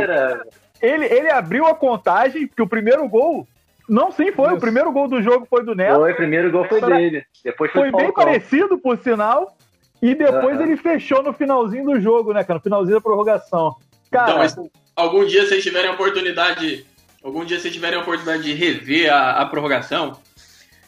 ele, 0.80 1.04
ele 1.06 1.30
abriu 1.30 1.66
a 1.66 1.74
contagem, 1.74 2.46
porque 2.46 2.62
o 2.62 2.68
primeiro 2.68 3.08
gol 3.08 3.46
não, 3.88 4.12
sim, 4.12 4.30
foi. 4.32 4.48
Isso. 4.48 4.56
O 4.56 4.60
primeiro 4.60 4.92
gol 4.92 5.08
do 5.08 5.22
jogo 5.22 5.46
foi 5.48 5.64
do 5.64 5.74
Neto. 5.74 5.96
Foi, 5.96 6.12
o 6.12 6.16
primeiro 6.16 6.50
gol 6.50 6.64
foi 6.66 6.80
dele. 6.80 7.24
Depois 7.42 7.72
foi, 7.72 7.90
foi 7.90 8.02
bem 8.02 8.12
parecido, 8.12 8.78
por 8.78 8.98
sinal. 8.98 9.56
E 10.00 10.14
depois 10.14 10.58
uhum. 10.58 10.62
ele 10.62 10.76
fechou 10.76 11.22
no 11.22 11.32
finalzinho 11.32 11.84
do 11.84 12.00
jogo, 12.00 12.32
né, 12.32 12.44
cara? 12.44 12.58
No 12.58 12.62
finalzinho 12.62 12.96
da 12.96 13.00
prorrogação. 13.00 13.76
Cara, 14.10 14.30
então, 14.30 14.38
mas 14.38 14.56
algum 14.94 15.24
dia 15.26 15.46
vocês 15.46 15.62
tiverem 15.62 15.90
a 15.90 15.94
oportunidade, 15.94 16.86
algum 17.22 17.44
dia 17.44 17.58
vocês 17.58 17.72
tiverem 17.72 17.98
a 17.98 18.02
oportunidade 18.02 18.42
de 18.42 18.54
rever 18.54 19.12
a, 19.12 19.42
a 19.42 19.46
prorrogação, 19.46 20.18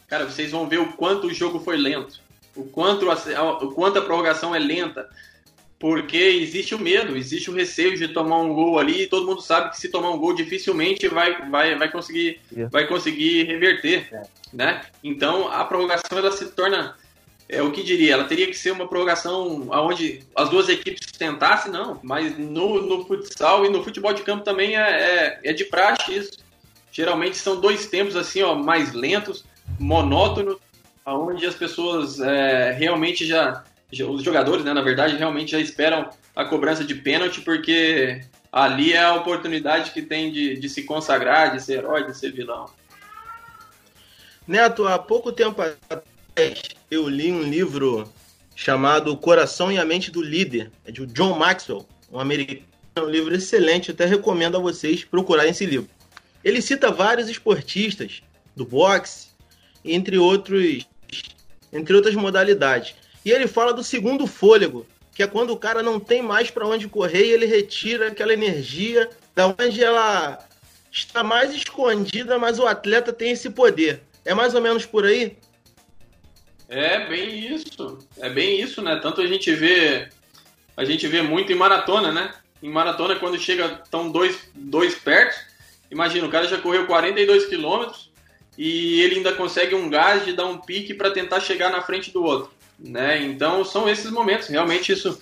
cara, 0.07 0.25
vocês 0.25 0.51
vão 0.51 0.67
ver 0.67 0.79
o 0.79 0.93
quanto 0.93 1.27
o 1.27 1.33
jogo 1.33 1.59
foi 1.59 1.77
lento, 1.77 2.19
o 2.55 2.63
quanto 2.63 3.09
a, 3.11 3.15
o 3.63 3.71
quanto 3.71 3.99
a 3.99 4.01
prorrogação 4.01 4.55
é 4.55 4.59
lenta, 4.59 5.07
porque 5.81 6.15
existe 6.15 6.75
o 6.75 6.79
medo, 6.79 7.17
existe 7.17 7.49
o 7.49 7.53
receio 7.53 7.97
de 7.97 8.07
tomar 8.07 8.37
um 8.37 8.53
gol 8.53 8.77
ali, 8.77 9.01
e 9.01 9.07
todo 9.07 9.25
mundo 9.25 9.41
sabe 9.41 9.71
que 9.71 9.81
se 9.81 9.89
tomar 9.89 10.11
um 10.11 10.19
gol 10.19 10.35
dificilmente 10.35 11.07
vai, 11.07 11.49
vai, 11.49 11.75
vai 11.75 11.91
conseguir 11.91 12.39
vai 12.71 12.85
conseguir 12.85 13.45
reverter, 13.45 14.07
é. 14.13 14.21
né? 14.53 14.81
Então 15.03 15.51
a 15.51 15.65
prorrogação 15.65 16.19
ela 16.19 16.31
se 16.31 16.45
torna 16.51 16.95
é 17.49 17.61
o 17.63 17.71
que 17.71 17.83
diria, 17.83 18.13
ela 18.13 18.23
teria 18.25 18.45
que 18.45 18.53
ser 18.53 18.71
uma 18.71 18.87
prorrogação 18.87 19.67
onde 19.71 20.23
as 20.35 20.49
duas 20.49 20.69
equipes 20.69 21.11
tentassem, 21.17 21.71
não, 21.71 21.99
mas 22.03 22.37
no, 22.37 22.81
no 22.81 23.03
futsal 23.05 23.65
e 23.65 23.69
no 23.69 23.83
futebol 23.83 24.13
de 24.13 24.21
campo 24.21 24.45
também 24.45 24.77
é, 24.77 24.79
é, 24.79 25.39
é, 25.43 25.51
de 25.51 25.65
praxe 25.65 26.15
isso. 26.15 26.37
Geralmente 26.91 27.37
são 27.37 27.59
dois 27.59 27.87
tempos 27.87 28.15
assim, 28.15 28.43
ó, 28.43 28.53
mais 28.53 28.93
lentos, 28.93 29.43
monótonos, 29.79 30.57
onde 31.05 31.45
as 31.45 31.55
pessoas 31.55 32.19
é, 32.19 32.71
realmente 32.71 33.25
já, 33.25 33.63
os 33.91 34.23
jogadores, 34.23 34.63
né, 34.63 34.73
na 34.73 34.81
verdade, 34.81 35.17
realmente 35.17 35.51
já 35.51 35.59
esperam 35.59 36.09
a 36.35 36.45
cobrança 36.45 36.83
de 36.83 36.95
pênalti, 36.95 37.41
porque 37.41 38.21
ali 38.51 38.93
é 38.93 39.03
a 39.03 39.15
oportunidade 39.15 39.91
que 39.91 40.01
tem 40.01 40.31
de, 40.31 40.57
de 40.57 40.69
se 40.69 40.83
consagrar, 40.83 41.53
de 41.53 41.61
ser 41.61 41.79
herói, 41.79 42.05
de 42.05 42.17
ser 42.17 42.31
vilão. 42.31 42.69
Neto, 44.47 44.87
há 44.87 44.97
pouco 44.97 45.31
tempo 45.31 45.61
eu 46.89 47.07
li 47.07 47.31
um 47.31 47.43
livro 47.43 48.11
chamado 48.55 49.15
Coração 49.17 49.71
e 49.71 49.77
a 49.77 49.85
Mente 49.85 50.11
do 50.11 50.21
Líder, 50.21 50.71
é 50.85 50.91
de 50.91 51.05
John 51.07 51.37
Maxwell, 51.37 51.85
um 52.11 52.19
americano. 52.19 52.71
É 52.93 52.99
um 52.99 53.09
livro 53.09 53.33
excelente, 53.33 53.91
até 53.91 54.05
recomendo 54.05 54.57
a 54.57 54.59
vocês 54.59 55.05
procurarem 55.05 55.51
esse 55.51 55.65
livro. 55.65 55.89
Ele 56.43 56.61
cita 56.61 56.91
vários 56.91 57.29
esportistas 57.29 58.21
do 58.53 58.65
boxe, 58.65 59.29
entre 59.85 60.17
outros, 60.17 60.85
entre 61.71 61.95
outras 61.95 62.15
modalidades. 62.15 62.93
E 63.23 63.31
ele 63.31 63.47
fala 63.47 63.73
do 63.73 63.83
segundo 63.83 64.25
fôlego, 64.25 64.85
que 65.13 65.23
é 65.23 65.27
quando 65.27 65.51
o 65.51 65.57
cara 65.57 65.83
não 65.83 65.99
tem 65.99 66.21
mais 66.21 66.49
para 66.49 66.67
onde 66.67 66.87
correr 66.87 67.25
e 67.25 67.31
ele 67.31 67.45
retira 67.45 68.07
aquela 68.07 68.33
energia 68.33 69.09
da 69.35 69.47
onde 69.47 69.83
ela 69.83 70.39
está 70.91 71.23
mais 71.23 71.53
escondida, 71.53 72.37
mas 72.37 72.59
o 72.59 72.67
atleta 72.67 73.13
tem 73.13 73.31
esse 73.31 73.49
poder. 73.49 74.01
É 74.25 74.33
mais 74.33 74.53
ou 74.53 74.61
menos 74.61 74.85
por 74.85 75.05
aí? 75.05 75.37
É 76.67 77.05
bem 77.07 77.53
isso. 77.53 77.99
É 78.17 78.29
bem 78.29 78.61
isso, 78.61 78.81
né? 78.81 78.99
Tanto 79.01 79.21
a 79.21 79.27
gente 79.27 79.53
vê. 79.53 80.09
A 80.75 80.85
gente 80.85 81.07
vê 81.07 81.21
muito 81.21 81.51
em 81.51 81.55
maratona, 81.55 82.11
né? 82.11 82.33
Em 82.63 82.69
maratona, 82.69 83.15
quando 83.15 83.37
chega, 83.37 83.81
estão 83.83 84.09
dois, 84.09 84.37
dois 84.55 84.95
perto. 84.95 85.37
Imagina, 85.91 86.25
o 86.25 86.31
cara 86.31 86.47
já 86.47 86.57
correu 86.57 86.87
42 86.87 87.47
quilômetros 87.47 88.09
e 88.57 89.01
ele 89.01 89.15
ainda 89.15 89.33
consegue 89.33 89.75
um 89.75 89.89
gás 89.89 90.23
de 90.23 90.33
dar 90.33 90.45
um 90.45 90.57
pique 90.57 90.93
para 90.93 91.11
tentar 91.11 91.41
chegar 91.41 91.69
na 91.69 91.81
frente 91.81 92.11
do 92.11 92.23
outro, 92.23 92.51
né? 92.81 93.21
Então 93.23 93.63
são 93.63 93.87
esses 93.87 94.09
momentos. 94.11 94.47
Realmente 94.47 94.91
isso, 94.91 95.19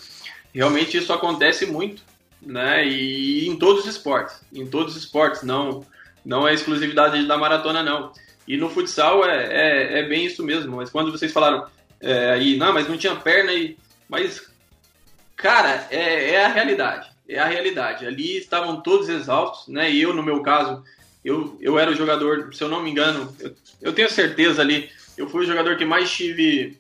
realmente 0.54 0.98
isso 0.98 1.12
acontece 1.12 1.66
muito, 1.66 2.02
né? 2.42 2.88
E 2.88 3.48
em 3.48 3.56
todos 3.58 3.84
os 3.84 3.90
esportes, 3.90 4.42
em 4.54 4.66
todos 4.66 4.96
os 4.96 5.04
esportes, 5.04 5.44
não, 5.44 5.86
não 6.26 6.48
é 6.48 6.54
exclusividade 6.54 7.26
da 7.28 7.38
maratona 7.38 7.84
não. 7.84 8.12
E 8.48 8.58
no 8.58 8.70
futsal 8.70 9.26
é, 9.26 9.46
é, 9.52 10.00
é 10.00 10.04
bem 10.04 10.26
isso 10.26 10.44
mesmo. 10.44 10.78
Mas 10.78 10.90
quando 10.90 11.12
vocês 11.12 11.32
falaram 11.32 11.68
é, 12.02 12.32
aí, 12.32 12.58
não, 12.58 12.74
mas 12.74 12.88
não 12.88 12.98
tinha 12.98 13.16
perna 13.16 13.52
e. 13.54 13.78
Mas, 14.08 14.50
cara, 15.36 15.88
é, 15.92 16.32
é 16.32 16.46
a 16.46 16.48
realidade. 16.48 17.10
É 17.28 17.38
a 17.38 17.46
realidade. 17.46 18.08
Ali 18.08 18.38
estavam 18.38 18.82
todos 18.82 19.10
exaustos, 19.10 19.68
né? 19.68 19.92
E 19.92 20.02
eu, 20.02 20.14
no 20.14 20.24
meu 20.24 20.42
caso, 20.42 20.84
eu, 21.24 21.58
eu 21.62 21.78
era 21.78 21.92
o 21.92 21.96
jogador, 21.96 22.54
se 22.56 22.64
eu 22.64 22.70
não 22.70 22.82
me 22.82 22.90
engano, 22.90 23.36
eu, 23.40 23.54
eu 23.82 23.94
tenho 23.94 24.10
certeza 24.10 24.62
ali, 24.62 24.90
eu 25.16 25.30
fui 25.30 25.44
o 25.44 25.48
jogador 25.48 25.78
que 25.78 25.86
mais 25.86 26.10
tive 26.10 26.79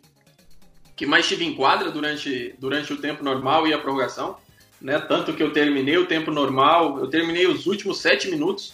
que 0.99 1.05
mais 1.05 1.25
tive 1.25 1.45
em 1.45 1.55
quadra 1.55 1.89
durante, 1.91 2.53
durante 2.59 2.91
o 2.91 2.97
tempo 2.97 3.23
normal 3.23 3.65
e 3.65 3.73
a 3.73 3.77
prorrogação, 3.77 4.35
né? 4.81 4.99
Tanto 4.99 5.31
que 5.31 5.41
eu 5.41 5.53
terminei 5.53 5.97
o 5.97 6.05
tempo 6.05 6.29
normal, 6.29 6.99
eu 6.99 7.07
terminei 7.07 7.47
os 7.47 7.67
últimos 7.67 8.01
sete 8.01 8.29
minutos, 8.29 8.73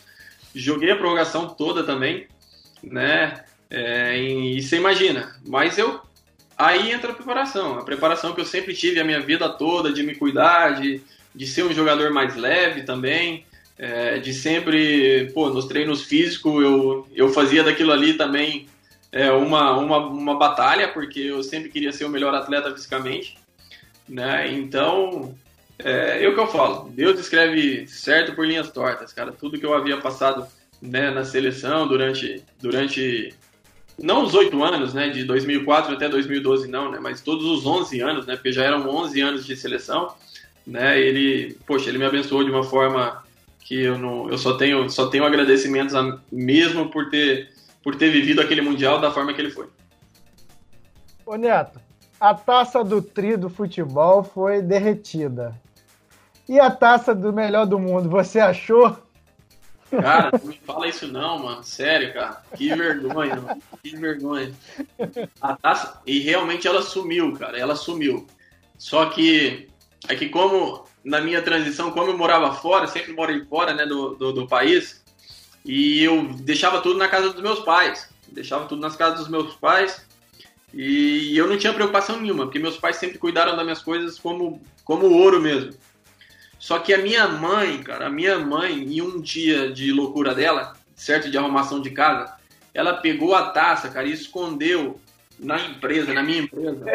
joguei 0.55 0.89
a 0.89 0.95
prorrogação 0.95 1.49
toda 1.49 1.83
também, 1.83 2.25
né? 2.81 3.43
É, 3.69 4.19
e 4.19 4.59
você 4.59 4.77
imagina, 4.77 5.39
mas 5.45 5.77
eu 5.77 6.01
aí 6.57 6.91
entra 6.91 7.11
a 7.11 7.13
preparação, 7.15 7.77
a 7.77 7.83
preparação 7.83 8.33
que 8.33 8.41
eu 8.41 8.45
sempre 8.45 8.73
tive 8.73 8.99
a 8.99 9.03
minha 9.03 9.19
vida 9.19 9.47
toda 9.47 9.93
de 9.93 10.01
me 10.01 10.15
cuidar, 10.15 10.81
de, 10.81 11.03
de 11.33 11.45
ser 11.45 11.63
um 11.63 11.73
jogador 11.73 12.09
mais 12.09 12.35
leve 12.35 12.81
também, 12.81 13.45
é, 13.77 14.17
de 14.17 14.33
sempre, 14.33 15.29
pô, 15.31 15.51
nos 15.51 15.65
treinos 15.65 16.01
físicos 16.01 16.63
eu, 16.63 17.07
eu 17.13 17.29
fazia 17.29 17.63
daquilo 17.63 17.91
ali 17.91 18.15
também 18.15 18.65
é, 19.11 19.31
uma, 19.31 19.77
uma, 19.77 19.97
uma 19.97 20.37
batalha, 20.37 20.87
porque 20.89 21.19
eu 21.19 21.43
sempre 21.43 21.69
queria 21.69 21.91
ser 21.91 22.05
o 22.05 22.09
melhor 22.09 22.33
atleta 22.33 22.71
fisicamente, 22.71 23.37
né? 24.07 24.51
Então, 24.51 25.35
é, 25.79 26.23
é 26.23 26.27
o 26.27 26.33
que 26.33 26.39
eu 26.39 26.47
falo, 26.47 26.89
Deus 26.89 27.19
escreve 27.19 27.87
certo 27.87 28.33
por 28.33 28.45
linhas 28.45 28.71
tortas, 28.71 29.13
cara. 29.13 29.31
Tudo 29.31 29.59
que 29.59 29.65
eu 29.65 29.73
havia 29.73 29.97
passado 29.97 30.47
né, 30.81 31.09
na 31.11 31.23
seleção 31.23 31.87
durante, 31.87 32.43
durante 32.61 33.33
não 33.97 34.23
os 34.23 34.33
oito 34.33 34.61
anos, 34.63 34.93
né, 34.93 35.09
de 35.09 35.23
2004 35.23 35.93
até 35.93 36.09
2012 36.09 36.67
não, 36.67 36.91
né, 36.91 36.99
mas 37.01 37.21
todos 37.21 37.45
os 37.45 37.65
11 37.65 38.01
anos, 38.01 38.25
né, 38.25 38.35
porque 38.35 38.51
já 38.51 38.63
eram 38.63 38.87
11 38.89 39.21
anos 39.21 39.45
de 39.45 39.55
seleção, 39.55 40.13
né, 40.65 40.99
ele, 40.99 41.57
poxa, 41.65 41.89
ele 41.89 41.97
me 41.97 42.05
abençoou 42.05 42.43
de 42.43 42.51
uma 42.51 42.63
forma 42.63 43.23
que 43.59 43.81
eu 43.81 43.97
não, 43.97 44.29
eu 44.29 44.37
só 44.37 44.55
tenho, 44.57 44.89
só 44.89 45.07
tenho 45.07 45.25
agradecimentos 45.25 45.95
a, 45.95 46.19
mesmo 46.31 46.89
por 46.89 47.09
ter, 47.09 47.49
por 47.85 47.95
ter 47.95 48.09
vivido 48.09 48.41
aquele 48.41 48.61
mundial 48.61 48.99
da 48.99 49.11
forma 49.11 49.31
que 49.31 49.39
ele 49.39 49.51
foi. 49.51 49.69
Ô 51.23 51.35
Neto, 51.35 51.79
a 52.19 52.33
taça 52.33 52.83
do 52.83 52.99
tri 52.99 53.37
do 53.37 53.47
futebol 53.47 54.23
foi 54.23 54.59
derretida. 54.59 55.53
E 56.49 56.59
a 56.59 56.71
taça 56.71 57.13
do 57.13 57.31
melhor 57.31 57.67
do 57.67 57.77
mundo, 57.77 58.09
você 58.09 58.39
achou? 58.39 58.97
Cara, 59.91 60.31
não 60.33 60.49
me 60.49 60.57
fala 60.65 60.87
isso 60.87 61.07
não, 61.07 61.37
mano. 61.37 61.63
Sério, 61.63 62.11
cara. 62.11 62.41
Que 62.55 62.73
vergonha, 62.73 63.35
mano. 63.35 63.61
Que 63.83 63.95
vergonha. 63.95 64.51
A 65.39 65.55
taça. 65.55 66.01
E 66.07 66.19
realmente 66.19 66.67
ela 66.67 66.81
sumiu, 66.81 67.33
cara. 67.33 67.59
Ela 67.59 67.75
sumiu. 67.75 68.25
Só 68.79 69.05
que 69.11 69.69
é 70.07 70.15
que 70.15 70.29
como 70.29 70.85
na 71.03 71.21
minha 71.21 71.41
transição, 71.43 71.91
como 71.91 72.09
eu 72.09 72.17
morava 72.17 72.51
fora, 72.51 72.87
sempre 72.87 73.13
morei 73.13 73.45
fora 73.45 73.75
né, 73.75 73.85
do, 73.85 74.15
do, 74.15 74.33
do 74.33 74.47
país, 74.47 75.04
e 75.65 76.03
eu 76.03 76.23
deixava 76.41 76.79
tudo 76.79 76.99
na 76.99 77.07
casa 77.07 77.31
dos 77.31 77.41
meus 77.41 77.59
pais. 77.61 78.07
Deixava 78.27 78.65
tudo 78.65 78.81
nas 78.81 78.95
casas 78.95 79.19
dos 79.19 79.29
meus 79.29 79.55
pais. 79.55 80.05
E 80.71 81.35
eu 81.35 81.47
não 81.47 81.57
tinha 81.57 81.73
preocupação 81.73 82.19
nenhuma, 82.21 82.45
porque 82.45 82.59
meus 82.59 82.77
pais 82.77 82.97
sempre 82.97 83.17
cuidaram 83.17 83.55
das 83.55 83.63
minhas 83.63 83.81
coisas 83.81 84.19
como, 84.19 84.61
como 84.83 85.09
ouro 85.09 85.41
mesmo. 85.41 85.73
Só 86.59 86.79
que 86.79 86.93
a 86.93 86.97
minha 86.97 87.27
mãe, 87.27 87.81
cara, 87.81 88.07
a 88.07 88.09
minha 88.09 88.37
mãe, 88.37 88.73
em 88.73 89.01
um 89.01 89.19
dia 89.19 89.71
de 89.71 89.91
loucura 89.91 90.35
dela, 90.35 90.73
certo, 90.95 91.31
de 91.31 91.37
arrumação 91.37 91.81
de 91.81 91.89
casa, 91.91 92.35
ela 92.73 92.97
pegou 92.97 93.33
a 93.33 93.49
taça, 93.49 93.89
cara, 93.89 94.07
e 94.07 94.11
escondeu 94.11 94.99
na 95.39 95.59
empresa, 95.61 96.13
na 96.13 96.21
minha 96.21 96.39
empresa. 96.39 96.85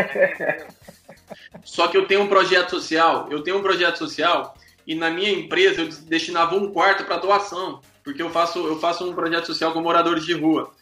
Só 1.65 1.89
que 1.89 1.97
eu 1.97 2.07
tenho 2.07 2.23
um 2.23 2.29
projeto 2.29 2.71
social, 2.71 3.29
eu 3.31 3.43
tenho 3.43 3.59
um 3.59 3.63
projeto 3.63 3.97
social 3.97 4.57
e 4.87 4.95
na 4.95 5.11
minha 5.11 5.31
empresa 5.31 5.83
eu 5.83 5.89
destinava 5.89 6.55
um 6.55 6.73
quarto 6.73 7.05
para 7.05 7.17
doação, 7.17 7.81
porque 8.03 8.23
eu 8.23 8.31
faço, 8.31 8.59
eu 8.59 8.79
faço 8.79 9.09
um 9.09 9.15
projeto 9.15 9.47
social 9.47 9.73
com 9.73 9.81
moradores 9.81 10.25
de 10.25 10.33
rua. 10.33 10.73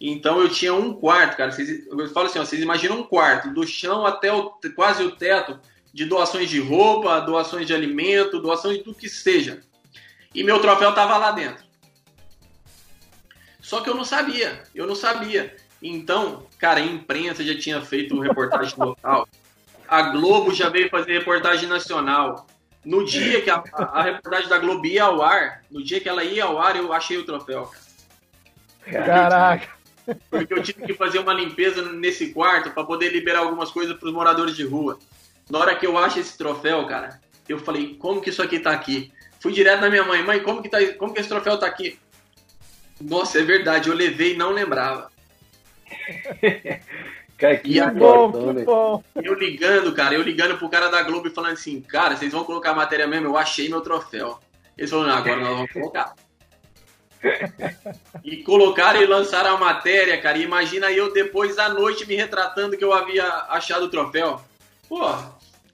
Então 0.00 0.40
eu 0.40 0.48
tinha 0.48 0.74
um 0.74 0.92
quarto, 0.92 1.36
cara. 1.36 1.52
Vocês, 1.52 1.86
eu 1.86 2.08
falo 2.10 2.26
assim, 2.26 2.38
ó, 2.38 2.44
vocês 2.44 2.60
imaginam 2.60 3.00
um 3.00 3.04
quarto, 3.04 3.52
do 3.52 3.66
chão 3.66 4.04
até 4.04 4.32
o, 4.32 4.52
quase 4.74 5.02
o 5.04 5.12
teto, 5.12 5.60
de 5.92 6.04
doações 6.04 6.50
de 6.50 6.60
roupa, 6.60 7.20
doações 7.20 7.66
de 7.66 7.74
alimento, 7.74 8.40
doações 8.40 8.78
de 8.78 8.84
tudo 8.84 8.96
que 8.96 9.08
seja. 9.08 9.62
E 10.34 10.42
meu 10.42 10.60
troféu 10.60 10.90
estava 10.90 11.16
lá 11.18 11.30
dentro. 11.30 11.64
Só 13.60 13.80
que 13.80 13.88
eu 13.88 13.94
não 13.94 14.04
sabia, 14.04 14.64
eu 14.74 14.86
não 14.86 14.96
sabia. 14.96 15.54
Então, 15.80 16.46
cara, 16.58 16.80
a 16.80 16.84
imprensa 16.84 17.44
já 17.44 17.56
tinha 17.56 17.80
feito 17.80 18.18
reportagem 18.18 18.74
local. 18.76 19.28
A 19.86 20.02
Globo 20.10 20.52
já 20.54 20.68
veio 20.68 20.88
fazer 20.88 21.12
reportagem 21.12 21.68
nacional. 21.68 22.46
No 22.84 23.04
dia 23.04 23.40
que 23.40 23.50
a, 23.50 23.62
a, 23.74 24.02
reportagem 24.02 24.48
da 24.48 24.58
Globo 24.58 24.84
ia 24.86 25.04
ao 25.04 25.22
ar, 25.22 25.62
no 25.70 25.82
dia 25.82 26.00
que 26.00 26.08
ela 26.08 26.24
ia 26.24 26.44
ao 26.44 26.58
ar, 26.58 26.76
eu 26.76 26.92
achei 26.92 27.16
o 27.16 27.24
troféu. 27.24 27.70
Caraca! 28.84 29.68
Porque 30.28 30.52
eu 30.52 30.62
tive 30.62 30.84
que 30.84 30.94
fazer 30.94 31.20
uma 31.20 31.32
limpeza 31.32 31.82
nesse 31.92 32.32
quarto 32.32 32.70
para 32.70 32.84
poder 32.84 33.10
liberar 33.12 33.40
algumas 33.40 33.70
coisas 33.70 33.96
para 33.96 34.08
os 34.08 34.14
moradores 34.14 34.56
de 34.56 34.64
rua. 34.64 34.98
Na 35.48 35.60
hora 35.60 35.76
que 35.76 35.86
eu 35.86 35.96
acho 35.96 36.18
esse 36.18 36.36
troféu, 36.36 36.84
cara, 36.86 37.20
eu 37.48 37.58
falei, 37.58 37.94
como 37.94 38.20
que 38.20 38.30
isso 38.30 38.42
aqui 38.42 38.58
tá 38.58 38.72
aqui? 38.72 39.12
Fui 39.38 39.52
direto 39.52 39.80
na 39.80 39.90
minha 39.90 40.04
mãe, 40.04 40.22
mãe, 40.22 40.40
como 40.40 40.60
que, 40.60 40.68
tá, 40.68 40.78
como 40.98 41.14
que 41.14 41.20
esse 41.20 41.28
troféu 41.28 41.58
tá 41.58 41.66
aqui? 41.66 41.98
Nossa, 43.00 43.38
é 43.38 43.42
verdade, 43.42 43.88
eu 43.88 43.94
levei 43.94 44.34
e 44.34 44.36
não 44.36 44.50
lembrava. 44.50 45.10
que 47.56 47.78
e 47.78 47.90
bom, 47.90 48.32
que 48.32 48.64
bom. 48.64 49.04
Eu 49.14 49.34
ligando, 49.34 49.92
cara, 49.92 50.14
eu 50.14 50.22
ligando 50.22 50.58
pro 50.58 50.68
cara 50.68 50.88
da 50.88 51.02
Globo 51.02 51.28
e 51.28 51.34
falando 51.34 51.52
assim, 51.52 51.80
cara, 51.80 52.16
vocês 52.16 52.32
vão 52.32 52.44
colocar 52.44 52.70
a 52.70 52.74
matéria 52.74 53.06
mesmo? 53.06 53.26
Eu 53.26 53.36
achei 53.36 53.68
meu 53.68 53.80
troféu. 53.80 54.38
Eles 54.76 54.90
falaram, 54.90 55.12
agora 55.12 55.36
nós 55.36 55.48
vamos 55.48 55.72
colocar. 55.72 56.14
e 58.24 58.38
colocaram 58.42 59.02
e 59.02 59.06
lançaram 59.06 59.56
a 59.56 59.58
matéria, 59.58 60.20
cara. 60.20 60.38
E 60.38 60.42
imagina 60.42 60.90
eu 60.90 61.12
depois 61.12 61.58
à 61.58 61.68
noite 61.68 62.06
me 62.06 62.16
retratando 62.16 62.76
que 62.76 62.84
eu 62.84 62.92
havia 62.92 63.26
achado 63.48 63.84
o 63.84 63.90
troféu. 63.90 64.40
Pô, 64.88 65.00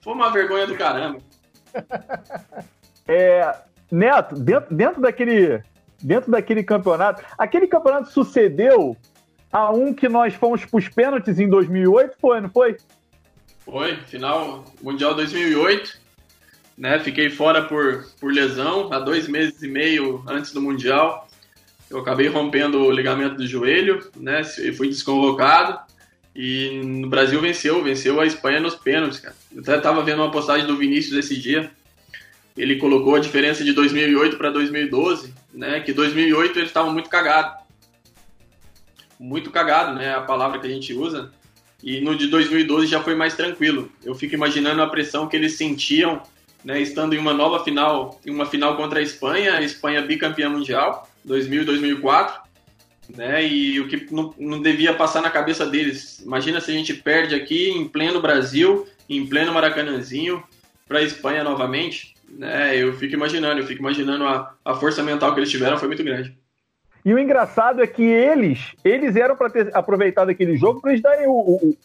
foi 0.01 0.13
uma 0.13 0.31
vergonha 0.31 0.67
do 0.67 0.77
caramba. 0.77 1.21
É, 3.11 3.55
Neto, 3.91 4.35
dentro, 4.35 4.75
dentro 4.75 5.01
daquele 5.01 5.63
dentro 6.01 6.31
daquele 6.31 6.63
campeonato, 6.63 7.23
aquele 7.37 7.67
campeonato 7.67 8.11
sucedeu 8.11 8.97
a 9.53 9.71
um 9.71 9.93
que 9.93 10.09
nós 10.09 10.35
fomos 10.35 10.65
para 10.65 10.79
os 10.79 10.89
pênaltis 10.89 11.39
em 11.39 11.49
2008, 11.49 12.17
foi, 12.21 12.41
não 12.41 12.51
foi? 12.51 12.77
Foi, 13.61 13.97
final 14.07 14.65
Mundial 14.83 15.15
2008, 15.15 15.99
né? 16.77 16.99
Fiquei 17.01 17.29
fora 17.29 17.63
por, 17.63 18.07
por 18.21 18.33
lesão 18.33 18.93
há 18.93 18.99
dois 18.99 19.29
meses 19.29 19.63
e 19.63 19.69
meio 19.69 20.23
antes 20.27 20.53
do 20.53 20.61
Mundial. 20.61 21.29
Eu 21.91 21.99
acabei 21.99 22.29
rompendo 22.29 22.83
o 22.83 22.91
ligamento 22.91 23.37
do 23.37 23.47
joelho, 23.47 24.11
né? 24.17 24.43
E 24.59 24.73
fui 24.73 24.89
desconvocado. 24.89 25.79
E 26.35 26.81
no 26.85 27.09
Brasil 27.09 27.41
venceu, 27.41 27.83
venceu 27.83 28.21
a 28.21 28.27
Espanha 28.27 28.61
nos 28.61 28.77
pênaltis, 28.77 29.19
cara. 29.19 29.35
Eu 29.53 29.61
até 29.61 29.79
tava 29.79 30.03
vendo 30.03 30.23
uma 30.23 30.31
postagem 30.31 30.67
do 30.67 30.77
Vinícius 30.77 31.19
esse 31.19 31.37
dia. 31.39 31.71
Ele 32.57 32.77
colocou 32.77 33.17
a 33.17 33.21
diferença 33.21 33.65
de 33.65 33.73
2008 33.73 34.37
para 34.37 34.51
2012, 34.51 35.35
né? 35.53 35.81
Que 35.81 35.93
2008 35.93 36.59
eles 36.59 36.69
estavam 36.69 36.93
muito 36.93 37.09
cagados. 37.11 37.68
Muito 39.19 39.51
cagado, 39.51 39.95
né? 39.95 40.15
A 40.15 40.23
palavra 40.23 40.59
que 40.59 40.67
a 40.67 40.71
gente 40.71 40.93
usa. 40.95 41.33
E 41.83 42.01
no 42.01 42.17
de 42.17 42.27
2012 42.29 42.87
já 42.87 43.03
foi 43.03 43.15
mais 43.15 43.35
tranquilo. 43.35 43.91
Eu 44.05 44.15
fico 44.15 44.35
imaginando 44.35 44.83
a 44.83 44.89
pressão 44.89 45.27
que 45.27 45.37
eles 45.37 45.57
sentiam, 45.57 46.23
né? 46.65 46.81
Estando 46.81 47.15
em 47.15 47.19
uma 47.19 47.33
nova 47.33 47.63
final, 47.65 48.21
em 48.25 48.31
uma 48.31 48.47
final 48.47 48.77
contra 48.77 49.01
a 49.01 49.03
Espanha, 49.03 49.55
a 49.55 49.63
Espanha 49.63 50.03
bicampeã 50.03 50.49
mundial, 50.49 51.09
2000 51.25 51.63
e 51.63 51.65
2004 51.65 52.49
né? 53.17 53.47
E 53.47 53.81
o 53.81 53.89
que 53.89 54.13
não, 54.13 54.35
não 54.39 54.61
devia 54.61 54.95
passar 54.95 55.23
na 55.23 55.31
cabeça 55.31 55.67
deles. 55.67 56.21
Imagina 56.21 56.61
se 56.61 56.71
a 56.71 56.75
gente 56.75 56.95
perde 56.95 57.35
aqui 57.35 57.71
em 57.71 57.89
pleno 57.89 58.21
Brasil, 58.21 58.87
em 59.09 59.27
pleno 59.27 59.53
Maracanãzinho, 59.53 60.43
para 60.87 60.99
a 60.99 61.03
Espanha 61.03 61.43
novamente. 61.43 62.15
Né? 62.29 62.77
Eu 62.77 62.93
fico 62.95 63.15
imaginando, 63.15 63.61
eu 63.61 63.67
fico 63.67 63.81
imaginando 63.81 64.25
a, 64.25 64.55
a 64.65 64.75
força 64.75 65.03
mental 65.03 65.33
que 65.33 65.41
eles 65.41 65.51
tiveram 65.51 65.79
foi 65.79 65.89
muito 65.89 66.05
grande. 66.05 66.37
E 67.09 67.15
o 67.15 67.19
engraçado 67.19 67.83
é 67.83 67.87
que 67.87 68.03
eles, 68.03 68.75
eles 68.85 69.17
eram 69.17 69.35
para 69.35 69.49
ter 69.49 69.75
aproveitado 69.75 70.29
aquele 70.29 70.59
jogo 70.59 70.79
para 70.79 70.91
eles 70.91 71.03
darem 71.03 71.27
o, 71.27 71.33
o, 71.33 71.77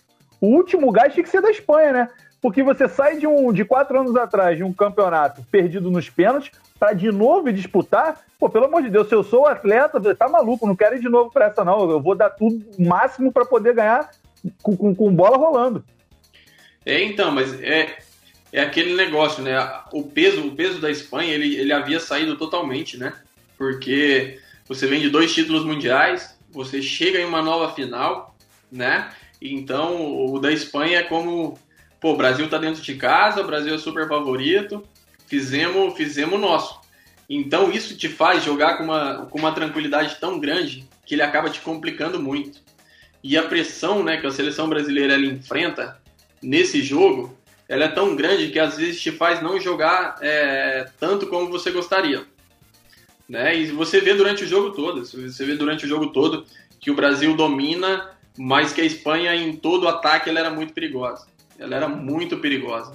o, 0.42 0.48
último 0.48 0.92
gás 0.92 1.14
tinha 1.14 1.24
que 1.24 1.30
ser 1.30 1.42
da 1.42 1.50
Espanha, 1.50 1.94
né? 1.94 2.10
Porque 2.42 2.62
você 2.62 2.90
sai 2.90 3.16
de 3.16 3.26
um 3.26 3.54
de 3.54 3.64
quatro 3.64 3.98
anos 3.98 4.18
atrás 4.18 4.58
de 4.58 4.66
um 4.66 4.74
campeonato 4.74 5.42
perdido 5.50 5.90
nos 5.90 6.10
pênaltis 6.10 6.52
para 6.78 6.92
de 6.92 7.10
novo 7.10 7.54
disputar, 7.54 8.20
pô, 8.38 8.50
pelo 8.50 8.66
amor 8.66 8.84
de 8.84 8.90
Deus, 8.90 9.08
se 9.08 9.16
eu 9.16 9.24
sou 9.24 9.48
atleta, 9.48 10.14
tá 10.14 10.28
maluco, 10.28 10.68
não 10.68 10.76
quero 10.76 10.98
ir 10.98 11.00
de 11.00 11.08
novo 11.08 11.32
para 11.32 11.46
essa 11.46 11.64
não, 11.64 11.90
eu 11.90 12.02
vou 12.02 12.16
dar 12.16 12.32
tudo 12.32 12.62
máximo 12.78 13.32
para 13.32 13.46
poder 13.46 13.74
ganhar 13.74 14.12
com, 14.62 14.76
com, 14.76 14.94
com, 14.94 15.16
bola 15.16 15.38
rolando. 15.38 15.86
É, 16.86 17.02
então, 17.02 17.32
mas 17.32 17.62
é, 17.62 17.96
é 18.52 18.60
aquele 18.60 18.94
negócio, 18.94 19.42
né? 19.42 19.58
O 19.94 20.04
peso, 20.04 20.46
o 20.46 20.54
peso 20.54 20.82
da 20.82 20.92
Espanha, 20.92 21.34
ele, 21.34 21.56
ele 21.56 21.72
havia 21.72 22.02
saído 22.02 22.36
totalmente, 22.36 22.98
né? 22.98 23.14
Porque 23.58 24.43
você 24.68 24.88
vem 24.88 25.02
de 25.02 25.10
dois 25.10 25.34
títulos 25.34 25.66
mundiais, 25.66 26.38
você 26.52 26.82
chega 26.82 27.20
em 27.20 27.26
uma 27.26 27.42
nova 27.42 27.74
final, 27.74 28.36
né? 28.72 29.12
Então, 29.42 30.26
o 30.26 30.40
da 30.40 30.52
Espanha 30.52 31.00
é 31.00 31.04
como, 31.04 31.60
pô, 32.00 32.14
o 32.14 32.18
Brasil 32.18 32.50
tá 32.50 32.58
dentro 32.58 32.82
de 32.82 32.96
casa, 32.96 33.42
o 33.42 33.48
Brasil 33.48 33.76
é 33.76 33.78
super 33.78 34.08
favorito, 34.08 34.84
fizemos, 35.28 35.96
fizemos 35.96 36.36
o 36.36 36.42
nosso. 36.42 36.84
Então 37.30 37.72
isso 37.72 37.98
te 37.98 38.08
faz 38.08 38.44
jogar 38.44 38.78
com 38.78 38.84
uma, 38.84 39.26
com 39.26 39.40
uma 39.40 39.52
tranquilidade 39.52 40.18
tão 40.20 40.40
grande 40.40 40.88
que 41.06 41.16
ele 41.16 41.22
acaba 41.22 41.50
te 41.50 41.62
complicando 41.62 42.22
muito. 42.22 42.62
E 43.24 43.38
a 43.38 43.44
pressão 43.44 44.04
né, 44.04 44.18
que 44.18 44.28
a 44.28 44.32
seleção 44.32 44.70
brasileira 44.70 45.14
ela 45.14 45.26
enfrenta 45.26 46.00
nesse 46.42 46.84
jogo, 46.84 47.38
ela 47.68 47.86
é 47.86 47.88
tão 47.88 48.16
grande 48.16 48.50
que 48.50 48.60
às 48.60 48.78
vezes 48.78 49.02
te 49.02 49.12
faz 49.12 49.42
não 49.42 49.60
jogar 49.60 50.18
é, 50.22 50.86
tanto 51.00 51.28
como 51.28 51.50
você 51.50 51.72
gostaria. 51.72 52.26
Né? 53.28 53.56
E 53.58 53.66
você 53.68 54.02
vê 54.02 54.14
durante 54.14 54.44
o 54.44 54.48
jogo 54.48 54.72
todo, 54.72 55.06
você 55.06 55.46
vê 55.46 55.56
durante 55.56 55.86
o 55.86 55.88
jogo 55.88 56.08
todo 56.08 56.46
que 56.80 56.92
o 56.92 56.96
Brasil 56.96 57.36
domina, 57.36 58.12
mas 58.38 58.74
que 58.74 58.82
a 58.82 58.86
Espanha 58.86 59.34
em 59.36 59.56
todo 59.56 59.84
o 59.84 59.88
ataque 59.88 60.30
ela 60.30 60.40
era 60.40 60.50
muito 60.50 60.74
perigosa. 60.74 61.28
Ela 61.58 61.76
era 61.76 61.88
muito 61.88 62.38
perigosa. 62.38 62.94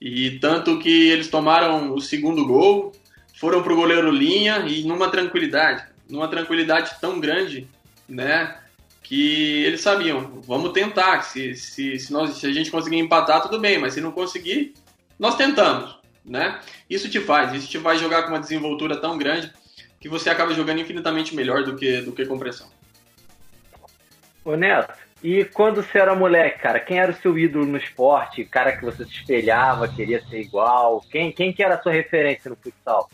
E 0.00 0.38
tanto 0.38 0.78
que 0.78 1.08
eles 1.08 1.28
tomaram 1.28 1.92
o 1.94 2.00
segundo 2.00 2.46
gol, 2.46 2.92
foram 3.40 3.62
pro 3.62 3.74
goleiro 3.74 4.10
linha 4.10 4.58
e 4.66 4.84
numa 4.84 5.08
tranquilidade, 5.10 5.84
numa 6.08 6.28
tranquilidade 6.28 6.92
tão 7.00 7.18
grande, 7.18 7.68
né? 8.08 8.56
que 9.04 9.62
eles 9.64 9.82
sabiam, 9.82 10.40
vamos 10.46 10.72
tentar, 10.72 11.22
se, 11.22 11.54
se, 11.54 11.98
se, 11.98 12.10
nós, 12.10 12.38
se 12.38 12.46
a 12.46 12.52
gente 12.52 12.70
conseguir 12.70 12.96
empatar, 12.96 13.42
tudo 13.42 13.60
bem, 13.60 13.78
mas 13.78 13.92
se 13.92 14.00
não 14.00 14.10
conseguir, 14.10 14.72
nós 15.18 15.36
tentamos, 15.36 15.94
né? 16.24 16.58
Isso 16.88 17.10
te 17.10 17.20
faz, 17.20 17.52
isso 17.52 17.68
te 17.68 17.76
vai 17.76 17.98
jogar 17.98 18.22
com 18.22 18.30
uma 18.30 18.40
desenvoltura 18.40 18.96
tão 18.96 19.18
grande 19.18 19.52
que 20.04 20.08
você 20.10 20.28
acaba 20.28 20.52
jogando 20.52 20.82
infinitamente 20.82 21.34
melhor 21.34 21.64
do 21.64 21.76
que, 21.76 22.02
do 22.02 22.12
que 22.12 22.26
com 22.26 22.38
pressão. 22.38 22.68
Ô 24.44 24.54
Neto, 24.54 24.92
e 25.22 25.46
quando 25.46 25.82
você 25.82 25.98
era 25.98 26.14
moleque, 26.14 26.58
cara, 26.58 26.78
quem 26.78 26.98
era 26.98 27.10
o 27.10 27.14
seu 27.14 27.38
ídolo 27.38 27.64
no 27.64 27.78
esporte? 27.78 28.44
Cara 28.44 28.76
que 28.76 28.84
você 28.84 29.02
se 29.06 29.12
espelhava, 29.12 29.88
queria 29.88 30.22
ser 30.26 30.42
igual? 30.42 31.02
Quem, 31.10 31.32
quem 31.32 31.54
que 31.54 31.62
era 31.62 31.76
a 31.76 31.82
sua 31.82 31.92
referência 31.92 32.50
no 32.50 32.56
futsal? 32.56 33.08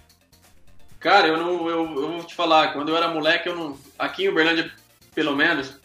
Cara, 0.99 1.29
eu 1.29 1.37
não, 1.37 1.69
eu, 1.69 1.79
eu 1.95 2.11
vou 2.11 2.25
te 2.25 2.35
falar, 2.35 2.73
quando 2.73 2.89
eu 2.89 2.97
era 2.97 3.07
moleque, 3.07 3.49
eu 3.49 3.55
não, 3.55 3.79
aqui 3.97 4.25
em 4.25 4.29
Uberlândia, 4.29 4.69
pelo 5.15 5.37
menos, 5.37 5.79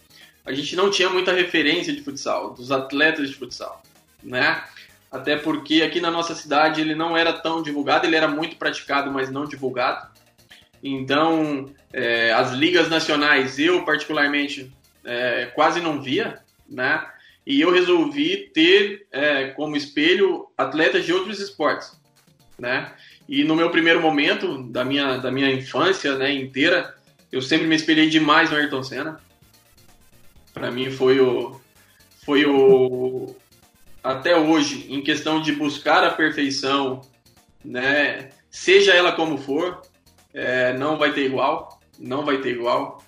a 0.44 0.52
gente 0.52 0.76
não 0.76 0.90
tinha 0.90 1.08
muita 1.08 1.32
referência 1.32 1.94
de 1.94 2.02
futsal, 2.02 2.56
dos 2.56 2.72
atletas 2.72 3.30
de 3.30 3.36
futsal, 3.36 3.84
né? 4.24 4.64
Até 5.12 5.38
porque 5.38 5.84
aqui 5.84 6.02
na 6.02 6.10
nossa 6.10 6.34
cidade 6.34 6.82
ele 6.82 6.96
não 6.96 7.16
era 7.16 7.32
tão 7.32 7.62
divulgado, 7.62 8.08
ele 8.08 8.16
era 8.16 8.28
muito 8.28 8.56
praticado, 8.56 9.12
mas 9.12 9.30
não 9.30 9.46
divulgado. 9.46 10.15
Então, 10.84 11.74
é, 11.92 12.32
as 12.34 12.52
ligas 12.52 12.90
nacionais, 12.90 13.58
eu 13.60 13.84
particularmente 13.84 14.72
é, 15.04 15.46
quase 15.48 15.80
não 15.80 16.02
via, 16.02 16.40
né? 16.70 17.06
E 17.46 17.62
eu 17.62 17.72
resolvi 17.72 18.50
ter 18.54 19.08
é, 19.12 19.48
como 19.48 19.76
espelho 19.76 20.48
atletas 20.58 21.06
de 21.06 21.14
outros 21.14 21.40
esportes, 21.40 21.92
né? 22.58 22.92
E 23.28 23.44
no 23.44 23.56
meu 23.56 23.70
primeiro 23.70 24.02
momento 24.02 24.64
da 24.64 24.84
minha, 24.84 25.18
da 25.18 25.32
minha 25.32 25.52
infância 25.52 26.16
né, 26.16 26.32
inteira, 26.32 26.96
eu 27.32 27.42
sempre 27.42 27.68
me 27.68 27.76
espelhei 27.76 28.10
demais 28.10 28.50
no 28.50 28.58
Ayrton 28.58 28.84
Senna. 28.84 29.20
Para 30.54 30.72
mim 30.72 30.90
foi 30.90 31.20
o 31.20 31.60
foi 32.26 32.46
o 32.46 33.36
até 34.04 34.36
hoje 34.36 34.88
em 34.90 35.02
questão 35.02 35.42
de 35.42 35.52
buscar 35.52 36.04
a 36.04 36.12
perfeição, 36.12 37.02
né? 37.64 38.30
Seja 38.50 38.94
ela 38.94 39.12
como 39.12 39.38
for, 39.38 39.82
é, 40.36 40.74
não 40.74 40.98
vai 40.98 41.14
ter 41.14 41.26
igual, 41.26 41.80
não 41.98 42.26
vai 42.26 42.40
ter 42.40 42.52
igual, 42.52 43.02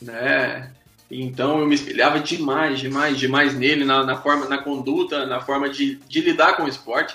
né? 0.00 0.72
Então 1.08 1.60
eu 1.60 1.66
me 1.66 1.74
espelhava 1.74 2.18
demais, 2.18 2.80
demais, 2.80 3.18
demais 3.18 3.54
nele 3.54 3.84
na, 3.84 4.04
na 4.04 4.16
forma, 4.16 4.48
na 4.48 4.58
conduta, 4.58 5.24
na 5.24 5.40
forma 5.40 5.68
de, 5.68 5.94
de 6.08 6.20
lidar 6.20 6.56
com 6.56 6.64
o 6.64 6.68
esporte, 6.68 7.14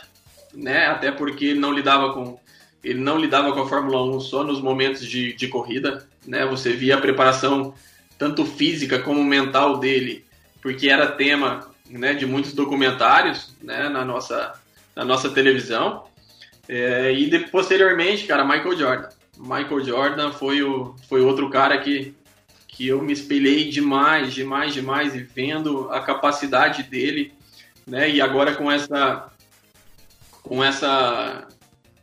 né? 0.54 0.88
Até 0.88 1.12
porque 1.12 1.46
ele 1.46 1.60
não 1.60 1.74
lidava 1.74 2.14
com 2.14 2.40
ele 2.84 3.00
não 3.00 3.18
lidava 3.18 3.52
com 3.52 3.62
a 3.62 3.68
Fórmula 3.68 4.02
1 4.16 4.22
só 4.22 4.44
nos 4.44 4.62
momentos 4.62 5.06
de, 5.06 5.34
de 5.34 5.48
corrida, 5.50 6.08
né? 6.26 6.46
Você 6.46 6.72
via 6.72 6.96
a 6.96 7.02
preparação 7.02 7.74
tanto 8.18 8.46
física 8.46 9.00
como 9.00 9.22
mental 9.24 9.78
dele, 9.78 10.24
porque 10.62 10.90
era 10.90 11.12
tema 11.12 11.70
né, 11.90 12.14
de 12.14 12.26
muitos 12.26 12.54
documentários 12.54 13.54
né, 13.62 13.90
na, 13.90 14.06
nossa, 14.06 14.54
na 14.96 15.04
nossa 15.04 15.30
televisão. 15.30 16.06
É, 16.70 17.12
e 17.12 17.30
de, 17.30 17.40
posteriormente, 17.40 18.26
cara, 18.26 18.46
Michael 18.46 18.78
Jordan. 18.78 19.10
Michael 19.38 19.84
Jordan 19.84 20.32
foi, 20.32 20.64
o, 20.64 20.96
foi 21.08 21.22
outro 21.22 21.50
cara 21.50 21.78
que, 21.78 22.16
que 22.68 22.88
eu 22.88 23.02
me 23.02 23.14
espelhei 23.14 23.70
demais, 23.70 24.34
demais, 24.34 24.74
demais, 24.74 25.16
e 25.16 25.20
vendo 25.20 25.90
a 25.92 26.02
capacidade 26.02 26.84
dele, 26.84 27.34
né? 27.86 28.10
E 28.10 28.22
agora 28.22 28.56
com 28.56 28.72
essa 28.72 29.32
com 30.44 30.64
essa 30.64 31.48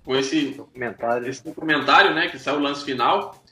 com 0.05 0.15
esse 0.15 0.51
documentário, 0.51 1.29
esse 1.29 1.43
documentário 1.43 2.15
né, 2.15 2.29
que 2.29 2.39
saiu 2.39 2.59
o 2.59 2.63
lance 2.63 2.85
final, 2.85 3.43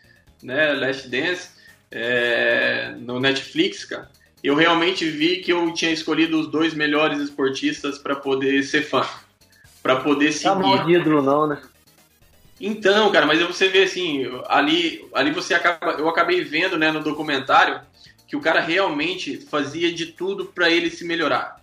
né, 0.43 0.74
Last 0.74 1.09
Dance, 1.09 1.51
é, 1.91 2.95
no 2.99 3.18
Netflix, 3.18 3.87
cara, 3.87 4.11
eu 4.45 4.55
realmente 4.55 5.09
vi 5.09 5.37
que 5.37 5.53
eu 5.53 5.72
tinha 5.72 5.91
escolhido 5.91 6.39
os 6.39 6.51
dois 6.51 6.74
melhores 6.74 7.20
esportistas 7.20 7.99
para 7.99 8.16
poder 8.16 8.62
ser 8.64 8.83
fã, 8.83 9.07
para 9.83 9.97
poder 9.97 10.26
tá 10.26 10.33
seguir. 10.33 10.45
Tá 10.45 10.55
mal 10.57 10.85
de 10.85 10.93
ídolo 10.93 11.22
não, 11.22 11.47
né? 11.47 11.62
Então, 12.61 13.11
cara, 13.11 13.27
mas 13.27 13.41
você 13.41 13.69
vê 13.69 13.83
assim, 13.83 14.25
ali, 14.47 15.09
ali 15.13 15.31
você 15.31 15.55
acaba, 15.55 15.93
eu 15.93 16.09
acabei 16.09 16.43
vendo, 16.45 16.79
né, 16.79 16.93
no 16.93 17.03
documentário 17.03 17.81
que 18.27 18.37
o 18.37 18.41
cara 18.41 18.61
realmente 18.61 19.37
fazia 19.39 19.93
de 19.93 20.07
tudo 20.07 20.47
para 20.47 20.71
ele 20.71 20.89
se 20.89 21.05
melhorar, 21.05 21.57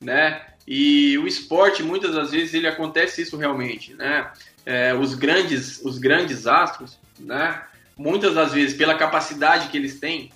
né? 0.00 0.46
E 0.66 1.16
o 1.18 1.26
esporte, 1.26 1.82
muitas 1.82 2.14
das 2.14 2.30
vezes, 2.30 2.54
ele 2.54 2.68
acontece 2.68 3.22
isso 3.22 3.36
realmente, 3.36 3.94
né? 3.94 4.30
É, 4.64 4.94
os 4.94 5.14
grandes, 5.14 5.80
os 5.84 5.98
grandes 5.98 6.46
astros, 6.46 6.98
né? 7.18 7.62
Muitas 7.96 8.34
das 8.34 8.52
vezes, 8.52 8.76
pela 8.76 8.94
capacidade 8.94 9.68
que 9.68 9.76
eles 9.76 9.98
têm, 9.98 10.30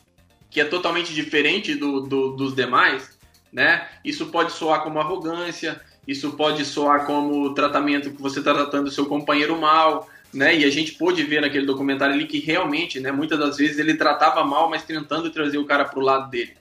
que 0.51 0.61
é 0.61 0.65
totalmente 0.65 1.15
diferente 1.15 1.75
do, 1.75 2.01
do, 2.01 2.31
dos 2.37 2.55
demais, 2.55 3.19
né? 3.53 3.89
Isso 4.05 4.27
pode 4.27 4.53
soar 4.53 4.83
como 4.83 5.01
arrogância, 5.01 5.81
isso 6.11 6.33
pode 6.33 6.65
soar 6.65 7.07
como 7.07 7.55
tratamento 7.55 8.11
que 8.11 8.21
você 8.21 8.39
está 8.41 8.53
tratando 8.55 8.89
o 8.89 8.91
seu 8.91 9.07
companheiro 9.07 9.59
mal, 9.59 10.09
né? 10.33 10.57
E 10.57 10.65
a 10.65 10.71
gente 10.71 10.93
pôde 10.93 11.23
ver 11.25 11.41
naquele 11.41 11.67
documentário 11.67 12.15
ali 12.15 12.27
que 12.27 12.39
realmente, 12.39 13.01
né? 13.01 13.13
Muitas 13.13 13.39
das 13.39 13.57
vezes 13.57 13.79
ele 13.79 13.95
tratava 13.95 14.45
mal, 14.45 14.69
mas 14.69 14.85
tentando 14.85 15.31
trazer 15.31 15.59
o 15.59 15.67
cara 15.67 15.85
para 15.85 15.99
o 15.99 16.03
lado 16.03 16.31
dele, 16.31 16.55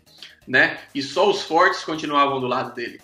né? 0.47 0.79
E 0.93 1.01
só 1.01 1.29
os 1.29 1.41
fortes 1.41 1.83
continuavam 1.83 2.39
do 2.39 2.47
lado 2.47 2.73
dele 2.73 2.99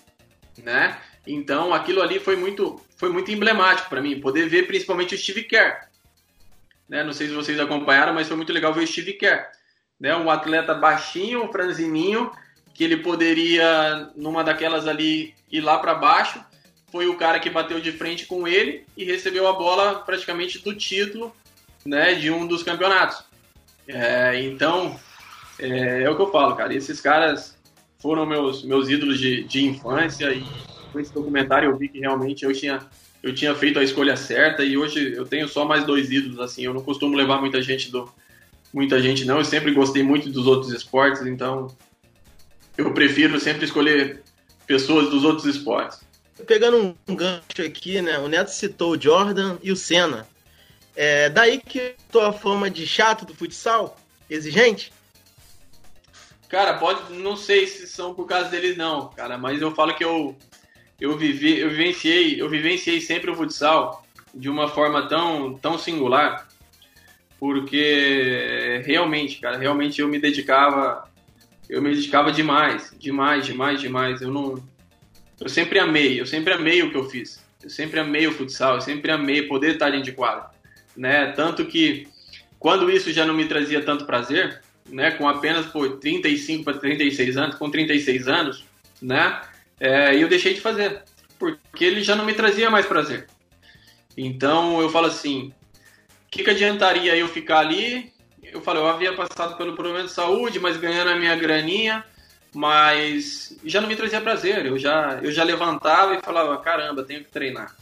né? 0.62 0.98
Então 1.26 1.74
aquilo 1.74 2.02
ali 2.02 2.18
foi 2.20 2.36
muito, 2.36 2.80
foi 2.96 3.08
muito 3.08 3.30
emblemático 3.30 3.88
para 3.88 4.00
mim, 4.00 4.20
poder 4.20 4.48
ver 4.48 4.66
principalmente 4.66 5.14
o 5.14 5.18
Steve 5.18 5.42
Kerr. 5.44 5.88
Né? 6.88 7.02
Não 7.02 7.12
sei 7.12 7.28
se 7.28 7.34
vocês 7.34 7.58
acompanharam, 7.58 8.14
mas 8.14 8.28
foi 8.28 8.36
muito 8.36 8.52
legal 8.52 8.72
ver 8.72 8.84
o 8.84 8.86
Steve 8.86 9.14
Kerr. 9.14 9.46
Né? 9.98 10.14
Um 10.16 10.30
atleta 10.30 10.74
baixinho, 10.74 11.50
franzininho, 11.50 12.30
que 12.76 12.84
ele 12.84 12.98
poderia, 12.98 14.10
numa 14.14 14.44
daquelas 14.44 14.86
ali, 14.86 15.34
ir 15.50 15.62
lá 15.62 15.78
para 15.78 15.94
baixo. 15.94 16.38
Foi 16.92 17.06
o 17.06 17.16
cara 17.16 17.40
que 17.40 17.48
bateu 17.48 17.80
de 17.80 17.90
frente 17.90 18.26
com 18.26 18.46
ele 18.46 18.84
e 18.94 19.02
recebeu 19.02 19.48
a 19.48 19.54
bola 19.54 20.00
praticamente 20.00 20.58
do 20.58 20.74
título 20.74 21.34
né, 21.84 22.14
de 22.14 22.30
um 22.30 22.46
dos 22.46 22.62
campeonatos. 22.62 23.24
É, 23.88 24.40
então, 24.42 24.98
é, 25.58 26.02
é 26.02 26.10
o 26.10 26.16
que 26.16 26.22
eu 26.22 26.30
falo, 26.30 26.54
cara. 26.54 26.74
Esses 26.74 27.00
caras 27.00 27.56
foram 27.98 28.26
meus, 28.26 28.62
meus 28.62 28.90
ídolos 28.90 29.18
de, 29.18 29.44
de 29.44 29.64
infância 29.64 30.30
e 30.34 30.44
com 30.92 31.00
esse 31.00 31.12
documentário 31.12 31.70
eu 31.70 31.76
vi 31.76 31.88
que 31.88 32.00
realmente 32.00 32.44
eu 32.44 32.52
tinha, 32.52 32.80
eu 33.22 33.34
tinha 33.34 33.54
feito 33.54 33.78
a 33.78 33.82
escolha 33.82 34.16
certa 34.16 34.62
e 34.62 34.76
hoje 34.76 35.14
eu 35.14 35.24
tenho 35.24 35.48
só 35.48 35.64
mais 35.64 35.84
dois 35.84 36.10
ídolos, 36.10 36.40
assim, 36.40 36.64
eu 36.64 36.74
não 36.74 36.82
costumo 36.82 37.16
levar 37.16 37.40
muita 37.40 37.62
gente 37.62 37.90
do 37.90 38.08
muita 38.72 39.00
gente 39.00 39.24
não, 39.24 39.38
eu 39.38 39.44
sempre 39.44 39.72
gostei 39.72 40.02
muito 40.02 40.28
dos 40.28 40.46
outros 40.46 40.70
esportes, 40.70 41.24
então 41.24 41.74
eu 42.76 42.92
prefiro 42.92 43.38
sempre 43.40 43.64
escolher 43.64 44.22
pessoas 44.66 45.10
dos 45.10 45.24
outros 45.24 45.46
esportes. 45.46 46.00
Pegando 46.46 46.96
um 47.08 47.16
gancho 47.16 47.62
aqui, 47.64 48.02
né? 48.02 48.18
O 48.18 48.28
Neto 48.28 48.50
citou 48.50 48.92
o 48.92 49.00
Jordan 49.00 49.56
e 49.62 49.72
o 49.72 49.76
Senna. 49.76 50.26
É 50.94 51.28
daí 51.28 51.58
que 51.58 51.94
tua 52.10 52.32
fama 52.32 52.70
de 52.70 52.86
chato 52.86 53.24
do 53.24 53.34
futsal, 53.34 53.98
exigente? 54.28 54.92
Cara, 56.48 56.78
pode. 56.78 57.12
Não 57.14 57.36
sei 57.36 57.66
se 57.66 57.86
são 57.86 58.14
por 58.14 58.26
causa 58.26 58.48
deles, 58.48 58.76
não, 58.76 59.08
cara, 59.08 59.36
mas 59.36 59.60
eu 59.60 59.74
falo 59.74 59.94
que 59.94 60.04
eu. 60.04 60.36
Eu, 60.98 61.16
vivi, 61.18 61.58
eu 61.58 61.68
vivenciei, 61.68 62.40
eu 62.40 62.48
vivenciei 62.48 63.02
sempre 63.02 63.30
o 63.30 63.34
futsal 63.34 64.02
de 64.34 64.48
uma 64.48 64.68
forma 64.68 65.06
tão, 65.06 65.52
tão 65.58 65.78
singular, 65.78 66.48
porque 67.38 68.82
realmente, 68.84 69.38
cara, 69.38 69.58
realmente 69.58 70.00
eu 70.00 70.08
me 70.08 70.18
dedicava, 70.18 71.06
eu 71.68 71.82
me 71.82 71.94
dedicava 71.94 72.32
demais, 72.32 72.94
demais, 72.98 73.44
demais, 73.44 73.80
demais. 73.80 74.20
Eu 74.20 74.30
não, 74.30 74.62
eu 75.40 75.48
sempre 75.48 75.78
amei, 75.78 76.20
eu 76.20 76.26
sempre 76.26 76.52
amei 76.52 76.82
o 76.82 76.90
que 76.90 76.96
eu 76.96 77.08
fiz. 77.08 77.44
Eu 77.62 77.70
sempre 77.70 77.98
amei 77.98 78.26
o 78.26 78.32
futsal, 78.32 78.76
eu 78.76 78.80
sempre 78.80 79.10
amei 79.10 79.42
poder 79.42 79.72
estar 79.72 79.90
dentro 79.90 80.04
de 80.04 80.12
quadra, 80.12 80.50
né? 80.96 81.32
Tanto 81.32 81.64
que 81.64 82.06
quando 82.58 82.90
isso 82.90 83.12
já 83.12 83.24
não 83.24 83.34
me 83.34 83.46
trazia 83.46 83.82
tanto 83.82 84.04
prazer, 84.06 84.62
né, 84.88 85.10
com 85.12 85.28
apenas 85.28 85.66
por 85.66 85.98
35 85.98 86.64
para 86.64 86.78
36 86.78 87.36
anos, 87.36 87.56
com 87.56 87.70
36 87.70 88.28
anos, 88.28 88.64
né, 89.02 89.40
é, 89.80 90.14
eu 90.14 90.28
deixei 90.28 90.54
de 90.54 90.60
fazer, 90.60 91.02
porque 91.38 91.84
ele 91.84 92.02
já 92.02 92.14
não 92.14 92.24
me 92.24 92.34
trazia 92.34 92.70
mais 92.70 92.86
prazer. 92.86 93.26
Então 94.16 94.80
eu 94.80 94.88
falo 94.88 95.06
assim, 95.06 95.52
o 96.26 96.30
que, 96.30 96.44
que 96.44 96.50
adiantaria 96.50 97.16
eu 97.16 97.28
ficar 97.28 97.58
ali? 97.58 98.12
Eu 98.56 98.62
falei, 98.62 98.82
eu 98.82 98.88
havia 98.88 99.12
passado 99.12 99.54
pelo 99.58 99.74
problema 99.74 100.02
de 100.02 100.10
saúde, 100.10 100.58
mas 100.58 100.78
ganhando 100.78 101.10
a 101.10 101.16
minha 101.16 101.36
graninha, 101.36 102.02
mas 102.54 103.54
já 103.62 103.82
não 103.82 103.88
me 103.88 103.94
trazia 103.94 104.18
prazer. 104.18 104.64
Eu 104.64 104.78
já, 104.78 105.20
eu 105.22 105.30
já 105.30 105.44
levantava 105.44 106.14
e 106.14 106.22
falava, 106.22 106.56
caramba, 106.56 107.02
tenho 107.02 107.22
que 107.22 107.30
treinar. 107.30 107.76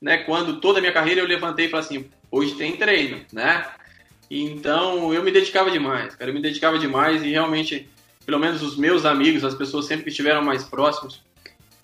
Né? 0.00 0.18
Quando 0.18 0.60
toda 0.60 0.78
a 0.78 0.80
minha 0.82 0.92
carreira 0.92 1.22
eu 1.22 1.26
levantei 1.26 1.66
e 1.66 1.68
falei 1.70 1.86
assim, 1.86 2.10
hoje 2.30 2.54
tem 2.54 2.76
treino, 2.76 3.24
né? 3.32 3.66
Então 4.30 5.12
eu 5.14 5.22
me 5.22 5.30
dedicava 5.30 5.70
demais, 5.70 6.14
cara, 6.14 6.30
eu 6.30 6.34
me 6.34 6.42
dedicava 6.42 6.78
demais 6.78 7.22
e 7.22 7.30
realmente, 7.30 7.88
pelo 8.24 8.38
menos 8.38 8.62
os 8.62 8.76
meus 8.76 9.06
amigos, 9.06 9.42
as 9.42 9.54
pessoas 9.54 9.86
sempre 9.86 10.04
que 10.04 10.10
estiveram 10.10 10.42
mais 10.44 10.64
próximos 10.64 11.22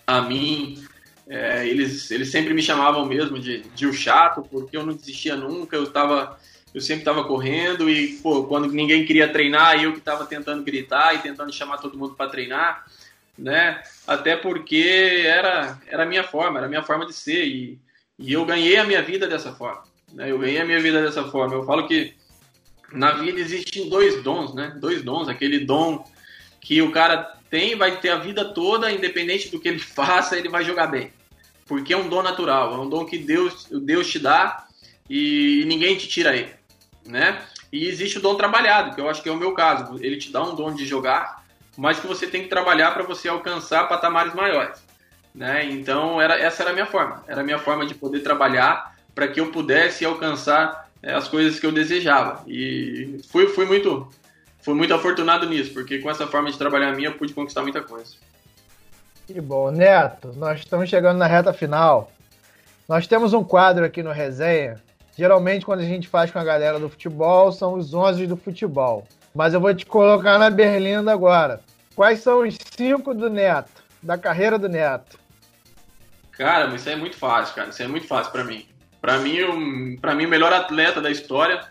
a 0.05 0.21
mim, 0.21 0.85
é, 1.27 1.67
eles, 1.67 2.09
eles 2.11 2.29
sempre 2.29 2.53
me 2.53 2.61
chamavam 2.61 3.03
mesmo 3.03 3.37
de, 3.39 3.63
de 3.75 3.87
o 3.87 3.93
chato, 3.93 4.43
porque 4.49 4.77
eu 4.77 4.85
não 4.85 4.93
desistia 4.93 5.35
nunca, 5.35 5.75
eu 5.75 5.83
estava 5.83 6.39
eu 6.73 6.81
sempre 6.81 7.01
estava 7.01 7.23
correndo 7.23 7.89
e, 7.89 8.17
pô, 8.17 8.43
quando 8.43 8.67
ninguém 8.67 9.05
queria 9.05 9.31
treinar, 9.31 9.81
eu 9.81 9.93
que 9.93 9.99
estava 9.99 10.25
tentando 10.25 10.63
gritar 10.63 11.15
e 11.15 11.19
tentando 11.19 11.51
chamar 11.51 11.77
todo 11.77 11.97
mundo 11.97 12.13
para 12.13 12.29
treinar, 12.29 12.85
né? 13.37 13.81
Até 14.05 14.35
porque 14.35 15.23
era, 15.25 15.79
era 15.87 16.03
a 16.03 16.05
minha 16.05 16.23
forma, 16.23 16.59
era 16.59 16.67
a 16.67 16.69
minha 16.69 16.83
forma 16.83 17.05
de 17.05 17.13
ser 17.13 17.45
e, 17.45 17.79
e 18.19 18.33
eu 18.33 18.45
ganhei 18.45 18.77
a 18.77 18.83
minha 18.83 19.01
vida 19.01 19.27
dessa 19.27 19.53
forma, 19.53 19.83
né? 20.13 20.29
Eu 20.29 20.39
ganhei 20.39 20.59
a 20.59 20.65
minha 20.65 20.79
vida 20.79 21.01
dessa 21.01 21.23
forma. 21.25 21.55
Eu 21.55 21.65
falo 21.65 21.87
que 21.87 22.13
na 22.91 23.11
vida 23.13 23.39
existem 23.39 23.89
dois 23.89 24.21
dons, 24.21 24.53
né? 24.53 24.75
Dois 24.79 25.01
dons, 25.01 25.29
aquele 25.29 25.59
dom 25.59 26.05
que 26.59 26.81
o 26.81 26.91
cara 26.91 27.37
tem, 27.49 27.75
vai 27.75 27.99
ter 27.99 28.09
a 28.09 28.17
vida 28.17 28.45
toda, 28.45 28.91
independente 28.91 29.49
do 29.49 29.59
que 29.59 29.69
ele 29.69 29.79
faça, 29.79 30.37
ele 30.37 30.49
vai 30.49 30.63
jogar 30.63 30.87
bem. 30.87 31.11
Porque 31.65 31.93
é 31.93 31.97
um 31.97 32.07
dom 32.07 32.21
natural, 32.21 32.73
é 32.73 32.77
um 32.77 32.89
dom 32.89 33.05
que 33.05 33.17
Deus, 33.17 33.67
Deus 33.69 34.09
te 34.09 34.19
dá 34.19 34.66
e 35.09 35.63
ninguém 35.65 35.97
te 35.97 36.07
tira 36.07 36.35
ele, 36.35 36.53
né? 37.05 37.41
E 37.71 37.87
existe 37.87 38.17
o 38.17 38.21
dom 38.21 38.35
trabalhado, 38.35 38.95
que 38.95 39.01
eu 39.01 39.09
acho 39.09 39.21
que 39.21 39.29
é 39.29 39.31
o 39.31 39.37
meu 39.37 39.53
caso. 39.53 39.97
Ele 40.01 40.17
te 40.17 40.31
dá 40.31 40.41
um 40.41 40.55
dom 40.55 40.73
de 40.73 40.85
jogar, 40.85 41.43
mas 41.77 41.99
que 41.99 42.07
você 42.07 42.27
tem 42.27 42.43
que 42.43 42.49
trabalhar 42.49 42.91
para 42.91 43.03
você 43.03 43.27
alcançar 43.27 43.87
patamares 43.87 44.33
maiores, 44.33 44.83
né? 45.33 45.65
Então 45.65 46.21
era 46.21 46.39
essa 46.39 46.63
era 46.63 46.71
a 46.71 46.73
minha 46.73 46.85
forma, 46.85 47.23
era 47.27 47.41
a 47.41 47.43
minha 47.43 47.59
forma 47.59 47.85
de 47.85 47.93
poder 47.93 48.21
trabalhar 48.21 48.95
para 49.13 49.27
que 49.27 49.39
eu 49.39 49.51
pudesse 49.51 50.05
alcançar 50.05 50.89
é, 51.01 51.13
as 51.13 51.27
coisas 51.27 51.59
que 51.59 51.65
eu 51.65 51.71
desejava. 51.71 52.43
E 52.47 53.19
fui, 53.29 53.47
fui 53.47 53.65
muito 53.65 54.07
fui 54.61 54.73
muito 54.73 54.93
afortunado 54.93 55.47
nisso, 55.47 55.73
porque 55.73 55.99
com 55.99 56.09
essa 56.09 56.27
forma 56.27 56.51
de 56.51 56.57
trabalhar 56.57 56.93
minha 56.93 57.09
eu 57.09 57.13
pude 57.13 57.33
conquistar 57.33 57.61
muita 57.61 57.81
coisa. 57.81 58.15
Que 59.25 59.41
bom. 59.41 59.71
Neto, 59.71 60.33
nós 60.35 60.59
estamos 60.59 60.89
chegando 60.89 61.17
na 61.17 61.27
reta 61.27 61.53
final. 61.53 62.11
Nós 62.87 63.07
temos 63.07 63.33
um 63.33 63.43
quadro 63.43 63.83
aqui 63.83 64.01
no 64.01 64.11
Resenha. 64.11 64.81
Geralmente, 65.17 65.65
quando 65.65 65.79
a 65.79 65.85
gente 65.85 66.07
faz 66.07 66.29
com 66.29 66.39
a 66.39 66.43
galera 66.43 66.79
do 66.79 66.89
futebol, 66.89 67.51
são 67.51 67.73
os 67.73 67.93
11 67.93 68.27
do 68.27 68.37
futebol. 68.37 69.07
Mas 69.33 69.53
eu 69.53 69.59
vou 69.59 69.73
te 69.73 69.85
colocar 69.85 70.37
na 70.37 70.49
berlinda 70.49 71.11
agora. 71.11 71.61
Quais 71.95 72.19
são 72.19 72.47
os 72.47 72.57
cinco 72.75 73.13
do 73.13 73.29
Neto, 73.29 73.83
da 74.01 74.17
carreira 74.17 74.59
do 74.59 74.69
Neto? 74.69 75.17
Cara, 76.31 76.73
isso 76.75 76.87
é 76.87 76.95
muito 76.95 77.17
fácil, 77.17 77.55
cara. 77.55 77.69
Isso 77.69 77.81
é 77.81 77.87
muito 77.87 78.07
fácil 78.07 78.31
para 78.31 78.43
mim. 78.43 78.67
Para 79.01 79.17
mim, 79.17 79.41
o, 79.41 79.99
pra 79.99 80.13
mim, 80.13 80.25
o 80.25 80.29
melhor 80.29 80.53
atleta 80.53 81.01
da 81.01 81.09
história 81.09 81.61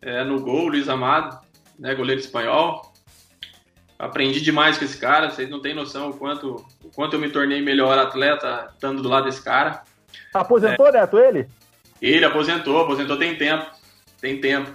é 0.00 0.24
no 0.24 0.40
gol, 0.40 0.68
Luiz 0.68 0.88
Amado 0.88 1.44
né, 1.78 1.94
goleiro 1.94 2.20
espanhol. 2.20 2.92
Aprendi 3.98 4.40
demais 4.40 4.76
com 4.76 4.84
esse 4.84 4.98
cara, 4.98 5.30
vocês 5.30 5.48
não 5.48 5.60
têm 5.60 5.74
noção 5.74 6.10
o 6.10 6.16
quanto, 6.16 6.66
o 6.82 6.90
quanto 6.94 7.14
eu 7.14 7.20
me 7.20 7.30
tornei 7.30 7.62
melhor 7.62 7.96
atleta 7.98 8.70
estando 8.72 9.02
do 9.02 9.08
lado 9.08 9.24
desse 9.24 9.42
cara. 9.42 9.82
Aposentou, 10.32 10.88
é, 10.88 10.92
Neto, 10.92 11.18
ele? 11.18 11.48
Ele 12.00 12.24
aposentou, 12.24 12.80
aposentou 12.80 13.16
tem 13.16 13.36
tempo, 13.36 13.70
tem 14.20 14.40
tempo. 14.40 14.72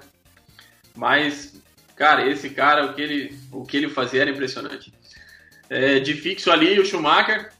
Mas, 0.95 1.61
cara, 1.95 2.27
esse 2.27 2.49
cara, 2.49 2.85
o 2.85 2.93
que 2.93 3.01
ele, 3.01 3.39
o 3.51 3.63
que 3.63 3.77
ele 3.77 3.89
fazia 3.89 4.21
era 4.21 4.31
impressionante. 4.31 4.93
É, 5.69 5.99
de 5.99 6.13
fixo 6.13 6.51
ali, 6.51 6.79
o 6.79 6.85
Schumacher. 6.85 7.51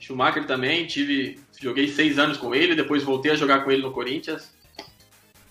Schumacher 0.00 0.44
também, 0.46 0.86
tive, 0.86 1.38
joguei 1.60 1.88
seis 1.88 2.18
anos 2.18 2.36
com 2.36 2.54
ele, 2.54 2.74
depois 2.74 3.02
voltei 3.02 3.32
a 3.32 3.36
jogar 3.36 3.60
com 3.60 3.70
ele 3.70 3.82
no 3.82 3.92
Corinthians. 3.92 4.52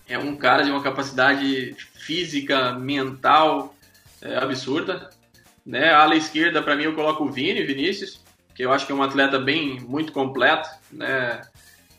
É 0.08 0.18
um 0.18 0.36
cara 0.36 0.62
de 0.62 0.70
uma 0.70 0.82
capacidade 0.82 1.74
física, 1.94 2.72
mental 2.72 3.74
é, 4.22 4.36
absurda. 4.36 5.10
Né? 5.64 5.90
A 5.90 6.02
ala 6.02 6.16
esquerda, 6.16 6.62
para 6.62 6.74
mim, 6.74 6.84
eu 6.84 6.94
coloco 6.94 7.24
o 7.24 7.30
Vini, 7.30 7.62
Vinícius, 7.62 8.20
que 8.54 8.64
eu 8.64 8.72
acho 8.72 8.86
que 8.86 8.92
é 8.92 8.94
um 8.94 9.02
atleta 9.02 9.38
bem, 9.38 9.78
muito 9.80 10.12
completo, 10.12 10.68
né? 10.90 11.42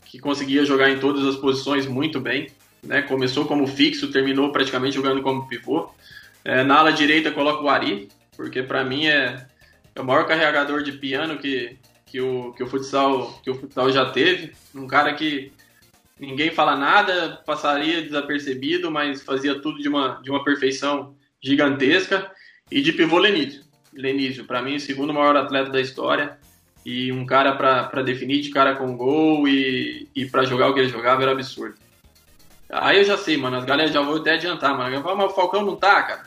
Que 0.10 0.18
conseguia 0.18 0.66
jogar 0.66 0.90
em 0.90 1.00
todas 1.00 1.24
as 1.24 1.36
posições 1.36 1.86
muito 1.86 2.20
bem. 2.20 2.48
Né? 2.84 3.04
Começou 3.04 3.46
como 3.46 3.68
fixo, 3.68 4.12
terminou 4.12 4.52
praticamente 4.52 4.96
jogando 4.96 5.22
como 5.22 5.48
pivô. 5.48 5.92
É, 6.44 6.64
na 6.64 6.80
ala 6.80 6.92
direita, 6.92 7.32
coloco 7.32 7.64
o 7.64 7.70
Ari, 7.70 8.10
porque 8.36 8.64
para 8.64 8.84
mim 8.84 9.06
é, 9.06 9.46
é 9.94 10.02
o 10.02 10.04
maior 10.04 10.26
carregador 10.26 10.82
de 10.82 10.94
piano 10.94 11.38
que, 11.38 11.78
que, 12.08 12.20
o, 12.20 12.54
que, 12.54 12.64
o 12.64 12.68
futsal, 12.68 13.40
que 13.44 13.52
o 13.52 13.56
futsal 13.56 13.92
já 13.92 14.10
teve. 14.10 14.52
Um 14.74 14.88
cara 14.88 15.14
que 15.14 15.52
ninguém 16.20 16.50
fala 16.50 16.76
nada, 16.76 17.44
passaria 17.46 18.02
desapercebido, 18.02 18.90
mas 18.90 19.22
fazia 19.22 19.62
tudo 19.62 19.78
de 19.78 19.88
uma, 19.88 20.20
de 20.24 20.32
uma 20.32 20.44
perfeição 20.44 21.14
gigantesca. 21.40 22.32
E 22.72 22.82
de 22.82 22.94
pivô 22.94 23.20
Lenísio. 23.20 23.64
Lenísio, 23.94 24.46
para 24.46 24.62
mim, 24.62 24.76
o 24.76 24.80
segundo 24.80 25.14
maior 25.14 25.36
atleta 25.36 25.70
da 25.70 25.82
história. 25.82 26.39
E 26.92 27.12
um 27.12 27.24
cara 27.24 27.54
para 27.54 28.02
definir 28.02 28.42
de 28.42 28.50
cara 28.50 28.76
com 28.76 28.98
gol 28.98 29.48
e, 29.48 30.10
e 30.16 30.26
para 30.26 30.44
jogar 30.44 30.70
o 30.70 30.74
que 30.74 30.80
ele 30.80 30.90
jogava 30.90 31.22
era 31.22 31.34
absurdo. 31.34 31.76
Aí 32.68 32.98
eu 32.98 33.04
já 33.04 33.16
sei, 33.16 33.38
mano, 33.38 33.58
as 33.58 33.64
galera 33.64 33.92
já 33.92 34.02
vou 34.02 34.18
até 34.18 34.34
adiantar, 34.34 34.76
mano. 34.76 35.00
Falo, 35.04 35.16
mas 35.16 35.32
o 35.32 35.36
Falcão 35.36 35.64
não 35.64 35.76
tá, 35.76 36.02
cara. 36.02 36.24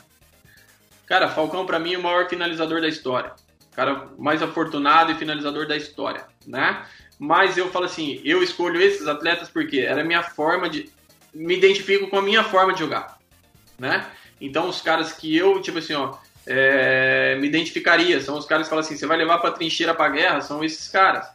Cara, 1.04 1.28
Falcão 1.28 1.66
para 1.66 1.80
mim 1.80 1.94
é 1.94 1.98
o 1.98 2.02
maior 2.02 2.28
finalizador 2.28 2.80
da 2.80 2.86
história. 2.86 3.32
Cara 3.74 4.06
mais 4.16 4.40
afortunado 4.40 5.10
e 5.10 5.16
finalizador 5.16 5.66
da 5.66 5.76
história, 5.76 6.26
né? 6.46 6.86
Mas 7.18 7.58
eu 7.58 7.68
falo 7.68 7.86
assim, 7.86 8.20
eu 8.24 8.40
escolho 8.40 8.80
esses 8.80 9.08
atletas 9.08 9.50
porque 9.50 9.80
era 9.80 10.04
minha 10.04 10.22
forma 10.22 10.70
de. 10.70 10.88
Me 11.34 11.56
identifico 11.56 12.06
com 12.06 12.18
a 12.18 12.22
minha 12.22 12.44
forma 12.44 12.72
de 12.72 12.78
jogar, 12.78 13.18
né? 13.80 14.06
Então, 14.40 14.68
os 14.68 14.80
caras 14.80 15.12
que 15.12 15.36
eu, 15.36 15.60
tipo 15.60 15.78
assim, 15.78 15.94
ó, 15.94 16.14
é, 16.46 17.36
me 17.40 17.46
identificaria 17.46 18.20
são 18.20 18.36
os 18.36 18.46
caras 18.46 18.66
que 18.66 18.70
falam 18.70 18.84
assim: 18.84 18.96
você 18.96 19.06
vai 19.06 19.16
levar 19.16 19.38
pra 19.38 19.52
trincheira 19.52 19.94
pra 19.94 20.08
guerra? 20.08 20.40
São 20.40 20.64
esses 20.64 20.88
caras. 20.88 21.26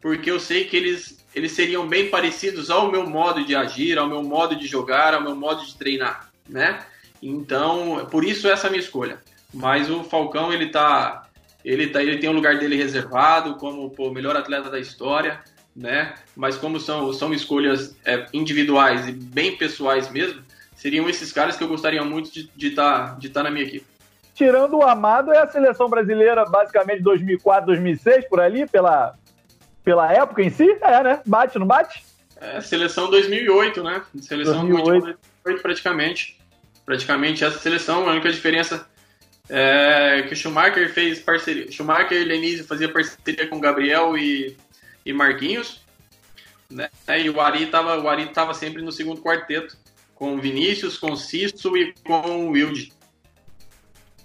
Porque 0.00 0.30
eu 0.30 0.38
sei 0.38 0.64
que 0.64 0.76
eles, 0.76 1.24
eles 1.34 1.52
seriam 1.52 1.86
bem 1.86 2.08
parecidos 2.08 2.70
ao 2.70 2.90
meu 2.90 3.06
modo 3.06 3.44
de 3.44 3.54
agir, 3.54 3.98
ao 3.98 4.08
meu 4.08 4.22
modo 4.22 4.56
de 4.56 4.66
jogar, 4.66 5.14
ao 5.14 5.22
meu 5.22 5.34
modo 5.34 5.64
de 5.64 5.74
treinar, 5.76 6.30
né? 6.48 6.84
Então, 7.20 8.06
por 8.10 8.24
isso 8.24 8.48
essa 8.48 8.66
é 8.66 8.68
a 8.68 8.70
minha 8.70 8.82
escolha. 8.82 9.18
Mas 9.52 9.90
o 9.90 10.04
Falcão, 10.04 10.52
ele 10.52 10.68
tá 10.68 11.28
ele, 11.64 11.88
tá, 11.88 12.02
ele 12.02 12.18
tem 12.18 12.30
um 12.30 12.34
lugar 12.34 12.58
dele 12.58 12.76
reservado 12.76 13.56
como 13.56 13.92
o 13.96 14.10
melhor 14.10 14.36
atleta 14.36 14.70
da 14.70 14.78
história, 14.78 15.40
né? 15.74 16.14
Mas 16.36 16.56
como 16.56 16.78
são, 16.78 17.12
são 17.12 17.32
escolhas 17.34 17.96
é, 18.04 18.26
individuais 18.32 19.08
e 19.08 19.12
bem 19.12 19.56
pessoais 19.56 20.10
mesmo, 20.10 20.42
seriam 20.74 21.08
esses 21.08 21.32
caras 21.32 21.56
que 21.56 21.64
eu 21.64 21.68
gostaria 21.68 22.02
muito 22.04 22.30
de 22.32 22.40
estar 22.40 22.56
de 22.56 22.70
tá, 22.70 23.16
de 23.18 23.28
tá 23.28 23.42
na 23.42 23.50
minha 23.50 23.64
equipe. 23.64 23.86
Tirando 24.38 24.76
o 24.76 24.84
Amado, 24.84 25.32
é 25.32 25.38
a 25.40 25.48
seleção 25.48 25.90
brasileira 25.90 26.44
basicamente 26.44 27.02
2004, 27.02 27.66
2006, 27.66 28.28
por 28.28 28.38
ali, 28.38 28.68
pela, 28.68 29.18
pela 29.82 30.12
época 30.12 30.40
em 30.40 30.48
si? 30.48 30.78
É, 30.80 31.02
né? 31.02 31.20
Bate, 31.26 31.58
não 31.58 31.66
bate? 31.66 32.04
É, 32.40 32.60
seleção 32.60 33.10
2008, 33.10 33.82
né? 33.82 34.00
Seleção 34.20 34.60
2008. 34.60 35.18
2008 35.42 35.60
praticamente. 35.60 36.38
Praticamente 36.86 37.44
essa 37.44 37.58
seleção, 37.58 38.08
a 38.08 38.12
única 38.12 38.30
diferença 38.30 38.86
é, 39.48 40.22
que 40.28 40.34
o 40.34 40.36
Schumacher 40.36 40.88
fez 40.94 41.18
parceria. 41.18 41.72
Schumacher 41.72 42.22
e 42.22 42.24
Lenise 42.24 42.62
fazia 42.62 42.88
parceria 42.88 43.48
com 43.48 43.58
Gabriel 43.58 44.16
e, 44.16 44.56
e 45.04 45.12
Marquinhos. 45.12 45.82
Né? 46.70 46.88
E 47.08 47.28
o 47.28 47.40
Ari 47.40 47.64
estava 47.64 47.98
o 47.98 48.08
Ari 48.08 48.26
tava 48.26 48.54
sempre 48.54 48.82
no 48.82 48.92
segundo 48.92 49.20
quarteto, 49.20 49.76
com 50.14 50.38
Vinícius, 50.38 50.96
com 50.96 51.16
Cisto 51.16 51.76
e 51.76 51.92
com 52.04 52.46
o 52.46 52.50
Wilde. 52.50 52.96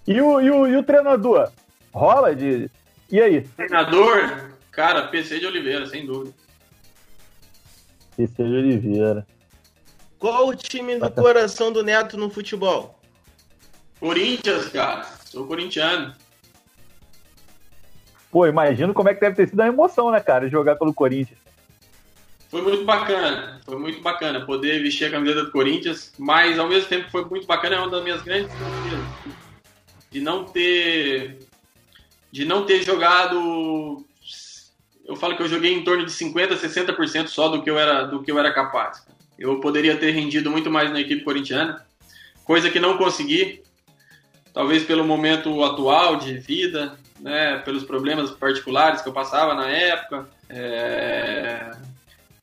E 0.08 0.20
o, 0.22 0.42
e, 0.42 0.52
o, 0.52 0.68
e 0.68 0.76
o 0.76 0.84
treinador? 0.84 1.50
Rola 1.94 2.36
de. 2.36 2.70
E 3.10 3.22
aí? 3.22 3.42
Treinador, 3.42 4.52
cara, 4.72 5.08
PC 5.08 5.40
de 5.40 5.46
Oliveira, 5.46 5.86
sem 5.86 6.06
dúvida. 6.06 6.34
PC 8.18 8.44
de 8.44 8.56
Oliveira. 8.56 9.26
Qual 10.20 10.48
o 10.48 10.56
time 10.56 10.98
do 10.98 11.12
coração 11.12 11.72
do 11.72 11.84
Neto 11.84 12.18
no 12.18 12.30
futebol? 12.30 13.00
Corinthians, 14.00 14.70
cara. 14.70 15.06
Sou 15.26 15.48
corintiano. 15.48 16.14
Pô, 18.32 18.48
imagino 18.48 18.94
como 18.94 19.10
é 19.10 19.14
que 19.14 19.22
deve 19.22 19.36
ter 19.36 19.50
sido 19.50 19.62
a 19.62 19.68
emoção, 19.68 20.12
né, 20.12 20.20
cara, 20.20 20.50
jogar 20.50 20.76
pelo 20.76 20.94
Corinthians. 20.94 21.40
Foi 22.50 22.62
muito 22.62 22.84
bacana, 22.84 23.60
foi 23.66 23.78
muito 23.78 24.02
bacana 24.02 24.46
poder 24.46 24.82
vestir 24.82 25.06
a 25.06 25.12
camiseta 25.12 25.44
do 25.44 25.52
Corinthians, 25.52 26.14
mas 26.18 26.60
ao 26.60 26.68
mesmo 26.68 26.88
tempo 26.88 27.10
foi 27.10 27.26
muito 27.26 27.48
bacana, 27.48 27.76
é 27.76 27.80
uma 27.80 27.90
das 27.90 28.04
minhas 28.04 28.22
grandes 28.22 28.52
de 30.14 30.22
não 30.22 30.46
ter 30.46 31.40
de 32.32 32.46
não 32.46 32.66
ter 32.66 32.84
jogado 32.84 34.06
eu 35.06 35.16
falo 35.16 35.36
que 35.36 35.44
eu 35.44 35.50
joguei 35.50 35.74
em 35.74 35.84
torno 35.84 36.06
de 36.06 36.12
50, 36.12 36.56
60% 36.56 37.28
só 37.28 37.50
do 37.50 37.62
que 37.62 37.70
eu 37.70 37.78
era 37.78 38.04
do 38.04 38.24
que 38.24 38.32
eu 38.32 38.40
era 38.40 38.54
capaz. 38.54 39.06
Eu 39.38 39.60
poderia 39.60 39.98
ter 39.98 40.12
rendido 40.12 40.50
muito 40.50 40.72
mais 40.72 40.92
na 40.92 41.02
equipe 41.02 41.24
corintiana, 41.24 41.86
coisa 42.46 42.70
que 42.70 42.80
não 42.80 42.98
consegui 42.98 43.62
talvez 44.54 44.84
pelo 44.84 45.04
momento 45.04 45.64
atual 45.64 46.16
de 46.18 46.38
vida, 46.38 46.96
né, 47.20 47.58
pelos 47.66 47.84
problemas 47.84 48.30
particulares 48.30 49.02
que 49.02 49.10
eu 49.10 49.14
passava 49.14 49.56
na 49.56 49.68
época, 49.68 50.30
é, 50.48 51.72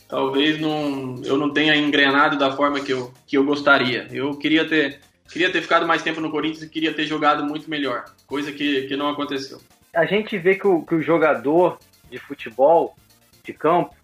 talvez 0.08 0.60
não, 0.60 1.22
eu 1.24 1.36
não 1.36 1.50
tenha 1.50 1.76
engrenado 1.76 2.36
da 2.36 2.50
forma 2.50 2.80
que 2.80 2.92
eu, 2.92 3.14
que 3.28 3.38
eu 3.38 3.44
gostaria. 3.44 4.08
Eu 4.10 4.36
queria 4.36 4.66
ter, 4.66 5.00
queria 5.31 5.51
ter 5.51 5.62
ficado 5.62 5.87
mais 5.87 6.03
tempo 6.03 6.20
no 6.20 6.31
Corinthians 6.31 6.62
e 6.62 6.68
queria 6.68 6.93
ter 6.93 7.05
jogado 7.05 7.45
muito 7.45 7.70
melhor, 7.70 8.05
coisa 8.26 8.53
que, 8.53 8.83
que 8.83 8.97
não 8.97 9.09
aconteceu. 9.09 9.61
A 9.95 10.05
gente 10.05 10.37
vê 10.39 10.55
que 10.55 10.66
o, 10.66 10.83
que 10.83 10.95
o 10.95 11.03
jogador 11.03 11.78
de 12.11 12.18
futebol, 12.18 12.95
de 13.45 13.53
campo, 13.53 13.95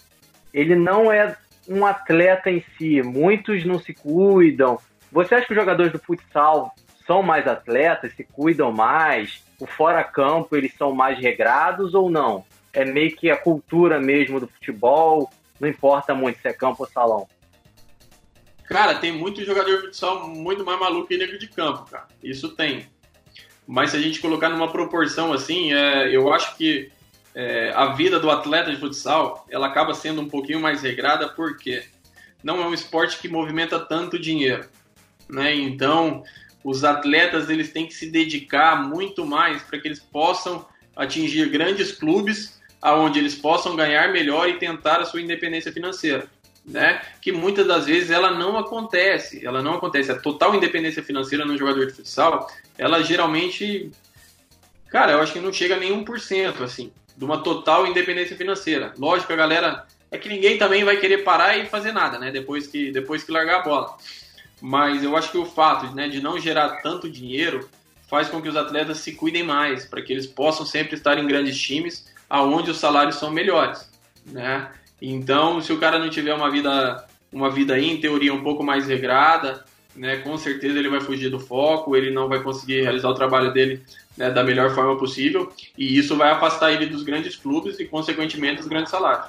ele 0.53 0.75
não 0.75 1.13
é 1.13 1.37
um 1.69 1.85
atleta 1.85 2.51
em 2.51 2.65
si. 2.77 3.03
Muitos 3.03 3.65
não 3.65 3.79
se 3.79 3.93
cuidam. 3.93 4.79
Você 5.13 5.35
acha 5.35 5.47
que 5.47 5.53
os 5.53 5.59
jogadores 5.59 5.93
do 5.93 5.99
futsal 5.99 6.75
são 7.07 7.23
mais 7.23 7.47
atletas, 7.47 8.15
se 8.15 8.25
cuidam 8.25 8.73
mais? 8.73 9.45
O 9.61 9.67
fora-campo, 9.67 10.57
eles 10.57 10.75
são 10.75 10.95
mais 10.95 11.19
regrados 11.19 11.95
ou 11.95 12.11
não? 12.11 12.45
É 12.73 12.85
meio 12.85 13.15
que 13.17 13.31
a 13.31 13.37
cultura 13.37 14.01
mesmo 14.01 14.39
do 14.41 14.49
futebol, 14.49 15.31
não 15.59 15.69
importa 15.69 16.15
muito 16.15 16.41
se 16.41 16.49
é 16.49 16.53
campo 16.53 16.83
ou 16.83 16.89
salão. 16.89 17.29
Cara, 18.67 18.97
tem 18.97 19.13
muito 19.13 19.45
jogador 19.45 19.77
de 19.77 19.87
futsal 19.87 20.29
muito 20.29 20.65
mais 20.65 20.79
maluco 20.79 21.07
que 21.07 21.17
negro 21.17 21.39
de 21.39 21.47
campo, 21.47 21.89
cara. 21.89 22.09
Isso 22.23 22.49
tem. 22.51 22.89
Mas 23.67 23.91
se 23.91 23.97
a 23.97 24.01
gente 24.01 24.21
colocar 24.21 24.49
numa 24.49 24.71
proporção 24.71 25.33
assim, 25.33 25.73
é, 25.73 26.15
eu 26.15 26.33
acho 26.33 26.57
que 26.57 26.91
é, 27.35 27.73
a 27.75 27.93
vida 27.95 28.19
do 28.19 28.31
atleta 28.31 28.71
de 28.71 28.77
futsal 28.77 29.47
ela 29.49 29.69
acaba 29.69 29.95
sendo 29.95 30.21
um 30.21 30.29
pouquinho 30.29 30.61
mais 30.61 30.83
regrada 30.83 31.29
porque 31.29 31.85
não 32.43 32.61
é 32.61 32.67
um 32.67 32.75
esporte 32.75 33.19
que 33.19 33.29
movimenta 33.29 33.79
tanto 33.79 34.19
dinheiro, 34.19 34.69
né? 35.29 35.55
Então 35.55 36.25
os 36.65 36.83
atletas 36.83 37.49
eles 37.49 37.73
têm 37.73 37.87
que 37.87 37.95
se 37.95 38.11
dedicar 38.11 38.83
muito 38.89 39.25
mais 39.25 39.63
para 39.63 39.79
que 39.79 39.87
eles 39.87 40.01
possam 40.01 40.67
atingir 40.97 41.49
grandes 41.51 41.93
clubes 41.93 42.61
aonde 42.83 43.19
eles 43.19 43.35
possam 43.35 43.77
ganhar 43.77 44.13
melhor 44.13 44.49
e 44.49 44.59
tentar 44.59 45.01
a 45.01 45.05
sua 45.05 45.21
independência 45.21 45.73
financeira 45.73 46.29
né? 46.67 47.01
Que 47.21 47.31
muitas 47.31 47.67
das 47.67 47.87
vezes 47.87 48.11
ela 48.11 48.33
não 48.33 48.59
acontece, 48.59 49.47
ela 49.47 49.63
não 49.63 49.75
acontece. 49.75 50.11
A 50.11 50.19
total 50.19 50.55
independência 50.55 51.03
financeira 51.03 51.45
no 51.45 51.57
jogador 51.57 51.87
de 51.87 51.93
futsal, 51.93 52.51
ela 52.77 53.03
geralmente, 53.03 53.91
cara, 54.89 55.13
eu 55.13 55.21
acho 55.21 55.33
que 55.33 55.41
não 55.41 55.53
chega 55.53 55.77
a 55.77 55.79
nem 55.79 55.93
1%, 56.05 56.63
assim, 56.63 56.93
de 57.17 57.25
uma 57.25 57.39
total 57.39 57.87
independência 57.87 58.37
financeira. 58.37 58.93
Lógico, 58.99 59.33
a 59.33 59.37
galera, 59.37 59.87
é 60.11 60.19
que 60.19 60.29
ninguém 60.29 60.59
também 60.59 60.83
vai 60.85 60.97
querer 60.97 61.19
parar 61.19 61.57
e 61.57 61.67
fazer 61.67 61.93
nada, 61.93 62.19
né? 62.19 62.33
Depois 62.33 62.67
que, 62.67 62.91
depois 62.91 63.23
que 63.23 63.31
largar 63.31 63.61
a 63.61 63.63
bola. 63.63 63.97
Mas 64.61 65.05
eu 65.05 65.17
acho 65.17 65.31
que 65.31 65.39
o 65.39 65.47
fato 65.47 65.95
né, 65.95 66.09
de 66.09 66.21
não 66.21 66.39
gerar 66.39 66.81
tanto 66.81 67.11
dinheiro 67.11 67.69
faz 68.09 68.29
com 68.29 68.41
que 68.41 68.49
os 68.49 68.57
atletas 68.57 68.99
se 68.99 69.13
cuidem 69.13 69.43
mais, 69.43 69.85
para 69.85 70.01
que 70.01 70.13
eles 70.13 70.27
possam 70.27 70.65
sempre 70.65 70.95
estar 70.95 71.19
em 71.19 71.27
grandes 71.27 71.61
times, 71.61 72.07
aonde 72.31 72.71
os 72.71 72.79
salários 72.79 73.17
são 73.17 73.31
melhores, 73.31 73.91
né? 74.25 74.71
Então, 75.01 75.61
se 75.61 75.73
o 75.73 75.79
cara 75.79 75.99
não 75.99 76.09
tiver 76.09 76.35
uma 76.35 76.51
vida, 76.51 77.07
uma 77.33 77.51
vida 77.51 77.75
aí, 77.75 77.91
em 77.91 78.01
teoria, 78.01 78.33
um 78.33 78.43
pouco 78.43 78.63
mais 78.63 78.87
regrada, 78.87 79.65
né, 79.95 80.19
com 80.19 80.37
certeza 80.37 80.79
ele 80.79 80.89
vai 80.89 81.01
fugir 81.01 81.31
do 81.31 81.41
foco, 81.41 81.97
ele 81.97 82.11
não 82.11 82.29
vai 82.29 82.43
conseguir 82.43 82.83
realizar 82.83 83.09
o 83.09 83.15
trabalho 83.15 83.53
dele 83.53 83.83
né, 84.17 84.31
da 84.31 84.43
melhor 84.43 84.75
forma 84.75 84.97
possível, 84.99 85.53
e 85.77 85.99
isso 85.99 86.17
vai 86.17 86.31
afastar 86.31 86.73
ele 86.73 86.87
dos 86.87 87.03
grandes 87.03 87.37
clubes 87.37 87.79
e, 87.79 87.85
consequentemente, 87.85 88.59
dos 88.59 88.69
grandes 88.69 88.91
salários. 88.91 89.29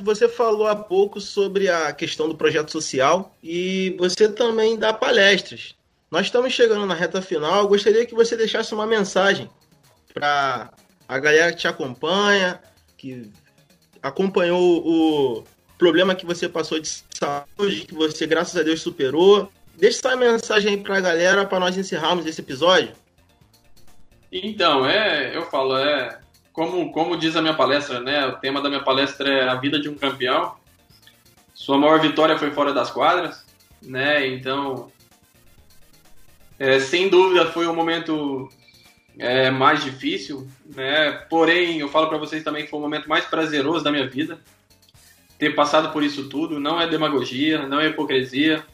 Você 0.00 0.28
falou 0.28 0.68
há 0.68 0.76
pouco 0.76 1.20
sobre 1.20 1.68
a 1.68 1.92
questão 1.92 2.28
do 2.28 2.36
projeto 2.36 2.70
social 2.70 3.34
e 3.42 3.96
você 3.98 4.28
também 4.28 4.78
dá 4.78 4.92
palestras. 4.92 5.74
Nós 6.08 6.26
estamos 6.26 6.52
chegando 6.52 6.86
na 6.86 6.94
reta 6.94 7.20
final. 7.20 7.62
Eu 7.62 7.68
gostaria 7.68 8.06
que 8.06 8.14
você 8.14 8.36
deixasse 8.36 8.72
uma 8.72 8.86
mensagem 8.86 9.50
para 10.14 10.70
a 11.12 11.18
galera 11.18 11.52
que 11.52 11.58
te 11.58 11.68
acompanha, 11.68 12.58
que 12.96 13.30
acompanhou 14.02 14.82
o 14.86 15.44
problema 15.76 16.14
que 16.14 16.24
você 16.24 16.48
passou 16.48 16.80
de 16.80 16.88
saúde, 16.88 17.84
que 17.86 17.94
você, 17.94 18.26
graças 18.26 18.56
a 18.56 18.62
Deus, 18.62 18.80
superou. 18.80 19.52
Deixa 19.76 19.98
essa 19.98 20.16
mensagem 20.16 20.70
aí 20.70 20.76
para 20.78 20.96
a 20.96 21.00
galera 21.00 21.44
para 21.44 21.60
nós 21.60 21.76
encerrarmos 21.76 22.24
esse 22.24 22.40
episódio. 22.40 22.92
Então, 24.30 24.86
é, 24.86 25.36
eu 25.36 25.44
falo, 25.50 25.76
é 25.76 26.18
como, 26.50 26.90
como 26.92 27.18
diz 27.18 27.36
a 27.36 27.42
minha 27.42 27.54
palestra, 27.54 28.00
né? 28.00 28.26
O 28.26 28.38
tema 28.38 28.62
da 28.62 28.70
minha 28.70 28.82
palestra 28.82 29.28
é 29.28 29.48
a 29.48 29.54
vida 29.56 29.78
de 29.78 29.90
um 29.90 29.94
campeão. 29.94 30.54
Sua 31.52 31.76
maior 31.76 32.00
vitória 32.00 32.38
foi 32.38 32.50
fora 32.52 32.72
das 32.72 32.90
quadras, 32.90 33.44
né? 33.82 34.26
Então, 34.26 34.90
é, 36.58 36.80
sem 36.80 37.10
dúvida 37.10 37.50
foi 37.50 37.66
um 37.66 37.74
momento 37.74 38.48
é 39.18 39.50
mais 39.50 39.82
difícil, 39.82 40.48
né? 40.74 41.12
Porém, 41.28 41.78
eu 41.78 41.88
falo 41.88 42.08
para 42.08 42.18
vocês 42.18 42.42
também 42.42 42.64
que 42.64 42.70
foi 42.70 42.78
o 42.78 42.82
momento 42.82 43.08
mais 43.08 43.24
prazeroso 43.24 43.84
da 43.84 43.90
minha 43.90 44.08
vida. 44.08 44.38
Ter 45.38 45.54
passado 45.54 45.92
por 45.92 46.02
isso 46.02 46.28
tudo 46.28 46.58
não 46.58 46.80
é 46.80 46.86
demagogia, 46.86 47.66
não 47.66 47.80
é 47.80 47.88
hipocrisia. 47.88 48.64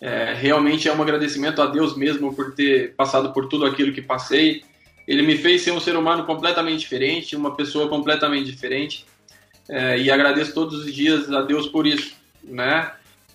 É, 0.00 0.34
realmente 0.34 0.88
é 0.88 0.92
um 0.92 1.02
agradecimento 1.02 1.60
a 1.60 1.66
Deus 1.66 1.96
mesmo 1.96 2.34
por 2.34 2.54
ter 2.54 2.94
passado 2.94 3.32
por 3.32 3.48
tudo 3.48 3.66
aquilo 3.66 3.92
que 3.92 4.02
passei. 4.02 4.64
Ele 5.06 5.22
me 5.22 5.36
fez 5.36 5.62
ser 5.62 5.72
um 5.72 5.80
ser 5.80 5.96
humano 5.96 6.24
completamente 6.24 6.80
diferente, 6.80 7.36
uma 7.36 7.54
pessoa 7.54 7.88
completamente 7.88 8.50
diferente. 8.50 9.06
É, 9.68 9.98
e 9.98 10.10
agradeço 10.10 10.54
todos 10.54 10.84
os 10.84 10.94
dias 10.94 11.30
a 11.30 11.42
Deus 11.42 11.66
por 11.66 11.86
isso, 11.86 12.14
né? 12.42 12.90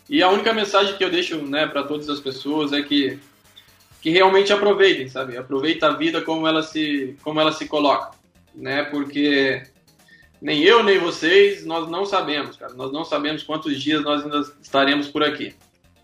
E 0.10 0.22
a 0.22 0.30
única 0.30 0.52
mensagem 0.52 0.98
que 0.98 1.04
eu 1.04 1.10
deixo, 1.10 1.38
né, 1.38 1.66
para 1.66 1.84
todas 1.84 2.10
as 2.10 2.20
pessoas 2.20 2.74
é 2.74 2.82
que 2.82 3.20
que 4.04 4.10
realmente 4.10 4.52
aproveitem, 4.52 5.08
sabe? 5.08 5.38
Aproveita 5.38 5.88
a 5.88 5.94
vida 5.94 6.22
como 6.22 6.46
ela 6.46 6.62
se, 6.62 7.16
como 7.24 7.40
ela 7.40 7.54
se 7.54 7.66
coloca, 7.70 8.12
né? 8.54 8.84
Porque 8.84 9.64
nem 10.42 10.62
eu 10.62 10.84
nem 10.84 11.00
vocês 11.00 11.66
nós 11.66 11.90
não 11.90 12.06
sabemos, 12.06 12.58
cara. 12.58 12.74
Nós 12.74 12.92
não 12.92 13.06
sabemos 13.06 13.44
quantos 13.44 13.82
dias 13.82 14.04
nós 14.04 14.22
ainda 14.22 14.42
estaremos 14.62 15.08
por 15.08 15.24
aqui, 15.24 15.56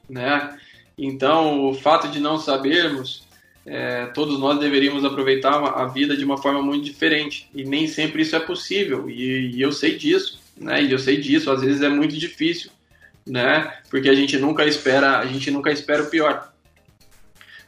né? 0.09 0.57
Então, 0.97 1.67
o 1.67 1.73
fato 1.73 2.07
de 2.07 2.21
não 2.21 2.37
sabermos, 2.37 3.27
é, 3.65 4.05
todos 4.05 4.39
nós 4.39 4.57
deveríamos 4.61 5.03
aproveitar 5.03 5.55
a 5.55 5.85
vida 5.87 6.15
de 6.15 6.23
uma 6.23 6.37
forma 6.37 6.61
muito 6.61 6.85
diferente. 6.85 7.49
E 7.53 7.65
nem 7.65 7.85
sempre 7.85 8.21
isso 8.21 8.33
é 8.33 8.39
possível. 8.39 9.09
E, 9.09 9.57
e 9.57 9.61
eu 9.61 9.73
sei 9.73 9.97
disso, 9.97 10.39
né? 10.55 10.81
E 10.81 10.89
eu 10.89 10.99
sei 10.99 11.17
disso. 11.17 11.51
Às 11.51 11.61
vezes 11.61 11.81
é 11.81 11.89
muito 11.89 12.15
difícil, 12.15 12.71
né? 13.27 13.73
Porque 13.89 14.07
a 14.07 14.15
gente 14.15 14.37
nunca 14.37 14.65
espera, 14.65 15.19
a 15.19 15.25
gente 15.25 15.51
nunca 15.51 15.69
espera 15.69 16.03
o 16.03 16.09
pior. 16.09 16.48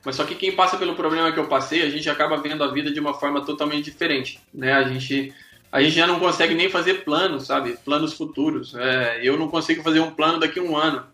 Mas 0.03 0.15
só 0.15 0.23
que 0.23 0.35
quem 0.35 0.51
passa 0.51 0.77
pelo 0.77 0.95
problema 0.95 1.31
que 1.31 1.39
eu 1.39 1.47
passei, 1.47 1.83
a 1.83 1.89
gente 1.89 2.09
acaba 2.09 2.37
vendo 2.37 2.63
a 2.63 2.71
vida 2.71 2.91
de 2.91 2.99
uma 2.99 3.13
forma 3.13 3.45
totalmente 3.45 3.85
diferente, 3.85 4.39
né? 4.53 4.73
A 4.73 4.83
gente, 4.83 5.33
a 5.71 5.81
gente 5.81 5.95
já 5.95 6.07
não 6.07 6.19
consegue 6.19 6.55
nem 6.55 6.69
fazer 6.69 7.03
planos, 7.03 7.45
sabe? 7.45 7.77
Planos 7.85 8.13
futuros. 8.13 8.73
É, 8.75 9.19
eu 9.21 9.37
não 9.37 9.47
consigo 9.47 9.83
fazer 9.83 9.99
um 9.99 10.11
plano 10.11 10.39
daqui 10.39 10.59
a 10.59 10.63
um 10.63 10.75
ano. 10.75 11.05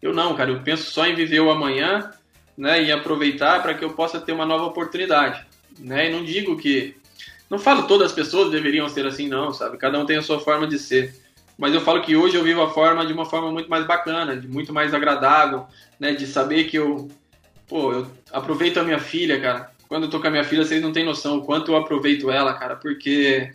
Eu 0.00 0.12
não, 0.12 0.34
cara. 0.34 0.50
Eu 0.50 0.60
penso 0.60 0.90
só 0.90 1.06
em 1.06 1.14
viver 1.14 1.40
o 1.40 1.50
amanhã, 1.50 2.10
né? 2.56 2.82
E 2.82 2.90
aproveitar 2.90 3.62
para 3.62 3.74
que 3.74 3.84
eu 3.84 3.90
possa 3.90 4.20
ter 4.20 4.32
uma 4.32 4.44
nova 4.44 4.64
oportunidade, 4.64 5.46
né? 5.78 6.08
E 6.08 6.12
não 6.12 6.24
digo 6.24 6.56
que, 6.56 6.96
não 7.48 7.60
falo 7.60 7.86
todas 7.86 8.08
as 8.08 8.12
pessoas 8.12 8.50
deveriam 8.50 8.88
ser 8.88 9.06
assim, 9.06 9.28
não, 9.28 9.52
sabe? 9.52 9.76
Cada 9.78 9.98
um 10.00 10.06
tem 10.06 10.16
a 10.16 10.22
sua 10.22 10.40
forma 10.40 10.66
de 10.66 10.80
ser. 10.80 11.14
Mas 11.56 11.72
eu 11.72 11.80
falo 11.80 12.02
que 12.02 12.16
hoje 12.16 12.34
eu 12.36 12.42
vivo 12.42 12.60
a 12.60 12.70
forma 12.70 13.06
de 13.06 13.12
uma 13.12 13.24
forma 13.24 13.52
muito 13.52 13.70
mais 13.70 13.86
bacana, 13.86 14.36
de 14.36 14.48
muito 14.48 14.72
mais 14.72 14.92
agradável, 14.92 15.64
né? 16.00 16.12
De 16.12 16.26
saber 16.26 16.64
que 16.64 16.76
eu 16.76 17.08
Pô, 17.68 17.92
eu 17.92 18.06
aproveito 18.30 18.78
a 18.78 18.84
minha 18.84 18.98
filha, 18.98 19.40
cara. 19.40 19.70
Quando 19.88 20.04
eu 20.04 20.10
tô 20.10 20.20
com 20.20 20.26
a 20.26 20.30
minha 20.30 20.44
filha, 20.44 20.64
vocês 20.64 20.82
não 20.82 20.92
têm 20.92 21.04
noção 21.04 21.38
o 21.38 21.44
quanto 21.44 21.72
eu 21.72 21.76
aproveito 21.76 22.30
ela, 22.30 22.54
cara, 22.54 22.76
porque 22.76 23.52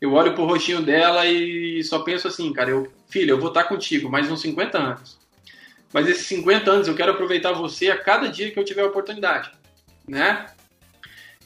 eu 0.00 0.12
olho 0.12 0.34
pro 0.34 0.44
rostinho 0.44 0.82
dela 0.82 1.26
e 1.26 1.82
só 1.84 1.98
penso 2.00 2.28
assim, 2.28 2.52
cara, 2.52 2.70
eu, 2.70 2.90
filha, 3.08 3.32
eu 3.32 3.38
vou 3.38 3.48
estar 3.48 3.64
tá 3.64 3.68
contigo 3.68 4.08
mais 4.08 4.30
uns 4.30 4.40
50 4.40 4.78
anos. 4.78 5.18
Mas 5.92 6.08
esses 6.08 6.26
50 6.26 6.70
anos 6.70 6.88
eu 6.88 6.94
quero 6.94 7.12
aproveitar 7.12 7.52
você 7.52 7.90
a 7.90 7.98
cada 7.98 8.28
dia 8.28 8.50
que 8.50 8.58
eu 8.58 8.64
tiver 8.64 8.82
a 8.82 8.86
oportunidade, 8.86 9.50
né? 10.06 10.46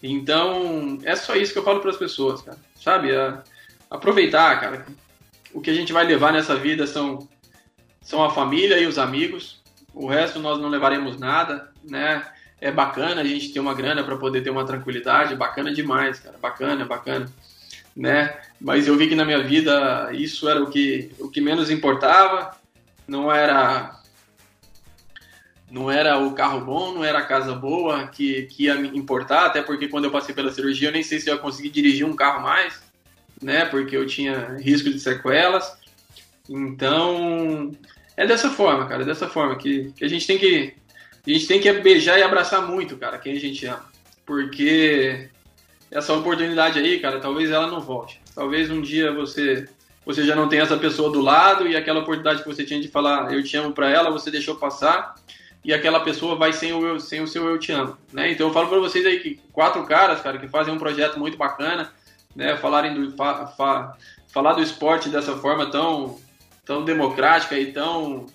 Então, 0.03 0.99
é 1.03 1.17
só 1.17 1.35
isso 1.35 1.55
que 1.55 1.59
eu 1.59 1.65
falo 1.65 1.81
para 1.81 1.91
as 1.91 1.97
pessoas, 1.97 2.43
cara. 2.43 2.59
Sabe? 2.77 3.09
aproveitar, 3.91 4.61
cara. 4.61 4.87
O 5.53 5.61
que 5.61 5.71
a 5.71 5.75
gente 5.75 5.93
vai 5.93 6.05
levar 6.05 6.33
nessa 6.33 6.55
vida 6.55 6.87
são, 6.87 7.27
são 8.03 8.23
a 8.23 8.31
família 8.31 8.79
e 8.79 8.87
os 8.87 8.99
amigos. 8.99 9.63
O 9.95 10.09
resto 10.09 10.41
nós 10.41 10.61
não 10.61 10.69
levaremos 10.69 11.19
nada, 11.19 11.71
né? 11.85 12.27
É 12.61 12.71
bacana 12.71 13.21
a 13.21 13.25
gente 13.25 13.53
ter 13.53 13.61
uma 13.61 13.75
grana 13.75 14.03
para 14.03 14.17
poder 14.17 14.43
ter 14.43 14.51
uma 14.51 14.67
tranquilidade, 14.67 15.37
bacana 15.37 15.73
demais, 15.73 16.19
cara, 16.19 16.37
bacana, 16.39 16.85
bacana, 16.85 17.27
né? 17.95 18.37
Mas 18.61 18.89
eu 18.89 18.97
vi 18.97 19.09
que 19.09 19.15
na 19.15 19.25
minha 19.25 19.43
vida 19.43 20.11
isso 20.13 20.49
era 20.49 20.63
o 20.63 20.71
que 20.71 21.13
o 21.19 21.29
que 21.29 21.41
menos 21.41 21.71
importava, 21.71 22.57
não 23.07 23.31
era 23.31 24.01
não 25.71 25.91
era 25.91 26.19
o 26.19 26.33
carro 26.33 26.61
bom, 26.61 26.95
não 26.95 27.05
era 27.05 27.19
a 27.19 27.27
casa 27.27 27.55
boa 27.55 28.07
que, 28.07 28.43
que 28.45 28.65
ia 28.65 28.77
me 28.77 28.97
importar, 28.97 29.47
até 29.47 29.61
porque 29.61 29.89
quando 29.89 30.05
eu 30.05 30.11
passei 30.11 30.35
pela 30.35 30.53
cirurgia 30.53 30.89
eu 30.89 30.93
nem 30.93 31.03
sei 31.03 31.19
se 31.19 31.29
eu 31.29 31.35
ia 31.35 31.41
conseguir 31.41 31.71
dirigir 31.71 32.07
um 32.07 32.17
carro 32.17 32.43
mais, 32.43 32.81
né? 33.43 33.65
Porque 33.65 33.97
eu 33.97 34.07
tinha 34.07 34.57
risco 34.59 34.91
de 34.91 35.01
sequelas. 35.01 35.77
Então, 36.49 37.73
é 38.17 38.27
dessa 38.27 38.51
forma, 38.51 38.87
cara, 38.87 39.03
é 39.03 39.07
dessa 39.07 39.29
forma 39.29 39.57
que, 39.57 39.93
que 39.97 40.05
a 40.05 40.09
gente 40.09 40.27
tem 40.27 40.39
que 40.39 40.75
a 41.27 41.31
gente 41.31 41.47
tem 41.47 41.61
que 41.61 41.73
beijar 41.73 42.19
e 42.19 42.23
abraçar 42.23 42.67
muito, 42.67 42.97
cara, 42.97 43.19
quem 43.19 43.35
a 43.35 43.41
gente 43.41 43.65
ama. 43.67 43.85
Porque 44.27 45.29
essa 45.91 46.13
oportunidade 46.13 46.79
aí, 46.79 47.01
cara, 47.01 47.19
talvez 47.19 47.51
ela 47.51 47.67
não 47.67 47.81
volte. 47.81 48.21
Talvez 48.35 48.71
um 48.71 48.81
dia 48.81 49.13
você 49.13 49.69
você 50.05 50.23
já 50.23 50.37
não 50.37 50.49
tenha 50.49 50.63
essa 50.63 50.77
pessoa 50.77 51.11
do 51.11 51.21
lado 51.21 51.67
e 51.67 51.75
aquela 51.75 52.01
oportunidade 52.01 52.43
que 52.43 52.49
você 52.49 52.63
tinha 52.63 52.79
de 52.79 52.89
falar 52.89 53.33
eu 53.33 53.43
te 53.43 53.57
amo 53.57 53.73
para 53.73 53.89
ela, 53.89 54.11
você 54.11 54.31
deixou 54.31 54.57
passar 54.57 55.15
e 55.65 55.73
aquela 55.73 56.01
pessoa 56.01 56.37
vai 56.37 56.53
sem 56.53 56.75
o, 56.75 56.87
eu, 56.87 57.01
sem 57.01 57.23
o 57.23 57.27
seu 57.27 57.49
eu 57.49 57.59
te 57.59 57.73
amo, 57.73 57.97
né? 58.13 58.31
Então 58.31 58.49
eu 58.49 58.53
falo 58.53 58.69
para 58.69 58.79
vocês 58.79 59.07
aí 59.07 59.19
que 59.21 59.41
quatro 59.51 59.83
caras, 59.85 60.21
cara, 60.21 60.39
que 60.39 60.47
fazem 60.47 60.75
um 60.75 60.79
projeto 60.79 61.19
muito 61.19 61.39
bacana, 61.39 61.91
né? 62.37 62.55
Falarem 62.57 62.93
do 62.93 63.17
fa, 63.17 63.47
fa, 63.47 63.97
falar 64.29 64.53
do 64.53 64.63
esporte 64.63 65.09
dessa 65.09 65.35
forma 65.39 65.71
tão, 65.71 66.21
tão 66.65 66.85
democrática 66.85 67.59
e 67.59 67.73
tão, 67.73 68.27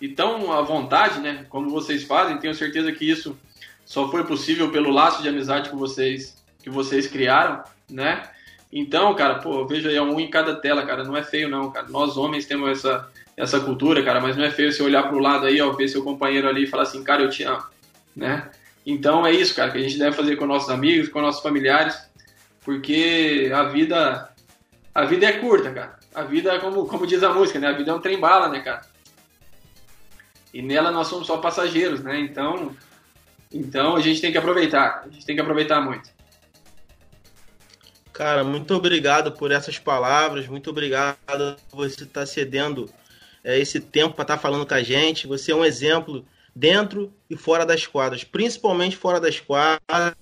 e 0.00 0.08
tão 0.08 0.52
à 0.52 0.62
vontade, 0.62 1.20
né? 1.20 1.46
Como 1.48 1.70
vocês 1.70 2.04
fazem, 2.04 2.38
tenho 2.38 2.54
certeza 2.54 2.92
que 2.92 3.08
isso 3.08 3.36
só 3.84 4.10
foi 4.10 4.24
possível 4.24 4.70
pelo 4.70 4.90
laço 4.90 5.22
de 5.22 5.28
amizade 5.28 5.70
que 5.70 5.76
vocês, 5.76 6.36
que 6.62 6.68
vocês 6.68 7.06
criaram, 7.06 7.62
né? 7.90 8.22
Então, 8.70 9.14
cara, 9.14 9.36
pô, 9.36 9.66
veja 9.66 9.88
aí, 9.88 9.98
um 9.98 10.20
em 10.20 10.28
cada 10.28 10.54
tela, 10.54 10.84
cara, 10.84 11.04
não 11.04 11.16
é 11.16 11.22
feio 11.22 11.48
não, 11.48 11.70
cara. 11.70 11.88
Nós 11.88 12.18
homens 12.18 12.44
temos 12.44 12.70
essa, 12.70 13.08
essa 13.34 13.58
cultura, 13.60 14.02
cara, 14.02 14.20
mas 14.20 14.36
não 14.36 14.44
é 14.44 14.50
feio 14.50 14.70
você 14.70 14.82
olhar 14.82 15.04
pro 15.04 15.18
lado 15.18 15.46
aí, 15.46 15.60
ó, 15.60 15.72
ver 15.72 15.88
seu 15.88 16.04
companheiro 16.04 16.48
ali 16.48 16.64
e 16.64 16.66
falar 16.66 16.82
assim, 16.82 17.02
cara, 17.02 17.22
eu 17.22 17.30
te 17.30 17.44
amo, 17.44 17.64
né? 18.14 18.50
Então 18.84 19.26
é 19.26 19.32
isso, 19.32 19.54
cara, 19.54 19.70
que 19.70 19.78
a 19.78 19.82
gente 19.82 19.98
deve 19.98 20.14
fazer 20.14 20.36
com 20.36 20.46
nossos 20.46 20.68
amigos, 20.68 21.08
com 21.08 21.20
nossos 21.20 21.42
familiares, 21.42 21.98
porque 22.62 23.50
a 23.54 23.64
vida 23.64 24.28
a 24.94 25.04
vida 25.04 25.26
é 25.26 25.32
curta, 25.32 25.70
cara. 25.70 25.97
A 26.18 26.24
vida, 26.24 26.58
como, 26.58 26.84
como 26.84 27.06
diz 27.06 27.22
a 27.22 27.32
música, 27.32 27.60
né? 27.60 27.68
A 27.68 27.72
vida 27.72 27.92
é 27.92 27.94
um 27.94 28.00
trem 28.00 28.18
bala, 28.18 28.48
né, 28.48 28.58
cara? 28.58 28.84
E 30.52 30.60
nela 30.60 30.90
nós 30.90 31.06
somos 31.06 31.28
só 31.28 31.38
passageiros, 31.38 32.02
né? 32.02 32.18
Então, 32.18 32.74
então 33.52 33.94
a 33.94 34.00
gente 34.00 34.20
tem 34.20 34.32
que 34.32 34.38
aproveitar, 34.38 35.04
a 35.06 35.08
gente 35.08 35.24
tem 35.24 35.36
que 35.36 35.40
aproveitar 35.40 35.80
muito. 35.80 36.10
Cara, 38.12 38.42
muito 38.42 38.74
obrigado 38.74 39.30
por 39.30 39.52
essas 39.52 39.78
palavras, 39.78 40.48
muito 40.48 40.70
obrigado 40.70 41.54
por 41.70 41.88
você 41.88 42.02
estar 42.02 42.26
cedendo 42.26 42.90
é, 43.44 43.56
esse 43.56 43.78
tempo 43.78 44.16
para 44.16 44.22
estar 44.22 44.38
falando 44.38 44.66
com 44.66 44.74
a 44.74 44.82
gente. 44.82 45.28
Você 45.28 45.52
é 45.52 45.54
um 45.54 45.64
exemplo 45.64 46.26
dentro 46.52 47.12
e 47.30 47.36
fora 47.36 47.64
das 47.64 47.86
quadras, 47.86 48.24
principalmente 48.24 48.96
fora 48.96 49.20
das 49.20 49.38
quadras. 49.38 50.16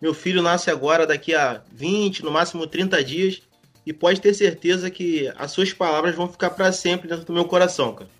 Meu 0.00 0.14
filho 0.14 0.42
nasce 0.42 0.70
agora, 0.70 1.04
daqui 1.04 1.34
a 1.34 1.60
20, 1.72 2.24
no 2.24 2.30
máximo 2.30 2.68
30 2.68 3.02
dias, 3.02 3.47
e 3.88 3.92
pode 3.94 4.20
ter 4.20 4.34
certeza 4.34 4.90
que 4.90 5.32
as 5.38 5.50
suas 5.50 5.72
palavras 5.72 6.14
vão 6.14 6.28
ficar 6.28 6.50
para 6.50 6.70
sempre 6.72 7.08
dentro 7.08 7.24
do 7.24 7.32
meu 7.32 7.46
coração, 7.46 7.94
cara. 7.94 8.10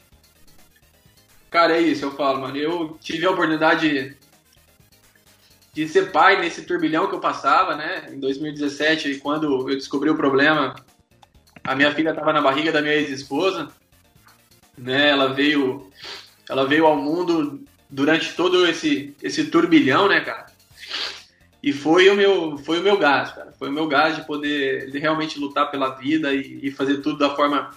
Cara, 1.50 1.76
é 1.76 1.80
isso, 1.82 2.06
eu 2.06 2.10
falo, 2.12 2.40
mano. 2.40 2.56
Eu 2.56 2.96
tive 3.02 3.26
a 3.26 3.30
oportunidade 3.30 4.16
de 5.74 5.86
ser 5.86 6.10
pai 6.10 6.40
nesse 6.40 6.62
turbilhão 6.62 7.06
que 7.06 7.14
eu 7.14 7.20
passava, 7.20 7.76
né? 7.76 8.08
Em 8.10 8.18
2017, 8.18 9.16
quando 9.16 9.68
eu 9.68 9.76
descobri 9.76 10.08
o 10.08 10.16
problema, 10.16 10.74
a 11.62 11.74
minha 11.74 11.94
filha 11.94 12.10
estava 12.10 12.32
na 12.32 12.40
barriga 12.40 12.72
da 12.72 12.80
minha 12.80 12.94
ex-esposa, 12.94 13.68
né? 14.76 15.10
Ela 15.10 15.34
veio, 15.34 15.90
ela 16.48 16.66
veio 16.66 16.86
ao 16.86 16.96
mundo 16.96 17.62
durante 17.90 18.34
todo 18.34 18.66
esse 18.66 19.14
esse 19.22 19.44
turbilhão, 19.44 20.08
né, 20.08 20.20
cara? 20.22 20.46
E 21.68 21.72
foi 21.72 22.08
o 22.08 22.14
meu 22.14 22.56
foi 22.56 22.80
o 22.80 22.82
meu 22.82 22.96
gás, 22.96 23.30
cara. 23.30 23.52
Foi 23.52 23.68
o 23.68 23.72
meu 23.72 23.86
gás 23.86 24.16
de 24.16 24.24
poder 24.24 24.90
de 24.90 24.98
realmente 24.98 25.38
lutar 25.38 25.70
pela 25.70 25.90
vida 25.90 26.32
e, 26.32 26.60
e 26.62 26.70
fazer 26.70 27.02
tudo 27.02 27.18
da 27.18 27.36
forma 27.36 27.70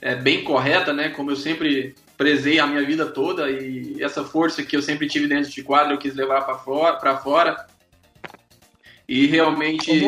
é, 0.00 0.16
bem 0.16 0.42
correta, 0.42 0.92
né? 0.92 1.08
Como 1.10 1.30
eu 1.30 1.36
sempre 1.36 1.94
prezei 2.18 2.58
a 2.58 2.66
minha 2.66 2.84
vida 2.84 3.06
toda 3.06 3.48
e 3.48 4.02
essa 4.02 4.24
força 4.24 4.64
que 4.64 4.76
eu 4.76 4.82
sempre 4.82 5.08
tive 5.08 5.28
dentro 5.28 5.52
de 5.52 5.62
quadro 5.62 5.92
eu 5.92 5.98
quis 5.98 6.16
levar 6.16 6.40
para 6.40 6.58
fora, 6.58 6.96
para 6.96 7.16
fora. 7.18 7.64
E 9.08 9.28
realmente 9.28 10.02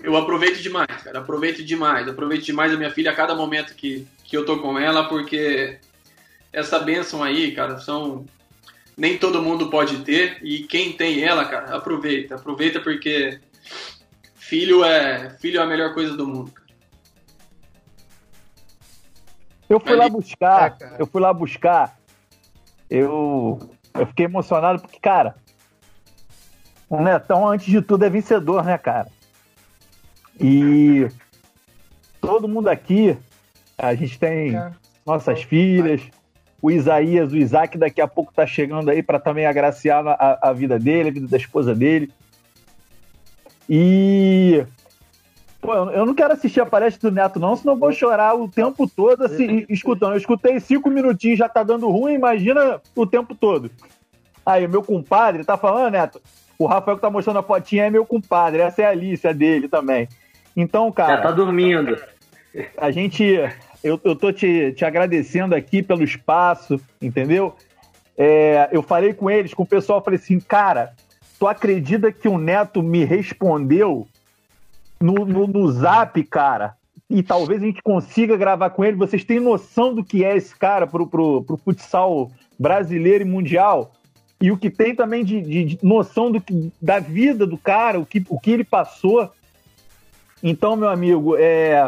eu 0.00 0.16
aproveito 0.16 0.60
demais, 0.60 1.04
cara, 1.04 1.20
aproveito 1.20 1.62
demais, 1.62 2.08
aproveito 2.08 2.42
demais 2.42 2.72
a 2.72 2.76
minha 2.76 2.90
filha 2.90 3.12
a 3.12 3.14
cada 3.14 3.36
momento 3.36 3.76
que, 3.76 4.08
que 4.24 4.36
eu 4.36 4.44
tô 4.44 4.58
com 4.58 4.76
ela, 4.76 5.04
porque 5.04 5.78
essa 6.52 6.80
bênção 6.80 7.22
aí, 7.22 7.52
cara, 7.52 7.78
são 7.78 8.26
nem 8.96 9.18
todo 9.18 9.42
mundo 9.42 9.70
pode 9.70 9.98
ter 10.04 10.38
e 10.42 10.60
quem 10.64 10.92
tem 10.92 11.22
ela, 11.22 11.44
cara, 11.44 11.76
aproveita, 11.76 12.36
aproveita 12.36 12.80
porque 12.80 13.40
filho 14.34 14.84
é 14.84 15.30
filho 15.40 15.60
é 15.60 15.62
a 15.62 15.66
melhor 15.66 15.94
coisa 15.94 16.16
do 16.16 16.26
mundo. 16.26 16.52
Eu 19.68 19.80
fui 19.80 19.96
lá 19.96 20.08
buscar, 20.08 20.76
é, 20.80 20.96
eu 20.98 21.06
fui 21.06 21.20
lá 21.20 21.32
buscar, 21.32 21.98
eu, 22.90 23.58
eu 23.94 24.06
fiquei 24.06 24.26
emocionado 24.26 24.82
porque, 24.82 25.00
cara, 25.00 25.36
o 26.88 27.00
Netão, 27.00 27.48
antes 27.48 27.66
de 27.66 27.80
tudo, 27.80 28.04
é 28.04 28.10
vencedor, 28.10 28.62
né, 28.64 28.76
cara? 28.76 29.08
E 30.38 31.08
todo 32.20 32.46
mundo 32.46 32.68
aqui, 32.68 33.16
a 33.76 33.94
gente 33.94 34.18
tem 34.18 34.54
é. 34.54 34.70
nossas 35.04 35.42
filhas, 35.42 36.02
o 36.64 36.70
Isaías, 36.70 37.30
o 37.30 37.36
Isaac 37.36 37.76
daqui 37.76 38.00
a 38.00 38.08
pouco 38.08 38.32
tá 38.32 38.46
chegando 38.46 38.88
aí 38.88 39.02
para 39.02 39.20
também 39.20 39.44
agraciar 39.44 40.02
a, 40.08 40.38
a, 40.40 40.50
vida 40.54 40.78
dele, 40.78 41.10
a 41.10 41.12
vida 41.12 41.28
da 41.28 41.36
esposa 41.36 41.74
dele. 41.74 42.10
E 43.68 44.64
Pô, 45.60 45.74
eu 45.90 46.06
não 46.06 46.14
quero 46.14 46.32
assistir 46.32 46.62
a 46.62 46.66
palestra 46.66 47.10
do 47.10 47.14
Neto, 47.14 47.38
não, 47.38 47.54
senão 47.54 47.74
eu 47.74 47.78
vou 47.78 47.92
chorar 47.92 48.34
o 48.34 48.48
tempo 48.48 48.88
todo 48.88 49.26
assim, 49.26 49.66
escutando. 49.68 50.12
Eu 50.12 50.16
escutei 50.16 50.58
cinco 50.58 50.88
minutinhos, 50.88 51.38
já 51.38 51.50
tá 51.50 51.62
dando 51.62 51.90
ruim, 51.90 52.14
imagina 52.14 52.80
o 52.96 53.06
tempo 53.06 53.34
todo. 53.34 53.70
Aí, 54.46 54.66
meu 54.66 54.82
compadre 54.82 55.44
tá 55.44 55.58
falando, 55.58 55.92
Neto, 55.92 56.18
o 56.58 56.64
Rafael 56.64 56.96
que 56.96 57.02
tá 57.02 57.10
mostrando 57.10 57.40
a 57.40 57.42
fotinha 57.42 57.84
é 57.84 57.90
meu 57.90 58.06
compadre, 58.06 58.62
essa 58.62 58.80
é 58.80 58.86
a 58.86 58.90
Alice, 58.90 59.28
a 59.28 59.32
dele 59.32 59.68
também. 59.68 60.08
Então, 60.56 60.90
cara. 60.90 61.16
Já 61.16 61.22
tá 61.24 61.30
dormindo. 61.30 61.94
A 62.78 62.90
gente. 62.90 63.38
Eu, 63.84 64.00
eu 64.02 64.16
tô 64.16 64.32
te, 64.32 64.72
te 64.72 64.82
agradecendo 64.82 65.54
aqui 65.54 65.82
pelo 65.82 66.02
espaço, 66.02 66.80
entendeu? 67.02 67.54
É, 68.16 68.70
eu 68.72 68.82
falei 68.82 69.12
com 69.12 69.30
eles, 69.30 69.52
com 69.52 69.62
o 69.62 69.66
pessoal, 69.66 70.02
falei 70.02 70.18
assim, 70.18 70.40
cara, 70.40 70.94
tu 71.38 71.46
acredita 71.46 72.10
que 72.10 72.26
o 72.26 72.38
Neto 72.38 72.82
me 72.82 73.04
respondeu 73.04 74.08
no, 74.98 75.26
no, 75.26 75.46
no 75.46 75.70
zap, 75.70 76.22
cara, 76.24 76.74
e 77.10 77.22
talvez 77.22 77.62
a 77.62 77.66
gente 77.66 77.82
consiga 77.82 78.38
gravar 78.38 78.70
com 78.70 78.82
ele. 78.82 78.96
Vocês 78.96 79.22
têm 79.22 79.38
noção 79.38 79.94
do 79.94 80.02
que 80.02 80.24
é 80.24 80.34
esse 80.34 80.56
cara 80.56 80.86
pro, 80.86 81.06
pro, 81.06 81.42
pro 81.42 81.58
futsal 81.58 82.30
brasileiro 82.58 83.22
e 83.22 83.28
mundial? 83.28 83.92
E 84.40 84.50
o 84.50 84.56
que 84.56 84.70
tem 84.70 84.94
também 84.94 85.22
de, 85.22 85.42
de, 85.42 85.64
de 85.64 85.78
noção 85.82 86.32
do 86.32 86.40
que, 86.40 86.72
da 86.80 87.00
vida 87.00 87.46
do 87.46 87.58
cara, 87.58 88.00
o 88.00 88.06
que, 88.06 88.24
o 88.30 88.40
que 88.40 88.50
ele 88.50 88.64
passou. 88.64 89.30
Então, 90.42 90.74
meu 90.74 90.88
amigo, 90.88 91.36
é, 91.36 91.86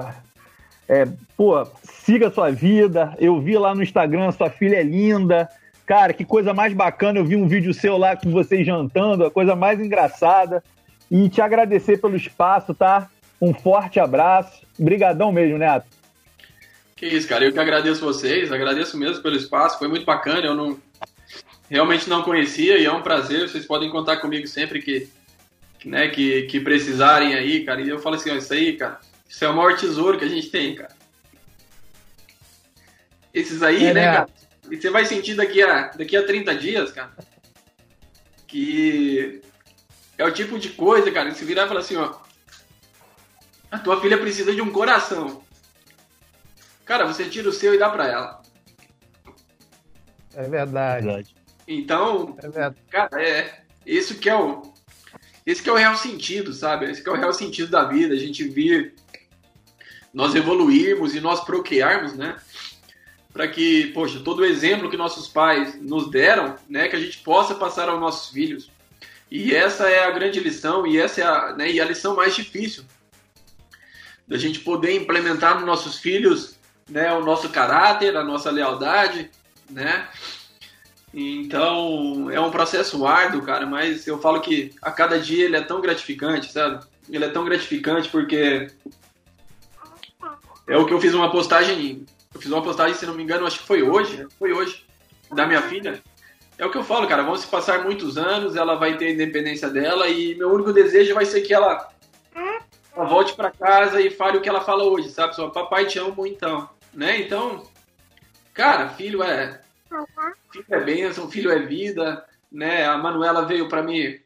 é, 0.88 1.06
pô, 1.36 1.66
siga 1.82 2.30
sua 2.30 2.50
vida. 2.50 3.14
Eu 3.18 3.40
vi 3.40 3.56
lá 3.58 3.74
no 3.74 3.82
Instagram, 3.82 4.30
sua 4.32 4.50
filha 4.50 4.76
é 4.76 4.82
linda. 4.82 5.48
Cara, 5.84 6.12
que 6.12 6.24
coisa 6.24 6.54
mais 6.54 6.72
bacana. 6.72 7.18
Eu 7.18 7.24
vi 7.24 7.36
um 7.36 7.48
vídeo 7.48 7.74
seu 7.74 7.96
lá 7.96 8.16
com 8.16 8.30
vocês 8.30 8.66
jantando, 8.66 9.24
a 9.24 9.30
coisa 9.30 9.54
mais 9.56 9.80
engraçada 9.80 10.62
e 11.10 11.28
te 11.28 11.40
agradecer 11.40 12.00
pelo 12.00 12.16
espaço, 12.16 12.74
tá? 12.74 13.08
Um 13.40 13.52
forte 13.52 14.00
abraço. 14.00 14.66
Brigadão 14.78 15.30
mesmo, 15.32 15.58
Neto. 15.58 15.86
Que 16.94 17.06
isso, 17.06 17.28
cara. 17.28 17.44
Eu 17.44 17.52
que 17.52 17.58
agradeço 17.58 18.04
vocês, 18.04 18.50
agradeço 18.50 18.96
mesmo 18.96 19.22
pelo 19.22 19.36
espaço. 19.36 19.78
Foi 19.78 19.88
muito 19.88 20.06
bacana. 20.06 20.46
Eu 20.46 20.54
não 20.54 20.78
realmente 21.68 22.08
não 22.08 22.22
conhecia 22.22 22.78
e 22.78 22.86
é 22.86 22.92
um 22.92 23.02
prazer. 23.02 23.48
Vocês 23.48 23.66
podem 23.66 23.90
contar 23.90 24.18
comigo 24.18 24.46
sempre 24.46 24.80
que, 24.80 25.08
né, 25.84 26.08
que, 26.08 26.42
que 26.42 26.60
precisarem 26.60 27.34
aí, 27.34 27.64
cara. 27.64 27.80
E 27.80 27.88
eu 27.88 27.98
falo 27.98 28.16
assim, 28.16 28.30
ó, 28.30 28.34
isso 28.34 28.52
aí, 28.52 28.72
cara, 28.74 28.98
isso 29.28 29.44
é 29.44 29.48
o 29.48 29.54
maior 29.54 29.76
tesouro 29.76 30.18
que 30.18 30.24
a 30.24 30.28
gente 30.28 30.50
tem, 30.50 30.74
cara. 30.74 30.94
Esses 33.32 33.62
aí, 33.62 33.86
é, 33.86 33.94
né, 33.94 34.04
cara? 34.12 34.28
E 34.70 34.76
você 34.76 34.90
vai 34.90 35.04
sentir 35.04 35.34
daqui 35.34 35.62
a, 35.62 35.88
daqui 35.88 36.16
a 36.16 36.26
30 36.26 36.54
dias, 36.56 36.90
cara, 36.90 37.12
que 38.46 39.40
é 40.18 40.24
o 40.24 40.32
tipo 40.32 40.58
de 40.58 40.70
coisa, 40.70 41.10
cara, 41.12 41.30
que 41.30 41.38
se 41.38 41.44
virar 41.44 41.66
e 41.66 41.68
falar 41.68 41.80
assim, 41.80 41.96
ó. 41.96 42.14
A 43.70 43.78
tua 43.78 44.00
filha 44.00 44.18
precisa 44.18 44.54
de 44.54 44.62
um 44.62 44.72
coração. 44.72 45.42
Cara, 46.84 47.04
você 47.04 47.24
tira 47.28 47.48
o 47.48 47.52
seu 47.52 47.74
e 47.74 47.78
dá 47.78 47.90
pra 47.90 48.08
ela. 48.08 48.42
É 50.34 50.48
verdade. 50.48 51.34
Então, 51.66 52.36
é 52.38 52.48
verdade. 52.48 52.76
cara, 52.88 53.22
é. 53.22 53.62
Isso 53.84 54.18
que 54.18 54.30
é 54.30 54.36
o. 54.36 54.62
Esse 55.44 55.62
que 55.62 55.68
é 55.68 55.72
o 55.72 55.76
real 55.76 55.96
sentido, 55.96 56.52
sabe? 56.52 56.90
Esse 56.90 57.02
que 57.02 57.08
é 57.08 57.12
o 57.12 57.16
real 57.16 57.32
sentido 57.32 57.70
da 57.70 57.84
vida. 57.84 58.14
A 58.14 58.18
gente 58.18 58.46
vir, 58.48 58.94
nós 60.12 60.34
evoluirmos 60.34 61.14
e 61.14 61.20
nós 61.20 61.40
procriarmos, 61.44 62.14
né? 62.14 62.36
Para 63.32 63.46
que, 63.48 63.88
poxa, 63.88 64.20
todo 64.20 64.40
o 64.40 64.44
exemplo 64.44 64.88
que 64.88 64.96
nossos 64.96 65.28
pais 65.28 65.80
nos 65.80 66.10
deram, 66.10 66.56
né? 66.68 66.88
Que 66.88 66.96
a 66.96 67.00
gente 67.00 67.18
possa 67.18 67.54
passar 67.54 67.88
aos 67.88 68.00
nossos 68.00 68.30
filhos. 68.30 68.70
E 69.30 69.54
essa 69.54 69.88
é 69.88 70.04
a 70.04 70.10
grande 70.10 70.38
lição 70.40 70.86
e 70.86 70.98
essa 70.98 71.20
é 71.20 71.24
a, 71.24 71.52
né, 71.52 71.70
e 71.70 71.80
a 71.80 71.84
lição 71.84 72.14
mais 72.14 72.34
difícil 72.34 72.84
da 74.26 74.38
gente 74.38 74.60
poder 74.60 74.94
implementar 74.94 75.56
nos 75.56 75.64
nossos 75.64 75.98
filhos 75.98 76.56
né, 76.88 77.12
o 77.12 77.24
nosso 77.24 77.48
caráter, 77.48 78.16
a 78.16 78.24
nossa 78.24 78.50
lealdade, 78.50 79.30
né? 79.68 80.08
Então 81.12 82.30
é 82.30 82.40
um 82.40 82.50
processo 82.50 83.06
árduo, 83.06 83.42
cara, 83.42 83.66
mas 83.66 84.06
eu 84.06 84.18
falo 84.20 84.40
que 84.40 84.72
a 84.82 84.90
cada 84.90 85.18
dia 85.18 85.44
ele 85.44 85.56
é 85.56 85.62
tão 85.62 85.80
gratificante, 85.80 86.52
sabe? 86.52 86.84
Ele 87.08 87.24
é 87.24 87.28
tão 87.28 87.44
gratificante 87.44 88.08
porque 88.08 88.68
é 90.66 90.76
o 90.76 90.86
que 90.86 90.92
eu 90.92 91.00
fiz 91.00 91.14
uma 91.14 91.30
postagem, 91.30 92.04
eu 92.34 92.40
fiz 92.40 92.50
uma 92.50 92.62
postagem, 92.62 92.94
se 92.94 93.06
não 93.06 93.14
me 93.14 93.22
engano, 93.22 93.46
acho 93.46 93.60
que 93.60 93.66
foi 93.66 93.82
hoje, 93.82 94.26
foi 94.38 94.52
hoje, 94.52 94.84
da 95.32 95.46
minha 95.46 95.62
filha, 95.62 96.02
é 96.58 96.64
o 96.64 96.70
que 96.70 96.78
eu 96.78 96.84
falo, 96.84 97.06
cara. 97.06 97.22
Vão 97.22 97.36
se 97.36 97.46
passar 97.46 97.84
muitos 97.84 98.16
anos, 98.16 98.56
ela 98.56 98.76
vai 98.76 98.96
ter 98.96 99.06
a 99.06 99.10
independência 99.10 99.68
dela 99.68 100.08
e 100.08 100.34
meu 100.34 100.50
único 100.50 100.72
desejo 100.72 101.14
vai 101.14 101.26
ser 101.26 101.42
que 101.42 101.52
ela, 101.52 101.88
ela 102.94 103.04
volte 103.04 103.34
para 103.34 103.50
casa 103.50 104.00
e 104.00 104.10
fale 104.10 104.38
o 104.38 104.40
que 104.40 104.48
ela 104.48 104.60
fala 104.60 104.84
hoje, 104.84 105.10
sabe? 105.10 105.36
Só 105.36 105.50
papai 105.50 105.86
te 105.86 105.98
amo 105.98 106.26
então, 106.26 106.68
né? 106.94 107.20
Então, 107.20 107.62
cara, 108.54 108.88
filho 108.90 109.22
é 109.22 109.60
filho 110.50 110.66
é 110.70 110.80
bênção, 110.80 111.30
filho 111.30 111.50
é 111.50 111.58
vida, 111.58 112.24
né? 112.50 112.86
A 112.86 112.96
Manuela 112.96 113.44
veio 113.44 113.68
para 113.68 113.82
me 113.82 114.20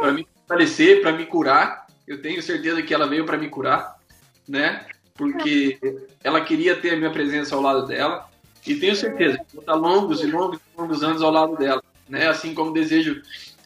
para 0.00 0.12
me 0.12 0.26
fortalecer, 0.34 1.00
para 1.00 1.12
me 1.12 1.26
curar. 1.26 1.86
Eu 2.06 2.20
tenho 2.20 2.42
certeza 2.42 2.82
que 2.82 2.92
ela 2.92 3.06
veio 3.06 3.24
para 3.24 3.38
me 3.38 3.48
curar, 3.48 3.96
né? 4.48 4.86
Porque 5.16 5.78
ela 6.24 6.40
queria 6.40 6.74
ter 6.74 6.94
a 6.94 6.96
minha 6.96 7.12
presença 7.12 7.54
ao 7.54 7.62
lado 7.62 7.86
dela 7.86 8.28
e 8.66 8.74
tenho 8.74 8.96
certeza 8.96 9.38
que 9.38 9.54
vou 9.54 9.60
estar 9.60 9.74
longos 9.74 10.20
e 10.22 10.26
longos 10.26 10.58
e 10.58 10.80
longos 10.80 11.04
anos 11.04 11.22
ao 11.22 11.30
lado 11.30 11.56
dela, 11.56 11.80
né? 12.08 12.26
Assim 12.26 12.52
como 12.52 12.72
desejo 12.72 13.22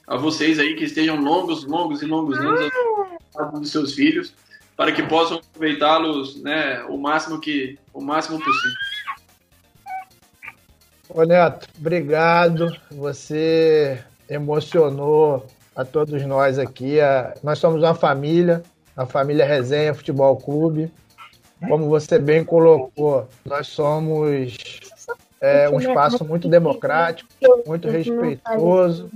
a 0.07 0.17
vocês 0.17 0.59
aí 0.59 0.75
que 0.75 0.85
estejam 0.85 1.17
longos, 1.17 1.65
longos 1.65 2.03
e 2.03 2.05
longos 2.05 2.39
anos 2.39 2.71
ao 3.35 3.45
lado 3.45 3.61
dos 3.61 3.71
seus 3.71 3.95
filhos, 3.95 4.35
para 4.77 4.93
que 4.93 5.03
possam 5.03 5.39
aproveitá-los, 5.39 6.43
né, 6.43 6.83
o 6.85 6.99
máximo 6.99 7.41
que 7.41 7.79
o 7.95 8.01
máximo 8.03 8.39
possível. 8.39 8.77
Ô 11.09 11.23
Neto, 11.25 11.67
obrigado. 11.79 12.77
Você 12.91 14.05
emocionou 14.29 15.47
a 15.75 15.83
todos 15.83 16.23
nós 16.27 16.59
aqui. 16.59 16.99
Nós 17.43 17.59
somos 17.59 17.83
uma 17.83 17.95
família, 17.95 18.63
a 18.95 19.07
família 19.07 19.47
Resenha 19.47 19.95
Futebol 19.95 20.37
Clube. 20.37 20.93
Como 21.67 21.89
você 21.89 22.19
bem 22.19 22.45
colocou, 22.45 23.29
nós 23.45 23.67
somos 23.67 24.81
é, 25.41 25.69
um 25.69 25.81
espaço 25.81 26.25
muito 26.25 26.49
democrático, 26.49 27.29
muito 27.67 27.89
respeitoso. 27.89 29.11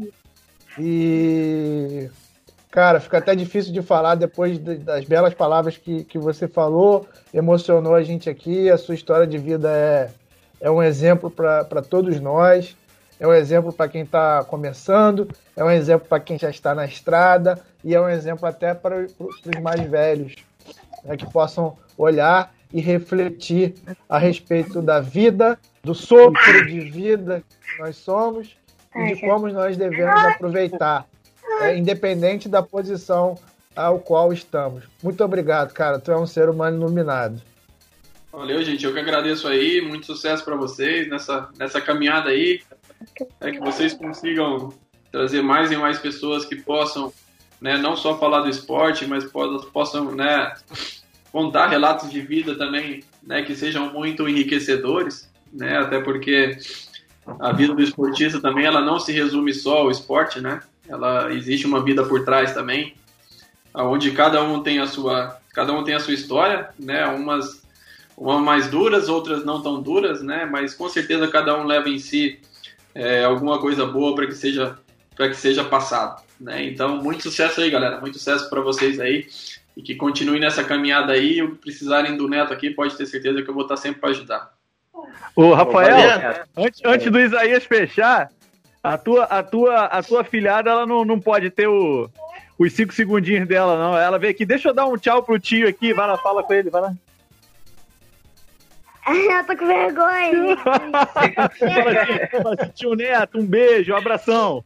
E, 0.79 2.09
cara, 2.71 2.99
fica 2.99 3.19
até 3.19 3.35
difícil 3.35 3.73
de 3.73 3.83
falar 3.83 4.15
depois 4.15 4.59
das 4.59 5.05
belas 5.05 5.35
palavras 5.35 5.77
que, 5.77 6.05
que 6.05 6.19
você 6.19 6.49
falou. 6.49 7.07
Emocionou 7.33 7.95
a 7.95 8.03
gente 8.03 8.29
aqui. 8.29 8.71
A 8.71 8.79
sua 8.79 8.95
história 8.95 9.27
de 9.27 9.39
vida 9.39 9.71
é, 9.71 10.11
é 10.61 10.71
um 10.71 10.83
exemplo 10.83 11.31
para 11.31 11.83
todos 11.83 12.19
nós. 12.21 12.77
É 13.23 13.27
um 13.27 13.33
exemplo 13.33 13.73
para 13.73 13.89
quem 13.89 14.03
está 14.03 14.43
começando, 14.43 15.29
é 15.57 15.63
um 15.63 15.71
exemplo 15.71 16.09
para 16.09 16.19
quem 16.19 16.37
já 16.37 16.51
está 16.51 16.75
na 16.75 16.85
estrada 16.87 17.57
e 17.85 17.95
é 17.95 18.01
um 18.01 18.09
exemplo 18.09 18.49
até 18.49 18.75
para 18.75 19.07
os 19.17 19.61
mais 19.63 19.81
velhos, 19.89 20.35
né, 21.05 21.17
que 21.17 21.25
possam 21.31 21.77
olhar 21.97 22.55
e 22.73 22.81
refletir 22.81 23.75
a 24.09 24.19
respeito 24.19 24.81
da 24.81 25.01
vida, 25.01 25.59
do 25.83 25.95
sopro 25.95 26.67
de 26.67 26.81
vida 26.81 27.43
que 27.49 27.83
nós 27.83 27.97
somos 27.97 28.57
e 28.95 29.15
de 29.15 29.21
como 29.21 29.49
nós 29.49 29.77
devemos 29.77 30.25
aproveitar, 30.25 31.07
é, 31.61 31.77
independente 31.77 32.49
da 32.49 32.63
posição 32.63 33.39
ao 33.75 33.99
qual 33.99 34.33
estamos. 34.33 34.85
Muito 35.03 35.23
obrigado, 35.25 35.73
cara. 35.73 35.99
Tu 35.99 36.11
é 36.11 36.17
um 36.17 36.27
ser 36.27 36.49
humano 36.49 36.79
iluminado. 36.79 37.41
Valeu, 38.31 38.63
gente. 38.63 38.85
Eu 38.85 38.93
que 38.93 38.99
agradeço 38.99 39.47
aí. 39.47 39.81
Muito 39.83 40.07
sucesso 40.07 40.45
para 40.45 40.57
vocês 40.57 41.09
nessa, 41.09 41.49
nessa 41.59 41.81
caminhada 41.81 42.31
aí. 42.31 42.63
É 43.41 43.51
que 43.51 43.61
vocês 43.61 43.93
consigam 43.93 44.73
trazer 45.11 45.43
mais 45.43 45.71
e 45.71 45.77
mais 45.77 45.99
pessoas 45.99 46.45
que 46.45 46.57
possam, 46.57 47.13
né, 47.61 47.77
não 47.77 47.95
só 47.95 48.19
falar 48.19 48.41
do 48.41 48.49
esporte, 48.49 49.07
mas 49.07 49.25
possam, 49.73 50.13
né, 50.13 50.55
contar 51.33 51.69
relatos 51.69 52.11
de 52.11 52.21
vida 52.21 52.55
também, 52.55 53.03
né, 53.23 53.43
que 53.43 53.57
sejam 53.57 53.91
muito 53.93 54.29
enriquecedores, 54.29 55.31
né, 55.53 55.79
até 55.79 56.01
porque 56.01 56.59
a 57.39 57.53
vida 57.53 57.75
do 57.75 57.83
esportista 57.83 58.41
também 58.41 58.67
ela 58.67 58.81
não 58.81 58.99
se 58.99 59.13
resume 59.13 59.53
só 59.55 59.79
ao 59.79 59.91
esporte, 59.91 60.41
né? 60.41 60.61
Ela 60.89 61.33
existe 61.33 61.67
uma 61.67 61.83
vida 61.83 62.05
por 62.05 62.25
trás 62.25 62.53
também, 62.53 62.95
onde 63.73 64.11
cada 64.11 64.43
um 64.43 64.63
tem 64.63 64.81
a 64.81 64.87
sua, 64.87 65.39
cada 65.53 65.73
um 65.73 65.85
tem 65.85 65.95
a 65.95 66.01
sua 66.01 66.15
história, 66.15 66.71
né? 66.79 67.07
Umas, 67.07 67.63
umas 68.17 68.43
mais 68.43 68.69
duras, 68.69 69.09
outras 69.09 69.45
não 69.45 69.63
tão 69.63 69.81
duras, 69.81 70.23
né? 70.23 70.45
Mas 70.45 70.75
com 70.75 70.89
certeza 70.89 71.29
cada 71.29 71.57
um 71.57 71.65
leva 71.65 71.89
em 71.89 71.99
si 71.99 72.41
é, 72.95 73.25
alguma 73.25 73.61
coisa 73.61 73.87
boa 73.87 74.15
para 74.15 74.27
que 74.27 74.35
seja 74.35 74.79
para 75.15 75.29
que 75.29 75.37
seja 75.37 75.63
passado, 75.63 76.23
né? 76.41 76.65
Então 76.65 76.97
muito 76.97 77.23
sucesso 77.23 77.61
aí, 77.61 77.71
galera, 77.71 78.01
muito 78.01 78.19
sucesso 78.19 78.49
para 78.51 78.63
vocês 78.63 78.99
aí 78.99 79.29
e 79.77 79.83
que 79.83 79.95
continuem 79.95 80.41
nessa 80.41 80.63
caminhada 80.65 81.13
aí. 81.13 81.43
O 81.43 81.53
que 81.53 81.59
precisarem 81.59 82.17
do 82.17 82.29
Neto 82.29 82.53
aqui, 82.53 82.71
pode 82.71 82.97
ter 82.97 83.07
certeza 83.07 83.43
que 83.43 83.49
eu 83.49 83.55
vou 83.55 83.65
estar 83.65 83.77
sempre 83.77 84.01
para 84.01 84.11
ajudar. 84.11 84.53
O 85.35 85.53
Rafael, 85.55 86.45
antes, 86.57 86.81
antes 86.85 87.11
do 87.11 87.19
Isaías 87.19 87.65
fechar, 87.65 88.31
a 88.83 88.99
tua, 88.99 89.25
a 89.25 89.43
tua, 89.43 89.85
a 89.87 90.03
tua 90.03 90.25
filhada 90.25 90.71
ela 90.71 90.87
não, 90.87 91.05
não 91.05 91.19
pode 91.19 91.51
ter 91.51 91.67
o, 91.67 92.11
os 92.59 92.73
cinco 92.73 92.93
segundinhos 92.93 93.49
dela, 93.49 93.79
não. 93.79 93.97
Ela 93.97 94.19
veio 94.19 94.33
aqui, 94.33 94.45
deixa 94.45 94.69
eu 94.69 94.75
dar 94.75 94.87
um 94.87 94.97
tchau 94.97 95.23
pro 95.23 95.39
tio 95.39 95.69
aqui, 95.69 95.93
vai 95.93 96.07
lá, 96.07 96.19
fala 96.19 96.43
com 96.43 96.53
ele, 96.53 96.71
vai 96.71 96.83
lá. 96.83 96.95
Eu 99.05 99.45
tô 99.45 99.57
com 99.57 99.67
vergonha. 99.67 100.57
fala 102.31 102.55
assim, 102.57 102.71
tio 102.73 102.95
Neto, 102.95 103.39
um 103.39 103.45
beijo, 103.45 103.93
um 103.93 103.97
abração. 103.97 104.65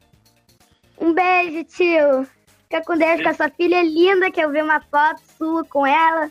Um 0.98 1.14
beijo, 1.14 1.64
tio. 1.64 2.26
Fica 2.68 2.82
com 2.84 2.96
Deus 2.96 3.22
com 3.22 3.28
a 3.28 3.34
sua 3.34 3.48
filha 3.48 3.82
linda, 3.82 4.30
que 4.30 4.40
eu 4.40 4.50
vi 4.50 4.60
uma 4.60 4.80
foto 4.80 5.20
sua 5.38 5.64
com 5.64 5.86
ela. 5.86 6.30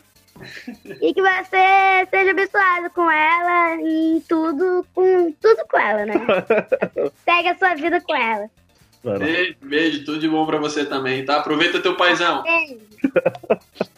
E 1.00 1.14
que 1.14 1.22
você 1.22 2.06
seja 2.10 2.30
abençoado 2.30 2.90
com 2.90 3.10
ela 3.10 3.76
em 3.76 4.20
tudo, 4.28 4.86
com 4.94 5.32
tudo 5.40 5.64
com 5.68 5.78
ela, 5.78 6.04
né? 6.04 6.14
Segue 7.24 7.48
a 7.48 7.56
sua 7.56 7.74
vida 7.74 8.00
com 8.02 8.14
ela. 8.14 8.50
Beijo, 9.18 9.56
beijo, 9.62 10.04
tudo 10.04 10.18
de 10.18 10.28
bom 10.28 10.44
pra 10.44 10.58
você 10.58 10.84
também, 10.84 11.24
tá? 11.24 11.36
Aproveita 11.36 11.80
teu 11.80 11.96
paizão. 11.96 12.42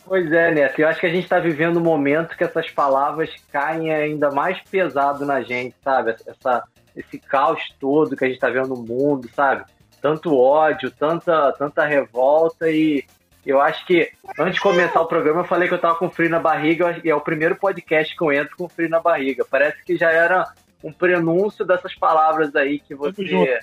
Pois 0.05 0.30
é, 0.30 0.51
Neto, 0.53 0.80
eu 0.80 0.89
acho 0.89 1.01
que 1.01 1.07
a 1.07 1.11
gente 1.11 1.26
tá 1.26 1.39
vivendo 1.39 1.78
um 1.78 1.82
momento 1.82 2.36
que 2.36 2.45
essas 2.45 2.70
palavras 2.70 3.30
caem 3.51 3.93
ainda 3.93 4.30
mais 4.30 4.61
pesado 4.70 5.24
na 5.24 5.41
gente, 5.43 5.74
sabe? 5.82 6.14
Essa, 6.26 6.62
esse 6.95 7.18
caos 7.18 7.61
todo 7.80 8.16
que 8.16 8.24
a 8.24 8.28
gente 8.28 8.39
tá 8.39 8.51
vendo 8.51 8.68
no 8.68 8.76
mundo, 8.76 9.28
sabe? 9.34 9.64
Tanto 10.01 10.37
ódio, 10.37 10.91
tanta, 10.91 11.53
tanta 11.53 11.85
revolta 11.85 12.71
e 12.71 13.05
eu 13.45 13.61
acho 13.61 13.87
que 13.87 14.11
antes 14.39 14.57
de 14.57 14.61
começar 14.61 15.01
o 15.01 15.07
programa 15.07 15.41
eu 15.41 15.45
falei 15.45 15.69
que 15.69 15.75
eu 15.75 15.81
tava 15.81 15.95
com 15.95 16.11
frio 16.11 16.29
na 16.29 16.39
barriga 16.39 17.01
e 17.03 17.09
é 17.09 17.15
o 17.15 17.21
primeiro 17.21 17.57
podcast 17.57 18.15
que 18.15 18.23
eu 18.23 18.33
entro 18.33 18.57
com 18.57 18.69
frio 18.69 18.89
na 18.89 19.01
barriga. 19.01 19.45
Parece 19.49 19.83
que 19.85 19.97
já 19.97 20.11
era 20.11 20.45
um 20.85 20.93
prenúncio 20.93 21.65
dessas 21.65 21.95
palavras 21.95 22.55
aí 22.55 22.79
que 22.79 22.95
você 22.95 23.59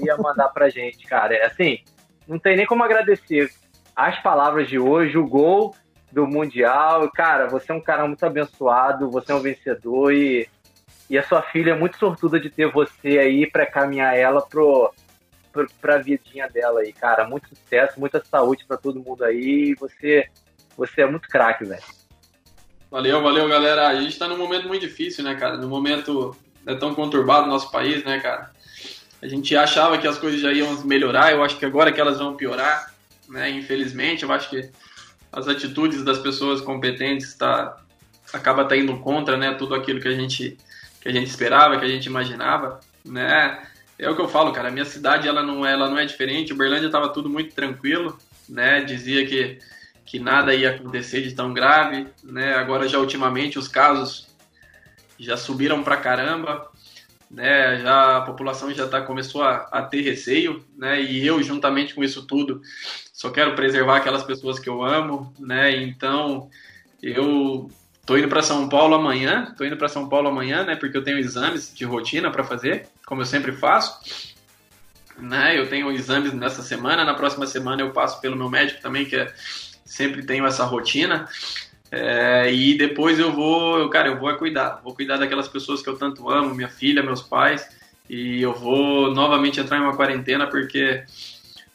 ia 0.00 0.16
mandar 0.16 0.48
pra 0.48 0.68
gente, 0.68 1.06
cara. 1.06 1.34
É 1.34 1.46
assim, 1.46 1.78
não 2.26 2.38
tem 2.38 2.56
nem 2.56 2.66
como 2.66 2.82
agradecer 2.82 3.50
as 3.94 4.18
palavras 4.22 4.68
de 4.68 4.78
hoje, 4.78 5.18
o 5.18 5.26
gol 5.26 5.74
do 6.10 6.26
Mundial. 6.26 7.10
Cara, 7.10 7.48
você 7.48 7.72
é 7.72 7.74
um 7.74 7.80
cara 7.80 8.06
muito 8.06 8.24
abençoado, 8.24 9.10
você 9.10 9.32
é 9.32 9.34
um 9.34 9.42
vencedor 9.42 10.12
e, 10.12 10.48
e 11.10 11.18
a 11.18 11.22
sua 11.22 11.42
filha 11.42 11.72
é 11.72 11.76
muito 11.76 11.98
sortuda 11.98 12.40
de 12.40 12.48
ter 12.48 12.70
você 12.70 13.18
aí 13.18 13.50
para 13.50 13.66
caminhar 13.66 14.16
ela 14.16 14.40
pro 14.40 14.92
pra 15.80 15.98
vidinha 15.98 16.48
dela 16.48 16.80
aí, 16.80 16.92
cara. 16.92 17.26
Muito 17.26 17.48
sucesso, 17.48 17.98
muita 17.98 18.22
saúde 18.24 18.64
para 18.66 18.76
todo 18.76 19.00
mundo 19.00 19.24
aí. 19.24 19.74
Você, 19.74 20.28
você 20.76 21.02
é 21.02 21.06
muito 21.06 21.28
craque, 21.28 21.64
velho. 21.64 21.82
Valeu, 22.90 23.22
valeu, 23.22 23.48
galera. 23.48 23.88
A 23.88 24.00
gente 24.00 24.18
tá 24.18 24.26
num 24.26 24.38
momento 24.38 24.66
muito 24.66 24.82
difícil, 24.82 25.24
né, 25.24 25.34
cara? 25.34 25.56
Num 25.56 25.68
momento 25.68 26.36
é 26.66 26.74
tão 26.74 26.94
conturbado 26.94 27.46
no 27.46 27.52
nosso 27.52 27.70
país, 27.70 28.04
né, 28.04 28.20
cara? 28.20 28.50
A 29.20 29.26
gente 29.26 29.56
achava 29.56 29.98
que 29.98 30.06
as 30.06 30.18
coisas 30.18 30.40
já 30.40 30.52
iam 30.52 30.84
melhorar, 30.84 31.32
eu 31.32 31.42
acho 31.42 31.58
que 31.58 31.66
agora 31.66 31.90
que 31.90 32.00
elas 32.00 32.18
vão 32.18 32.36
piorar, 32.36 32.94
né? 33.28 33.50
Infelizmente, 33.50 34.22
eu 34.22 34.32
acho 34.32 34.48
que 34.48 34.70
as 35.32 35.48
atitudes 35.48 36.04
das 36.04 36.18
pessoas 36.18 36.60
competentes 36.60 37.34
tá 37.34 37.76
acaba 38.32 38.64
tá 38.64 38.76
indo 38.76 38.98
contra, 38.98 39.36
né, 39.36 39.54
tudo 39.54 39.74
aquilo 39.74 40.00
que 40.00 40.08
a 40.08 40.14
gente 40.14 40.56
que 41.00 41.08
a 41.08 41.12
gente 41.12 41.28
esperava, 41.28 41.78
que 41.78 41.84
a 41.84 41.88
gente 41.88 42.06
imaginava, 42.06 42.80
né? 43.04 43.66
É 43.98 44.08
o 44.08 44.14
que 44.14 44.22
eu 44.22 44.28
falo, 44.28 44.52
cara. 44.52 44.68
A 44.68 44.70
minha 44.70 44.84
cidade 44.84 45.26
ela 45.26 45.42
não 45.42 45.66
ela 45.66 45.90
não 45.90 45.98
é 45.98 46.04
diferente. 46.04 46.52
Uberlândia 46.52 46.86
estava 46.86 47.08
tudo 47.08 47.28
muito 47.28 47.54
tranquilo, 47.54 48.16
né? 48.48 48.80
Dizia 48.82 49.26
que, 49.26 49.58
que 50.06 50.20
nada 50.20 50.54
ia 50.54 50.70
acontecer 50.70 51.22
de 51.22 51.34
tão 51.34 51.52
grave, 51.52 52.06
né? 52.22 52.54
Agora 52.54 52.88
já 52.88 52.98
ultimamente 52.98 53.58
os 53.58 53.66
casos 53.66 54.28
já 55.18 55.36
subiram 55.36 55.82
pra 55.82 55.96
caramba, 55.96 56.70
né? 57.28 57.80
Já 57.80 58.18
a 58.18 58.20
população 58.20 58.72
já 58.72 58.86
tá 58.86 59.02
começou 59.02 59.42
a, 59.42 59.68
a 59.72 59.82
ter 59.82 60.02
receio, 60.02 60.64
né? 60.76 61.02
E 61.02 61.26
eu 61.26 61.42
juntamente 61.42 61.94
com 61.94 62.04
isso 62.04 62.24
tudo 62.24 62.62
só 63.12 63.30
quero 63.30 63.56
preservar 63.56 63.96
aquelas 63.96 64.22
pessoas 64.22 64.60
que 64.60 64.68
eu 64.68 64.84
amo, 64.84 65.34
né? 65.40 65.76
Então 65.82 66.48
eu 67.02 67.68
Tô 68.08 68.16
indo 68.16 68.26
para 68.26 68.40
São 68.40 68.70
Paulo 68.70 68.94
amanhã, 68.94 69.52
tô 69.54 69.66
indo 69.66 69.76
para 69.76 69.86
São 69.86 70.08
Paulo 70.08 70.28
amanhã, 70.28 70.64
né, 70.64 70.74
porque 70.74 70.96
eu 70.96 71.04
tenho 71.04 71.18
exames 71.18 71.74
de 71.74 71.84
rotina 71.84 72.30
para 72.30 72.42
fazer, 72.42 72.86
como 73.08 73.22
eu 73.22 73.26
sempre 73.26 73.52
faço. 73.52 73.98
Né, 75.16 75.58
eu 75.58 75.68
tenho 75.68 75.90
exames 75.90 76.32
nessa 76.32 76.62
semana, 76.62 77.04
na 77.04 77.14
próxima 77.14 77.44
semana 77.44 77.82
eu 77.82 77.90
passo 77.90 78.20
pelo 78.20 78.36
meu 78.36 78.48
médico 78.48 78.80
também, 78.80 79.04
que 79.04 79.16
é, 79.16 79.32
sempre 79.84 80.24
tenho 80.24 80.46
essa 80.46 80.64
rotina. 80.64 81.26
É, 81.90 82.52
e 82.52 82.76
depois 82.76 83.18
eu 83.18 83.32
vou, 83.32 83.78
eu, 83.78 83.88
cara, 83.88 84.08
eu 84.08 84.18
vou 84.18 84.32
cuidar, 84.36 84.80
vou 84.84 84.94
cuidar 84.94 85.16
daquelas 85.16 85.48
pessoas 85.48 85.82
que 85.82 85.88
eu 85.88 85.96
tanto 85.96 86.30
amo, 86.30 86.54
minha 86.54 86.68
filha, 86.68 87.02
meus 87.02 87.22
pais, 87.22 87.66
e 88.08 88.40
eu 88.40 88.54
vou 88.54 89.12
novamente 89.12 89.58
entrar 89.58 89.78
em 89.78 89.80
uma 89.80 89.96
quarentena 89.96 90.46
porque 90.46 91.02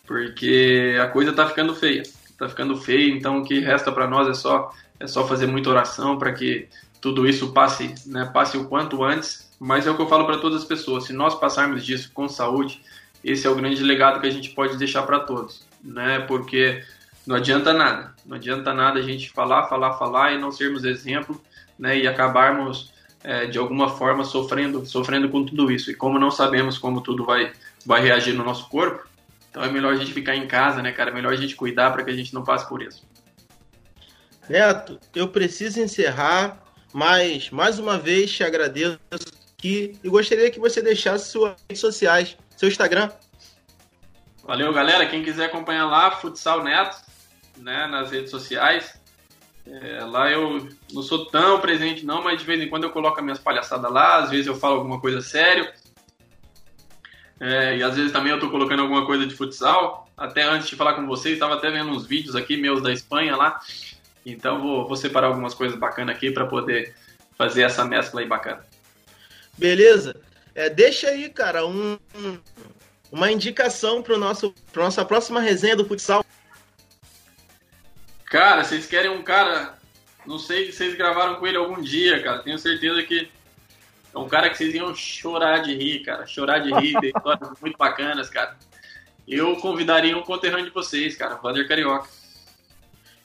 porque 0.05 0.97
a 1.01 1.07
coisa 1.07 1.33
tá 1.33 1.47
ficando 1.47 1.73
feia. 1.75 2.03
tá 2.37 2.47
ficando 2.47 2.77
feio, 2.77 3.15
então 3.15 3.39
o 3.39 3.43
que 3.43 3.59
resta 3.59 3.91
para 3.91 4.07
nós 4.07 4.27
é 4.27 4.33
só 4.33 4.71
é 4.99 5.07
só 5.07 5.27
fazer 5.27 5.47
muita 5.47 5.69
oração 5.69 6.17
para 6.17 6.31
que 6.31 6.69
tudo 7.01 7.27
isso 7.27 7.51
passe, 7.51 7.93
né, 8.05 8.29
passe 8.33 8.57
o 8.57 8.65
quanto 8.65 9.03
antes. 9.03 9.51
Mas 9.63 9.87
é 9.87 9.91
o 9.91 9.95
que 9.95 10.01
eu 10.01 10.09
falo 10.09 10.25
para 10.25 10.39
todas 10.39 10.63
as 10.63 10.67
pessoas, 10.67 11.05
se 11.05 11.13
nós 11.13 11.35
passarmos 11.35 11.85
disso 11.85 12.11
com 12.13 12.27
saúde, 12.27 12.81
esse 13.23 13.47
é 13.47 13.49
o 13.49 13.55
grande 13.55 13.81
legado 13.81 14.19
que 14.19 14.27
a 14.27 14.29
gente 14.29 14.49
pode 14.49 14.75
deixar 14.75 15.03
para 15.03 15.21
todos, 15.21 15.65
né? 15.81 16.19
Porque 16.19 16.83
não 17.25 17.37
adianta 17.37 17.71
nada, 17.71 18.13
não 18.25 18.35
adianta 18.35 18.73
nada 18.73 18.99
a 18.99 19.01
gente 19.01 19.29
falar, 19.29 19.69
falar, 19.69 19.93
falar 19.93 20.33
e 20.33 20.37
não 20.37 20.51
sermos 20.51 20.83
exemplo, 20.83 21.41
né? 21.79 21.97
E 21.97 22.05
acabarmos 22.05 22.91
é, 23.23 23.45
de 23.45 23.57
alguma 23.57 23.87
forma 23.87 24.25
sofrendo, 24.25 24.85
sofrendo 24.85 25.29
com 25.29 25.45
tudo 25.45 25.71
isso. 25.71 25.89
E 25.89 25.95
como 25.95 26.19
não 26.19 26.29
sabemos 26.29 26.77
como 26.77 26.99
tudo 26.99 27.23
vai, 27.23 27.53
vai 27.85 28.01
reagir 28.01 28.33
no 28.33 28.43
nosso 28.43 28.67
corpo, 28.67 29.07
então 29.49 29.63
é 29.63 29.71
melhor 29.71 29.93
a 29.93 29.95
gente 29.95 30.11
ficar 30.11 30.35
em 30.35 30.45
casa, 30.45 30.81
né, 30.81 30.91
cara? 30.91 31.09
É 31.09 31.13
melhor 31.13 31.31
a 31.31 31.37
gente 31.37 31.55
cuidar 31.55 31.91
para 31.91 32.03
que 32.03 32.11
a 32.11 32.15
gente 32.15 32.33
não 32.33 32.43
passe 32.43 32.67
por 32.67 32.81
isso. 32.83 33.07
Neto, 34.49 34.99
eu 35.15 35.29
preciso 35.29 35.79
encerrar, 35.79 36.61
mas 36.91 37.49
mais 37.49 37.79
uma 37.79 37.97
vez 37.97 38.29
te 38.29 38.43
agradeço 38.43 38.99
e 39.63 40.09
gostaria 40.09 40.51
que 40.51 40.59
você 40.59 40.81
deixasse 40.81 41.31
suas 41.31 41.55
redes 41.69 41.79
sociais, 41.79 42.37
seu 42.57 42.67
Instagram. 42.67 43.09
Valeu, 44.43 44.73
galera. 44.73 45.05
Quem 45.05 45.23
quiser 45.23 45.45
acompanhar 45.45 45.85
lá, 45.85 46.11
Futsal 46.11 46.63
Neto, 46.63 46.97
né, 47.57 47.87
nas 47.87 48.11
redes 48.11 48.29
sociais. 48.29 49.01
É, 49.65 50.03
lá 50.03 50.29
eu 50.29 50.67
não 50.91 51.01
sou 51.01 51.25
tão 51.27 51.61
presente 51.61 52.05
não, 52.05 52.21
mas 52.21 52.39
de 52.39 52.45
vez 52.45 52.61
em 52.61 52.67
quando 52.67 52.83
eu 52.83 52.89
coloco 52.89 53.17
as 53.17 53.23
minhas 53.23 53.39
palhaçadas 53.39 53.89
lá, 53.89 54.17
às 54.17 54.29
vezes 54.29 54.47
eu 54.47 54.55
falo 54.55 54.75
alguma 54.75 54.99
coisa 54.99 55.21
sério. 55.21 55.71
É, 57.39 57.77
e 57.77 57.83
às 57.83 57.95
vezes 57.95 58.11
também 58.11 58.31
eu 58.31 58.39
tô 58.39 58.49
colocando 58.49 58.81
alguma 58.81 59.05
coisa 59.05 59.25
de 59.25 59.33
futsal. 59.33 60.09
Até 60.17 60.43
antes 60.43 60.67
de 60.67 60.75
falar 60.75 60.93
com 60.95 61.07
vocês, 61.07 61.35
estava 61.35 61.55
até 61.55 61.71
vendo 61.71 61.91
uns 61.91 62.05
vídeos 62.05 62.35
aqui 62.35 62.57
meus 62.57 62.81
da 62.81 62.91
Espanha 62.91 63.35
lá. 63.35 63.61
Então 64.25 64.61
vou, 64.61 64.87
vou 64.87 64.97
separar 64.97 65.27
algumas 65.27 65.53
coisas 65.53 65.77
bacanas 65.77 66.15
aqui 66.15 66.31
para 66.31 66.45
poder 66.45 66.93
fazer 67.37 67.63
essa 67.63 67.85
mescla 67.85 68.21
aí 68.21 68.27
bacana. 68.27 68.72
Beleza? 69.57 70.19
É, 70.55 70.69
deixa 70.69 71.07
aí, 71.07 71.29
cara, 71.29 71.65
um, 71.65 71.97
uma 73.11 73.31
indicação 73.31 74.01
para 74.01 74.17
nosso 74.17 74.53
pra 74.71 74.83
nossa 74.83 75.03
próxima 75.05 75.39
resenha 75.39 75.75
do 75.75 75.85
futsal. 75.85 76.23
Cara, 78.25 78.63
vocês 78.63 78.85
querem 78.85 79.11
um 79.11 79.21
cara. 79.21 79.77
Não 80.25 80.39
sei 80.39 80.65
se 80.65 80.77
vocês 80.77 80.95
gravaram 80.95 81.35
com 81.35 81.45
ele 81.45 81.57
algum 81.57 81.81
dia, 81.81 82.21
cara. 82.23 82.41
Tenho 82.41 82.57
certeza 82.57 83.03
que 83.03 83.29
é 84.13 84.17
um 84.17 84.27
cara 84.27 84.49
que 84.49 84.57
vocês 84.57 84.73
iam 84.73 84.93
chorar 84.95 85.59
de 85.59 85.75
rir, 85.75 85.99
cara. 85.99 86.25
Chorar 86.25 86.59
de 86.59 86.73
rir, 86.73 86.99
tem 86.99 87.11
histórias 87.15 87.49
muito 87.61 87.77
bacanas, 87.77 88.29
cara. 88.29 88.57
Eu 89.27 89.55
convidaria 89.57 90.17
um 90.17 90.23
conterrâneo 90.23 90.65
de 90.65 90.71
vocês, 90.71 91.15
cara, 91.15 91.35
Vander 91.35 91.67
Carioca. 91.67 92.07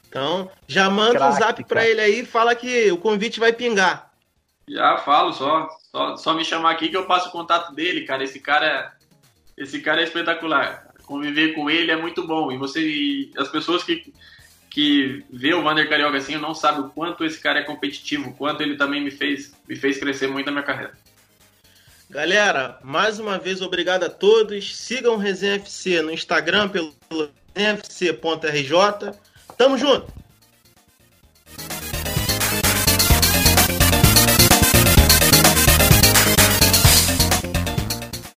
Então, 0.09 0.51
já 0.66 0.89
manda 0.89 1.18
Crack, 1.18 1.33
um 1.33 1.39
zap 1.39 1.64
pra 1.64 1.87
ele 1.87 2.01
aí 2.01 2.20
e 2.20 2.26
fala 2.26 2.55
que 2.55 2.91
o 2.91 2.97
convite 2.97 3.39
vai 3.39 3.53
pingar. 3.53 4.11
Já 4.68 4.99
falo, 4.99 5.33
só, 5.33 5.68
só, 5.99 6.16
só 6.16 6.34
me 6.34 6.44
chamar 6.44 6.70
aqui 6.70 6.88
que 6.88 6.96
eu 6.96 7.07
passo 7.07 7.28
o 7.28 7.32
contato 7.32 7.74
dele, 7.74 8.03
cara. 8.03 8.22
Esse 8.22 8.38
cara, 8.38 8.94
esse 9.57 9.80
cara 9.80 10.01
é 10.01 10.05
espetacular. 10.05 10.86
Conviver 11.05 11.55
com 11.55 11.68
ele 11.68 11.90
é 11.90 11.96
muito 11.96 12.24
bom. 12.24 12.53
E 12.53 12.57
você, 12.57 12.80
e 12.80 13.32
as 13.36 13.49
pessoas 13.49 13.82
que 13.82 14.12
que 14.70 15.24
vê 15.32 15.55
o 15.55 15.62
Vander 15.62 15.88
Carioca 15.88 16.18
assim, 16.18 16.36
não 16.36 16.55
sabe 16.55 16.80
o 16.80 16.90
quanto 16.90 17.24
esse 17.24 17.40
cara 17.40 17.61
é 17.61 17.64
competitivo, 17.64 18.28
o 18.28 18.34
quanto 18.34 18.62
ele 18.62 18.76
também 18.76 19.03
me 19.03 19.11
fez, 19.11 19.53
me 19.66 19.74
fez 19.74 19.99
crescer 19.99 20.28
muito 20.28 20.46
na 20.46 20.53
minha 20.53 20.62
carreira. 20.62 20.92
Galera, 22.09 22.78
mais 22.84 23.18
uma 23.18 23.38
vez 23.38 23.61
obrigado 23.62 24.05
a 24.05 24.11
todos. 24.11 24.76
Sigam 24.76 25.14
o 25.14 25.18
Resenha 25.18 25.55
FC 25.55 26.03
no 26.03 26.12
Instagram 26.12 26.68
pelo 26.68 26.94
resenhafc.rj. 27.57 29.18
Tamo 29.57 29.78
junto! 29.78 30.17